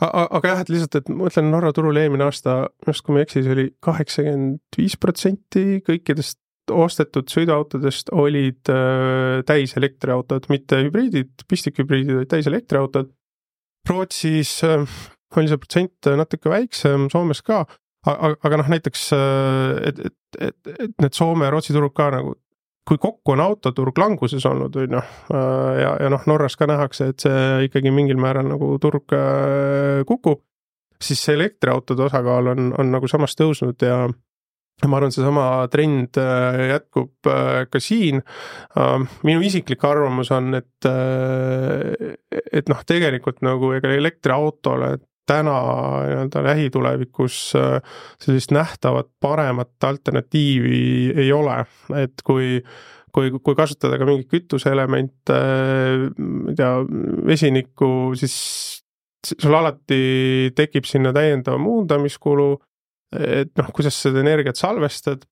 aga 0.00 0.54
jah, 0.54 0.62
et 0.62 0.70
lihtsalt, 0.72 0.96
et 0.96 1.10
ma 1.12 1.26
mõtlen 1.26 1.50
Norra 1.52 1.72
turul 1.76 1.98
eelmine 2.00 2.24
aasta, 2.24 2.62
arust 2.86 3.04
kui 3.04 3.14
ma 3.14 3.20
ei 3.20 3.26
eksi, 3.28 3.42
see 3.44 3.56
oli 3.56 3.66
kaheksakümmend 3.84 4.78
viis 4.78 4.96
protsenti 5.00 5.82
kõikidest 5.86 6.38
ostetud 6.70 7.30
sõiduautodest 7.30 8.12
olid 8.16 8.70
äh, 8.72 9.40
täiselektriautod, 9.48 10.48
mitte 10.52 10.80
hübriidid, 10.86 11.44
pistikhübriidid, 11.50 12.22
vaid 12.22 12.30
täiselektriautod. 12.32 13.10
Rootsis 13.88 14.58
äh, 14.66 14.84
oli 15.36 15.50
see 15.50 15.60
protsent 15.60 16.10
natuke 16.20 16.52
väiksem, 16.52 17.08
Soomes 17.12 17.42
ka, 17.46 17.64
aga, 18.06 18.34
aga 18.46 18.60
noh, 18.60 18.70
näiteks 18.74 19.08
äh, 19.16 19.80
et, 19.90 20.04
et, 20.10 20.16
et, 20.48 20.72
et 20.86 20.94
need 21.02 21.16
Soome 21.16 21.48
ja 21.48 21.54
Rootsi 21.54 21.76
turud 21.76 21.94
ka 21.96 22.10
nagu 22.14 22.36
kui 22.88 22.98
kokku 22.98 23.34
on 23.36 23.42
autoturg 23.44 23.98
languses 24.00 24.42
olnud, 24.48 24.74
on 24.80 24.94
ju, 24.96 25.00
ja, 25.78 25.90
ja 26.00 26.08
noh, 26.10 26.24
Norras 26.26 26.56
ka 26.58 26.66
nähakse, 26.66 27.10
et 27.12 27.22
see 27.22 27.66
ikkagi 27.68 27.92
mingil 27.94 28.18
määral 28.18 28.48
nagu 28.48 28.70
turg 28.82 29.12
kukub, 30.08 30.40
siis 30.98 31.20
see 31.22 31.36
elektriautode 31.36 32.08
osakaal 32.08 32.50
on, 32.50 32.72
on 32.80 32.90
nagu 32.90 33.06
samas 33.06 33.36
tõusnud 33.38 33.84
ja 33.84 34.08
ma 34.88 35.00
arvan, 35.00 35.12
seesama 35.14 35.44
trend 35.72 36.18
äh, 36.20 36.60
jätkub 36.74 37.28
äh, 37.28 37.66
ka 37.70 37.80
siin. 37.82 38.22
Ähm, 38.78 39.06
minu 39.26 39.44
isiklik 39.46 39.84
arvamus 39.86 40.32
on, 40.34 40.54
et, 40.60 40.88
äh, 40.88 42.16
et 42.52 42.70
noh, 42.70 42.82
tegelikult 42.86 43.42
nagu 43.46 43.74
ega 43.76 43.92
elektriautole 43.96 44.96
täna 45.30 45.58
nii-öelda 46.08 46.40
lähitulevikus 46.42 47.34
sellist 47.52 48.50
nähtavat 48.50 49.12
paremat 49.22 49.84
alternatiivi 49.86 50.80
ei 51.22 51.28
ole, 51.30 51.60
et 52.00 52.24
kui 52.26 52.56
kui, 53.14 53.30
kui 53.42 53.56
kasutada 53.58 53.98
ka 53.98 54.06
mingeid 54.06 54.30
kütuseelemente, 54.30 55.36
ma 56.18 56.50
ei 56.50 56.58
tea, 56.58 56.72
vesinikku, 57.26 57.88
siis 58.18 58.36
sul 59.26 59.54
alati 59.54 60.50
tekib 60.56 60.86
sinna 60.88 61.12
täiendav 61.14 61.58
muundamiskulu 61.60 62.54
et 63.18 63.52
noh, 63.58 63.70
kuidas 63.74 63.96
seda 63.98 64.22
energiat 64.22 64.58
salvestad 64.60 65.24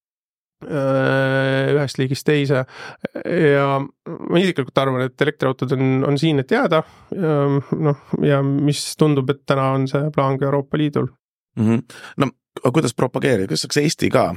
äh, 0.66 1.74
ühest 1.74 2.01
liigist 2.01 2.26
teise 2.26 2.64
ja 2.64 3.68
ma 3.79 4.41
isiklikult 4.43 4.83
arvan, 4.83 5.07
et 5.07 5.26
elektriautod 5.26 5.76
on, 5.76 6.03
on 6.09 6.18
siin, 6.18 6.43
et 6.43 6.51
jääda. 6.51 6.83
noh, 7.14 8.03
ja 8.24 8.43
mis 8.43 8.83
tundub, 8.99 9.31
et 9.31 9.45
täna 9.47 9.70
on 9.76 9.89
see 9.91 10.11
plaan 10.14 10.41
ka 10.41 10.49
Euroopa 10.51 10.81
Liidul 10.81 11.09
mm. 11.57 11.64
-hmm. 11.68 11.83
no 12.16 12.31
aga 12.59 12.72
kuidas 12.74 12.95
propageerida, 12.95 13.47
kuidas 13.47 13.62
saaks 13.66 13.81
Eesti 13.83 14.11
ka 14.11 14.33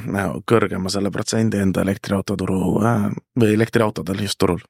kõrgema 0.50 0.90
selle 0.94 1.12
protsendi 1.12 1.58
enda 1.58 1.82
elektriautoturu 1.82 2.62
äh, 2.86 3.06
või 3.40 3.54
elektriautodel 3.58 4.26
just 4.28 4.38
turul? 4.40 4.62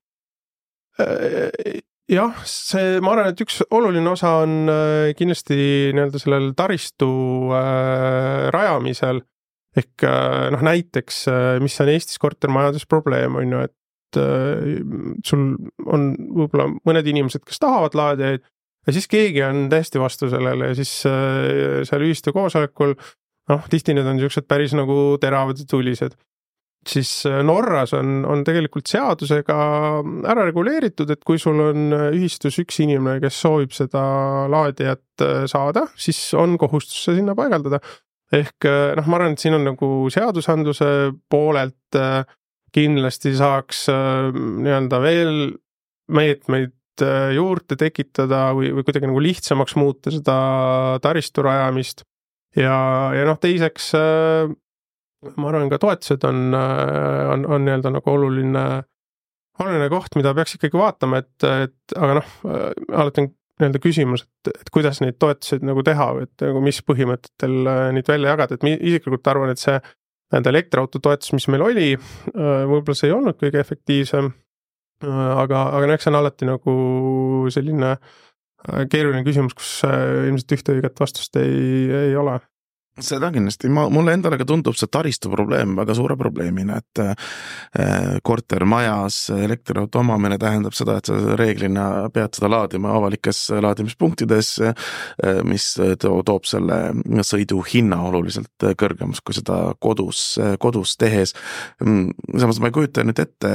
Jah, 2.10 2.34
see, 2.50 3.00
ma 3.04 3.14
arvan, 3.14 3.30
et 3.32 3.42
üks 3.44 3.62
oluline 3.72 4.10
osa 4.12 4.42
on 4.42 4.72
äh, 4.72 5.12
kindlasti 5.16 5.58
nii-öelda 5.96 6.20
sellel 6.20 6.50
taristu 6.58 7.12
äh, 7.56 8.50
rajamisel. 8.52 9.22
ehk 9.78 10.04
äh, 10.04 10.50
noh, 10.52 10.64
näiteks, 10.68 11.22
äh, 11.32 11.60
mis 11.64 11.78
on 11.80 11.92
Eestis 11.94 12.20
kortermajades 12.20 12.84
probleem, 12.90 13.38
on 13.40 13.54
ju, 13.54 13.62
et 13.70 14.20
äh, 14.20 14.82
sul 15.24 15.54
on 15.86 16.10
võib-olla 16.20 16.68
mõned 16.84 17.08
inimesed, 17.08 17.46
kes 17.48 17.62
tahavad 17.62 17.96
laadijaid 17.96 18.44
ja 18.88 18.96
siis 18.96 19.08
keegi 19.08 19.44
on 19.46 19.70
täiesti 19.72 20.02
vastu 20.02 20.30
sellele 20.32 20.72
ja 20.72 20.78
siis 20.78 20.92
äh, 21.08 21.86
seal 21.88 22.06
ühistu 22.06 22.34
koosolekul 22.36 22.96
noh, 22.98 23.70
tihti 23.72 23.96
need 23.96 24.10
on 24.10 24.18
niisugused 24.18 24.48
päris 24.50 24.76
nagu 24.78 25.18
teravad 25.22 25.60
ja 25.62 25.68
tulised 25.70 26.18
siis 26.88 27.26
äh, 27.30 27.42
Norras 27.46 27.94
on, 27.94 28.24
on 28.26 28.44
tegelikult 28.46 28.90
seadusega 28.90 29.58
ära 30.32 30.46
reguleeritud, 30.48 31.12
et 31.14 31.24
kui 31.28 31.40
sul 31.42 31.60
on 31.70 31.96
äh, 31.96 32.08
ühistus 32.18 32.58
üks 32.62 32.82
inimene, 32.84 33.20
kes 33.24 33.38
soovib 33.44 33.74
seda 33.76 34.02
laadijat 34.52 35.26
äh, 35.26 35.44
saada, 35.52 35.88
siis 35.96 36.20
on 36.38 36.58
kohustus 36.62 37.04
see 37.06 37.20
sinna 37.20 37.38
paigaldada. 37.38 37.82
ehk 38.32 38.64
noh, 38.96 39.08
ma 39.12 39.18
arvan, 39.18 39.34
et 39.36 39.42
siin 39.44 39.58
on 39.58 39.66
nagu 39.68 39.88
seadusandluse 40.08 40.86
poolelt 41.28 41.98
kindlasti 42.72 43.34
saaks 43.36 43.82
nii-öelda 43.92 45.02
veel 45.04 45.34
meetmeid 46.16 47.04
juurde 47.36 47.76
tekitada 47.76 48.54
või, 48.56 48.70
või 48.72 48.86
kuidagi 48.88 49.10
nagu 49.10 49.20
lihtsamaks 49.26 49.76
muuta 49.76 50.14
seda 50.16 50.38
taristu 51.04 51.44
rajamist. 51.44 52.06
ja, 52.56 52.78
ja 53.18 53.28
noh, 53.28 53.36
teiseks 53.36 53.92
ma 55.22 55.52
arvan, 55.52 55.70
ka 55.72 55.80
toetused 55.82 56.24
on, 56.28 56.50
on, 56.56 57.46
on 57.46 57.66
nii-öelda 57.66 57.92
nagu 57.94 58.14
oluline, 58.14 58.66
oluline 59.62 59.90
koht, 59.94 60.18
mida 60.18 60.34
peaks 60.38 60.58
ikkagi 60.58 60.80
vaatama, 60.80 61.22
et, 61.22 61.48
et 61.68 61.96
aga 61.98 62.18
noh, 62.20 62.34
alati 62.90 63.26
on 63.26 63.32
nii-öelda 63.62 63.82
küsimus, 63.84 64.26
et, 64.26 64.54
et 64.64 64.72
kuidas 64.74 65.02
neid 65.04 65.20
toetuseid 65.22 65.66
nagu 65.68 65.84
teha 65.86 66.08
või 66.18 66.26
et 66.26 66.46
nagu 66.48 66.64
mis 66.66 66.82
põhimõtetel 66.88 67.58
neid 67.98 68.10
välja 68.10 68.34
jagada, 68.34 68.58
et 68.58 68.66
ma 68.66 68.74
isiklikult 68.74 69.30
arvan, 69.30 69.54
et 69.54 69.62
see 69.62 69.78
nii-öelda 69.78 70.54
elektriauto 70.56 71.02
toetus, 71.04 71.34
mis 71.36 71.48
meil 71.52 71.66
oli, 71.68 71.90
võib-olla 72.34 72.98
see 72.98 73.12
ei 73.12 73.16
olnud 73.18 73.38
kõige 73.38 73.62
efektiivsem. 73.62 74.32
aga, 75.04 75.64
aga 75.76 75.88
no 75.88 75.94
eks 75.94 76.06
see 76.06 76.12
on 76.14 76.20
alati 76.20 76.48
nagu 76.48 76.74
selline 77.54 77.96
keeruline 78.90 79.26
küsimus, 79.26 79.56
kus 79.58 79.70
ilmselt 79.84 80.54
ühte 80.58 80.76
õiget 80.78 81.00
vastust 81.02 81.38
ei, 81.42 81.90
ei 82.10 82.16
ole 82.16 82.38
seda 83.00 83.30
kindlasti, 83.32 83.70
ma, 83.72 83.86
mulle 83.90 84.12
endale 84.18 84.36
ka 84.40 84.46
tundub 84.48 84.76
see 84.76 84.90
taristu 84.92 85.30
probleem 85.32 85.78
väga 85.80 85.96
suure 85.96 86.18
probleemina, 86.20 86.80
et 86.82 87.02
äh, 87.02 88.18
kortermajas 88.24 89.30
elektriauto 89.38 90.02
omamine 90.02 90.36
tähendab 90.42 90.76
seda, 90.76 90.98
et 91.00 91.08
sa 91.08 91.38
reeglina 91.40 91.86
pead 92.12 92.36
seda 92.36 92.50
laadima 92.52 92.92
avalikes 92.98 93.46
laadimispunktides, 93.64 94.50
äh, 94.68 95.40
mis 95.48 95.70
toob 96.02 96.50
selle 96.50 96.82
sõidu 97.28 97.62
hinna 97.72 98.02
oluliselt 98.10 98.68
kõrgemaks 98.80 99.24
kui 99.24 99.38
seda 99.38 99.60
kodus, 99.80 100.36
kodus 100.60 100.98
tehes. 101.00 101.34
Samas 101.80 102.60
ma 102.60 102.70
ei 102.70 102.76
kujuta 102.76 103.06
nüüd 103.08 103.20
ette, 103.24 103.52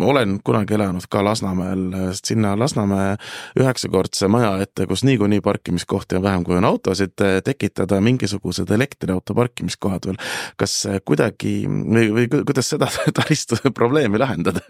olen 0.00 0.38
kunagi 0.46 0.76
elanud 0.78 1.04
ka 1.10 1.22
Lasnamäel, 1.24 2.14
sinna 2.16 2.54
Lasnamäe 2.58 3.16
üheksakordse 3.60 4.30
maja 4.32 4.54
ette, 4.64 4.86
kus 4.88 5.04
niikuinii 5.04 5.42
parkimiskohti 5.44 6.16
on 6.18 6.24
vähem, 6.24 6.44
kui 6.46 6.56
on 6.56 6.68
autosid, 6.70 7.16
tekitada 7.44 8.00
mingisugused 8.04 8.69
need 8.70 8.78
elektriauto 8.78 9.36
parkimiskohad 9.36 10.10
veel, 10.10 10.20
kas 10.60 10.76
kuidagi 11.04 11.54
või, 11.68 12.08
või 12.16 12.30
kuidas 12.30 12.72
seda 12.74 12.90
taristu 13.18 13.58
probleemi 13.74 14.20
lahendada? 14.22 14.64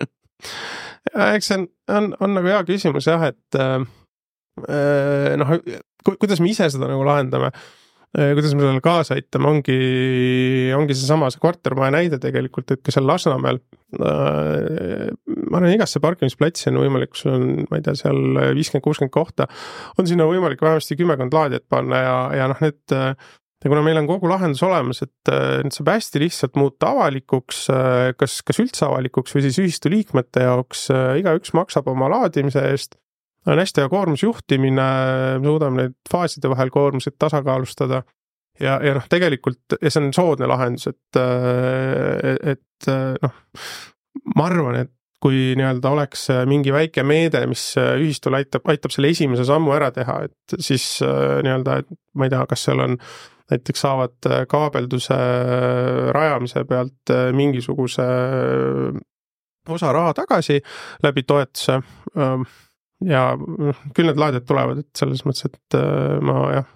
eks 1.36 1.50
see 1.50 1.60
on, 1.60 1.68
on, 1.96 2.14
on 2.20 2.38
nagu 2.38 2.50
hea 2.50 2.62
küsimus 2.68 3.08
jah, 3.08 3.28
et 3.30 3.60
äh, 3.60 5.36
noh, 5.40 5.54
kuidas 6.10 6.42
me 6.42 6.50
ise 6.52 6.68
seda 6.72 6.88
nagu 6.90 7.04
lahendame 7.06 7.50
äh, 7.50 8.32
kuidas 8.34 8.54
me 8.54 8.64
sellele 8.64 8.82
kaasa 8.84 9.16
aitame, 9.16 9.48
ongi, 9.54 9.78
ongi 10.76 10.96
seesama 10.98 11.30
see 11.32 11.42
kortermaja 11.42 11.94
näide 11.94 12.20
tegelikult, 12.22 12.74
et 12.74 12.82
ka 12.84 12.94
seal 12.94 13.06
Lasnamäel 13.08 13.60
äh,. 13.96 15.10
ma 15.50 15.60
arvan, 15.60 15.72
igasse 15.74 16.02
parkimisplatsi 16.02 16.70
on 16.72 16.80
võimalik, 16.82 17.14
sul 17.18 17.34
on, 17.36 17.48
ma 17.70 17.80
ei 17.80 17.86
tea, 17.86 17.96
seal 17.98 18.20
viiskümmend, 18.56 18.84
kuuskümmend 18.86 19.14
kohta. 19.14 19.48
on 19.98 20.10
sinna 20.10 20.28
võimalik 20.30 20.62
vähemasti 20.62 20.98
kümmekond 20.98 21.34
laadijat 21.34 21.68
panna 21.70 22.02
ja, 22.04 22.16
ja 22.40 22.50
noh, 22.50 22.60
need 22.64 22.98
ja 23.64 23.68
kuna 23.68 23.82
meil 23.84 23.98
on 24.00 24.08
kogu 24.08 24.28
lahendus 24.30 24.62
olemas, 24.64 25.02
et 25.04 25.32
äh, 25.32 25.60
nüüd 25.64 25.74
saab 25.76 25.92
hästi 25.92 26.22
lihtsalt 26.22 26.56
muuta 26.58 26.92
avalikuks, 26.94 27.64
äh, 27.74 28.12
kas, 28.18 28.38
kas 28.46 28.60
üldse 28.62 28.86
avalikuks 28.88 29.36
või 29.36 29.44
siis 29.46 29.58
ühistu 29.60 29.92
liikmete 29.92 30.46
jaoks, 30.46 30.86
äh, 30.94 31.18
igaüks 31.20 31.52
maksab 31.56 31.90
oma 31.92 32.08
laadimise 32.12 32.64
eest. 32.70 32.96
on 33.48 33.56
hästi 33.60 33.80
hea 33.80 33.88
koormusjuhtimine, 33.88 34.86
me 35.40 35.48
suudame 35.48 35.82
neid 35.82 35.94
faaside 36.10 36.48
vahel 36.52 36.72
koormuseid 36.72 37.16
tasakaalustada. 37.18 38.02
ja, 38.60 38.78
ja 38.84 38.94
noh, 38.96 39.04
tegelikult 39.08 39.76
ja 39.80 39.90
see 39.90 40.02
on 40.04 40.12
soodne 40.12 40.48
lahendus, 40.48 40.88
et, 40.88 41.20
et 42.52 42.88
noh, 43.22 43.36
ma 44.36 44.48
arvan, 44.48 44.80
et 44.84 44.92
kui 45.20 45.52
nii-öelda 45.56 45.92
oleks 45.92 46.26
mingi 46.48 46.72
väike 46.72 47.02
meede, 47.04 47.42
mis 47.48 47.74
ühistul 47.76 48.36
aitab, 48.38 48.64
aitab 48.72 48.92
selle 48.92 49.10
esimese 49.12 49.44
sammu 49.48 49.72
ära 49.76 49.90
teha, 49.92 50.22
et 50.28 50.60
siis 50.64 50.86
nii-öelda, 51.04 51.80
et 51.82 51.92
ma 52.16 52.28
ei 52.28 52.32
tea, 52.32 52.44
kas 52.48 52.64
seal 52.68 52.80
on 52.84 52.96
näiteks 53.50 53.82
saavad 53.84 54.30
äh, 54.30 54.44
kaabelduse 54.48 55.14
äh, 55.14 56.08
rajamise 56.14 56.64
pealt 56.68 57.10
äh, 57.10 57.30
mingisuguse 57.36 58.06
osa 59.68 59.92
raha 59.92 60.14
tagasi 60.14 60.60
läbi 61.02 61.22
toetuse. 61.22 61.80
Ähm, 62.18 62.46
ja 63.04 63.30
noh, 63.36 63.84
küll 63.96 64.10
need 64.10 64.20
laadijad 64.20 64.46
tulevad, 64.48 64.82
et 64.82 64.98
selles 64.98 65.22
mõttes, 65.24 65.46
et 65.48 65.76
ma 66.26 66.40
jah, 66.52 66.66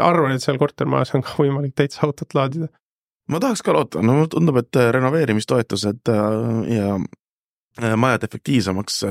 arvan, 0.00 0.32
et 0.32 0.44
seal 0.44 0.56
kortermajas 0.60 1.12
on 1.16 1.24
ka 1.26 1.34
võimalik 1.42 1.74
täitsa 1.76 2.06
autot 2.06 2.36
laadida. 2.36 2.70
ma 3.28 3.40
tahaks 3.40 3.60
ka 3.64 3.74
loota, 3.76 4.00
no 4.00 4.16
mulle 4.16 4.30
tundub, 4.32 4.56
et 4.62 4.80
renoveerimistoetused 4.96 6.08
ja 6.72 6.96
majade 7.96 8.28
efektiivsemaks 8.30 9.02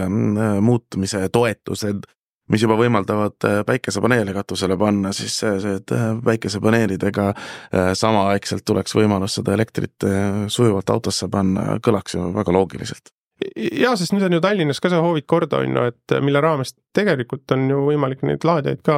muutumise 0.61 1.27
toetused 1.33 2.09
mis 2.51 2.65
juba 2.65 2.77
võimaldavad 2.79 3.47
äh, 3.47 3.61
päikesepaneele 3.67 4.33
katusele 4.35 4.77
panna, 4.79 5.13
siis 5.15 5.37
see, 5.41 5.55
see, 5.63 5.77
et 5.79 5.95
äh, 5.95 6.11
päikesepaneelidega 6.25 7.29
äh, 7.31 7.91
samaaegselt 7.97 8.65
tuleks 8.67 8.95
võimalus 8.97 9.39
seda 9.39 9.55
elektrit 9.55 10.07
sujuvalt 10.51 10.89
autosse 10.93 11.29
panna, 11.31 11.77
kõlaks 11.83 12.17
ju 12.17 12.27
väga 12.35 12.55
loogiliselt 12.55 13.13
ja, 13.55 13.95
sest 13.97 14.13
nüüd 14.13 14.27
on 14.27 14.37
ju 14.37 14.43
Tallinnas 14.43 14.81
ka 14.83 14.91
see 14.91 15.01
Hoovid 15.01 15.25
korda 15.29 15.63
on 15.63 15.77
ju, 15.77 15.87
et 15.93 16.15
mille 16.21 16.43
raames 16.43 16.75
tegelikult 16.95 17.49
on 17.55 17.65
ju 17.71 17.81
võimalik 17.87 18.21
neid 18.27 18.45
laadijaid 18.45 18.83
ka 18.85 18.97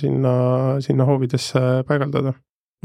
sinna, 0.00 0.34
sinna 0.84 1.06
hoovidesse 1.08 1.62
paigaldada 1.88 2.34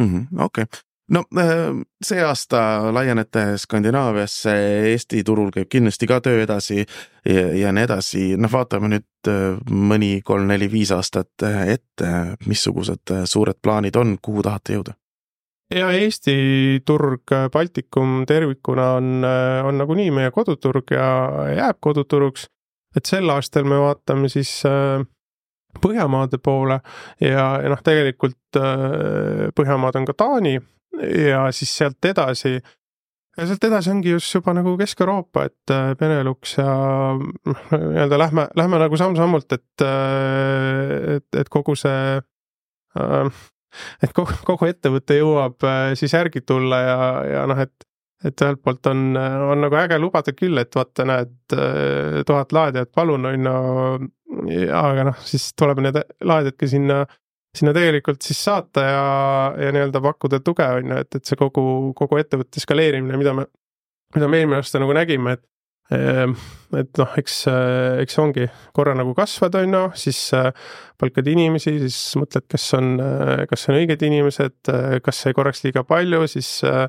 mm 0.01 0.07
-hmm,. 0.07 0.45
okei 0.45 0.67
okay 0.69 0.90
no 1.09 1.23
äh, 1.37 1.71
see 2.03 2.23
aasta 2.23 2.93
laienete 2.93 3.57
Skandinaaviasse, 3.57 4.53
Eesti 4.91 5.23
turul 5.27 5.51
käib 5.53 5.69
kindlasti 5.71 6.07
ka 6.09 6.21
töö 6.23 6.43
edasi 6.43 6.81
ja, 6.81 7.45
ja 7.57 7.73
nii 7.75 7.85
edasi, 7.87 8.23
noh, 8.39 8.51
vaatame 8.51 8.91
nüüd 8.93 9.31
äh, 9.31 9.59
mõni 9.69 10.13
kolm-neli-viis 10.25 10.93
aastat 10.95 11.45
äh, 11.47 11.75
ette, 11.75 12.11
missugused 12.47 13.13
suured 13.25 13.59
plaanid 13.61 13.97
on, 13.99 14.17
kuhu 14.21 14.43
tahate 14.45 14.77
jõuda? 14.77 14.97
ja 15.71 15.91
Eesti 15.95 16.81
turg, 16.85 17.31
Baltikum 17.51 18.25
tervikuna 18.27 18.91
on, 18.99 19.23
on 19.67 19.77
nagunii 19.79 20.09
meie 20.11 20.31
koduturg 20.35 20.91
ja 20.91 21.07
jääb 21.55 21.79
koduturuks. 21.79 22.49
et 22.95 23.07
sel 23.07 23.29
aastal 23.29 23.67
me 23.67 23.79
vaatame 23.79 24.29
siis 24.29 24.61
Põhjamaade 25.71 26.35
poole 26.43 26.81
ja, 27.23 27.45
ja 27.63 27.69
noh, 27.71 27.79
tegelikult 27.79 28.59
Põhjamaad 29.55 29.95
on 30.01 30.07
ka 30.09 30.13
Taani 30.19 30.57
ja 30.99 31.43
siis 31.55 31.71
sealt 31.77 32.05
edasi, 32.05 32.57
sealt 33.37 33.63
edasi 33.67 33.91
ongi 33.93 34.15
just 34.15 34.33
juba 34.35 34.53
nagu 34.57 34.73
Kesk-Euroopa, 34.79 35.45
et 35.49 35.73
äh, 35.73 35.93
Benelux 35.99 36.57
ja 36.57 36.67
noh, 37.17 37.63
nii-öelda 37.71 38.19
lähme, 38.19 38.47
lähme 38.59 38.81
nagu 38.81 38.99
samm-sammult, 38.99 39.51
et, 39.57 39.85
äh, 39.85 41.15
et, 41.17 41.39
et 41.43 41.53
kogu 41.53 41.77
see 41.79 42.17
äh, 42.17 43.45
et 44.03 44.11
kogu, 44.15 44.35
kogu 44.47 44.67
ettevõte 44.67 45.15
jõuab 45.21 45.63
siis 45.99 46.13
järgi 46.13 46.43
tulla 46.43 46.81
ja, 46.83 46.99
ja 47.37 47.47
noh, 47.49 47.63
et 47.63 47.87
et 48.21 48.37
ühelt 48.45 48.59
poolt 48.61 48.85
on, 48.85 49.15
on 49.17 49.63
nagu 49.63 49.73
äge 49.79 49.97
lubada 49.97 50.29
küll, 50.37 50.53
et 50.61 50.75
vaata, 50.77 51.07
näed, 51.09 51.31
tuhat 52.29 52.51
laadijat, 52.53 52.91
palun, 52.93 53.23
on 53.25 53.47
ju, 53.47 54.67
aga 54.77 55.07
noh, 55.07 55.23
siis 55.25 55.47
tuleb 55.57 55.81
need 55.81 55.97
laadijad 56.21 56.57
ka 56.59 56.69
sinna 56.69 56.99
äh, 57.01 57.15
sinna 57.57 57.73
tegelikult 57.75 58.23
siis 58.23 58.39
saata 58.45 58.83
ja, 58.85 59.05
ja 59.59 59.71
nii-öelda 59.75 60.01
pakkuda 60.03 60.39
tuge, 60.45 60.67
on 60.79 60.93
ju, 60.93 60.99
et, 61.03 61.19
et 61.19 61.27
see 61.27 61.39
kogu, 61.39 61.63
kogu 61.97 62.19
ettevõtte 62.21 62.63
skaleerimine, 62.63 63.19
mida 63.19 63.35
me, 63.35 63.47
mida 64.15 64.29
me 64.31 64.41
eelmine 64.41 64.61
aasta 64.61 64.79
nagu 64.81 64.95
nägime, 64.95 65.35
et 65.35 65.97
ehm, 65.97 66.35
et 66.79 67.01
noh, 67.01 67.13
eks, 67.19 67.41
eks 68.05 68.19
ongi 68.23 68.47
korra 68.75 68.95
nagu 68.95 69.11
kasvad, 69.17 69.59
on 69.59 69.77
ju, 69.77 69.83
siis 70.05 70.23
äh, 70.37 70.51
palkad 71.01 71.27
inimesi, 71.27 71.75
siis 71.83 71.99
mõtled, 72.19 72.47
kas 72.51 72.69
on, 72.79 72.93
kas 73.51 73.67
on 73.67 73.79
õiged 73.81 74.07
inimesed, 74.07 74.73
kas 75.03 75.23
sai 75.25 75.35
korraks 75.35 75.65
liiga 75.65 75.83
palju, 75.87 76.23
siis 76.31 76.53
äh, 76.67 76.85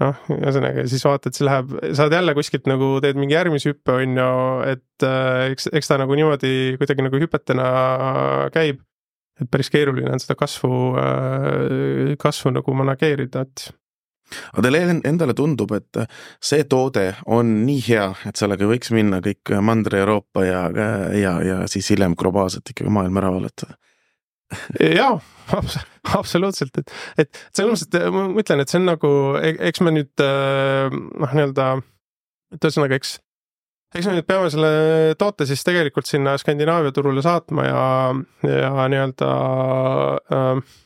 noh, 0.00 0.20
ühesõnaga 0.38 0.84
siis 0.88 1.04
vaatad, 1.04 1.36
see 1.36 1.44
läheb, 1.44 1.74
saad 1.96 2.14
jälle 2.16 2.34
kuskilt 2.38 2.68
nagu 2.70 2.94
teed 3.04 3.18
mingi 3.20 3.36
järgmise 3.36 3.74
hüppe, 3.74 4.00
on 4.00 4.20
ju, 4.22 4.30
et 4.72 5.06
äh, 5.06 5.50
eks, 5.52 5.68
eks 5.76 5.92
ta 5.92 6.00
nagu 6.00 6.16
niimoodi 6.16 6.78
kuidagi 6.80 7.04
nagu 7.04 7.20
hüpetena 7.20 7.66
käib 8.54 8.80
et 9.40 9.50
päris 9.50 9.70
keeruline 9.72 10.12
on 10.14 10.22
seda 10.22 10.36
kasvu, 10.38 10.72
äh, 11.00 12.16
kasvu 12.20 12.54
nagu 12.54 12.74
manageerida, 12.76 13.44
et 13.46 13.68
aga 14.52 14.64
teile 14.66 14.80
endale 15.08 15.34
tundub, 15.36 15.72
et 15.74 16.00
see 16.44 16.64
toode 16.70 17.08
on 17.34 17.52
nii 17.66 17.80
hea, 17.88 18.08
et 18.30 18.40
sellega 18.40 18.68
võiks 18.70 18.92
minna 18.94 19.18
kõik 19.24 19.52
Mandri-Euroopa 19.66 20.44
ja, 20.46 20.64
ja, 21.18 21.36
ja 21.44 21.60
siis 21.70 21.90
hiljem 21.90 22.14
globaalselt 22.18 22.70
ikkagi 22.70 22.92
maailma 22.94 23.24
ära 23.24 23.32
vallatada? 23.34 23.78
jaa, 24.98 25.14
absoluutselt, 26.18 26.78
et, 26.82 26.92
et 27.22 27.42
selles 27.54 27.70
mõttes, 27.70 27.86
et 27.86 28.14
ma 28.14 28.26
ütlen, 28.42 28.62
et 28.62 28.72
see 28.72 28.80
on 28.80 28.88
nagu, 28.90 29.10
e-, 29.38 29.56
eks 29.70 29.82
me 29.86 29.94
nüüd 29.94 30.24
äh, 30.24 30.90
noh, 30.90 31.34
nii-öelda, 31.36 31.72
et 32.54 32.66
ühesõnaga, 32.66 32.98
eks 32.98 33.18
eks 33.90 34.06
me 34.06 34.14
nüüd 34.14 34.26
peame 34.28 34.50
selle 34.52 34.70
toote 35.18 35.46
siis 35.48 35.64
tegelikult 35.66 36.08
sinna 36.08 36.36
Skandinaavia 36.38 36.92
turule 36.94 37.22
saatma 37.24 37.66
ja, 37.66 37.84
ja 38.46 38.88
nii-öelda 38.92 39.30
äh, 40.36 40.76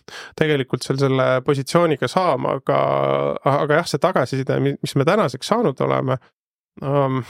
tegelikult 0.41 0.87
seal 0.87 1.01
selle 1.03 1.29
positsiooniga 1.45 2.09
saama, 2.11 2.59
aga, 2.61 2.79
aga 3.55 3.83
jah, 3.83 3.91
see 3.91 4.03
tagasiside, 4.03 4.61
mis 4.65 4.97
me 4.97 5.09
tänaseks 5.09 5.53
saanud 5.53 5.85
oleme 5.85 6.19
ähm,. 6.83 7.21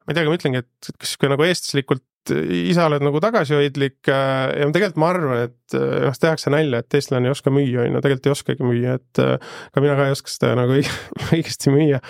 ma 0.00 0.14
ei 0.14 0.16
tea, 0.16 0.24
ma 0.26 0.38
ütlengi, 0.38 0.64
et 0.64 0.94
kas 0.96 1.12
sihuke 1.12 1.28
nagu 1.30 1.44
eestlaslikult 1.44 2.06
ise 2.30 2.82
oled 2.84 3.04
nagu 3.04 3.20
tagasihoidlik 3.22 4.08
äh, 4.12 4.50
ja 4.60 4.72
tegelikult 4.72 5.00
ma 5.00 5.12
arvan, 5.12 5.44
et 5.48 5.76
äh, 5.76 6.02
noh, 6.06 6.16
tehakse 6.20 6.52
nalja, 6.52 6.82
et 6.82 6.96
eestlane 6.98 7.28
ei 7.28 7.34
oska 7.34 7.52
müüa, 7.52 7.84
on 7.84 7.96
ju, 7.96 8.02
tegelikult 8.04 8.28
ei 8.28 8.34
oskagi 8.34 8.66
müüa, 8.66 8.98
et 9.00 9.22
äh, 9.22 9.56
ka 9.74 9.84
mina 9.84 9.96
ka 9.98 10.08
ei 10.08 10.16
oska 10.16 10.32
seda 10.32 10.52
nagu 10.58 10.80
õigesti 11.34 11.72
müüa 11.74 12.00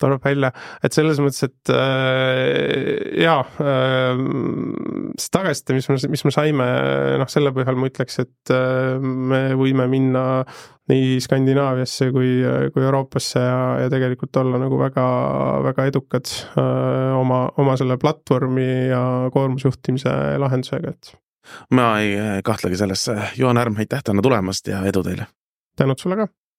tuleb 0.00 0.24
välja, 0.24 0.50
et 0.84 0.96
selles 0.96 1.20
mõttes, 1.22 1.44
et 1.46 1.72
äh, 1.74 3.22
jaa 3.22 3.44
äh,, 3.62 4.24
see 5.20 5.32
tagasiside, 5.34 5.76
mis 5.78 5.88
me, 5.90 5.96
mis 6.14 6.26
me 6.26 6.34
saime, 6.34 6.66
noh, 7.20 7.30
selle 7.30 7.52
põhjal 7.56 7.78
ma 7.80 7.90
ütleks, 7.90 8.20
et 8.24 8.54
äh, 8.54 8.98
me 9.00 9.42
võime 9.58 9.86
minna 9.92 10.24
nii 10.90 11.20
Skandinaaviasse 11.22 12.10
kui, 12.14 12.32
kui 12.74 12.82
Euroopasse 12.82 13.42
ja, 13.44 13.60
ja 13.84 13.90
tegelikult 13.92 14.40
olla 14.42 14.58
nagu 14.58 14.78
väga, 14.80 15.06
väga 15.68 15.86
edukad 15.92 16.30
äh, 16.58 17.14
oma, 17.18 17.44
oma 17.62 17.76
selle 17.78 17.98
platvormi 18.00 18.70
ja 18.90 19.02
koormusjuhtimise 19.34 20.14
lahendusega, 20.42 20.96
et. 20.96 21.14
Ma 21.74 21.94
ei 22.02 22.42
kahtlegi 22.46 22.76
selles, 22.78 23.06
Juhan 23.38 23.58
Härm, 23.58 23.78
aitäh 23.80 24.02
täna 24.04 24.22
tulemast 24.22 24.68
ja 24.70 24.84
edu 24.90 25.04
teile! 25.06 25.30
tänud 25.80 25.96
sulle 25.96 26.18
ka 26.18 26.26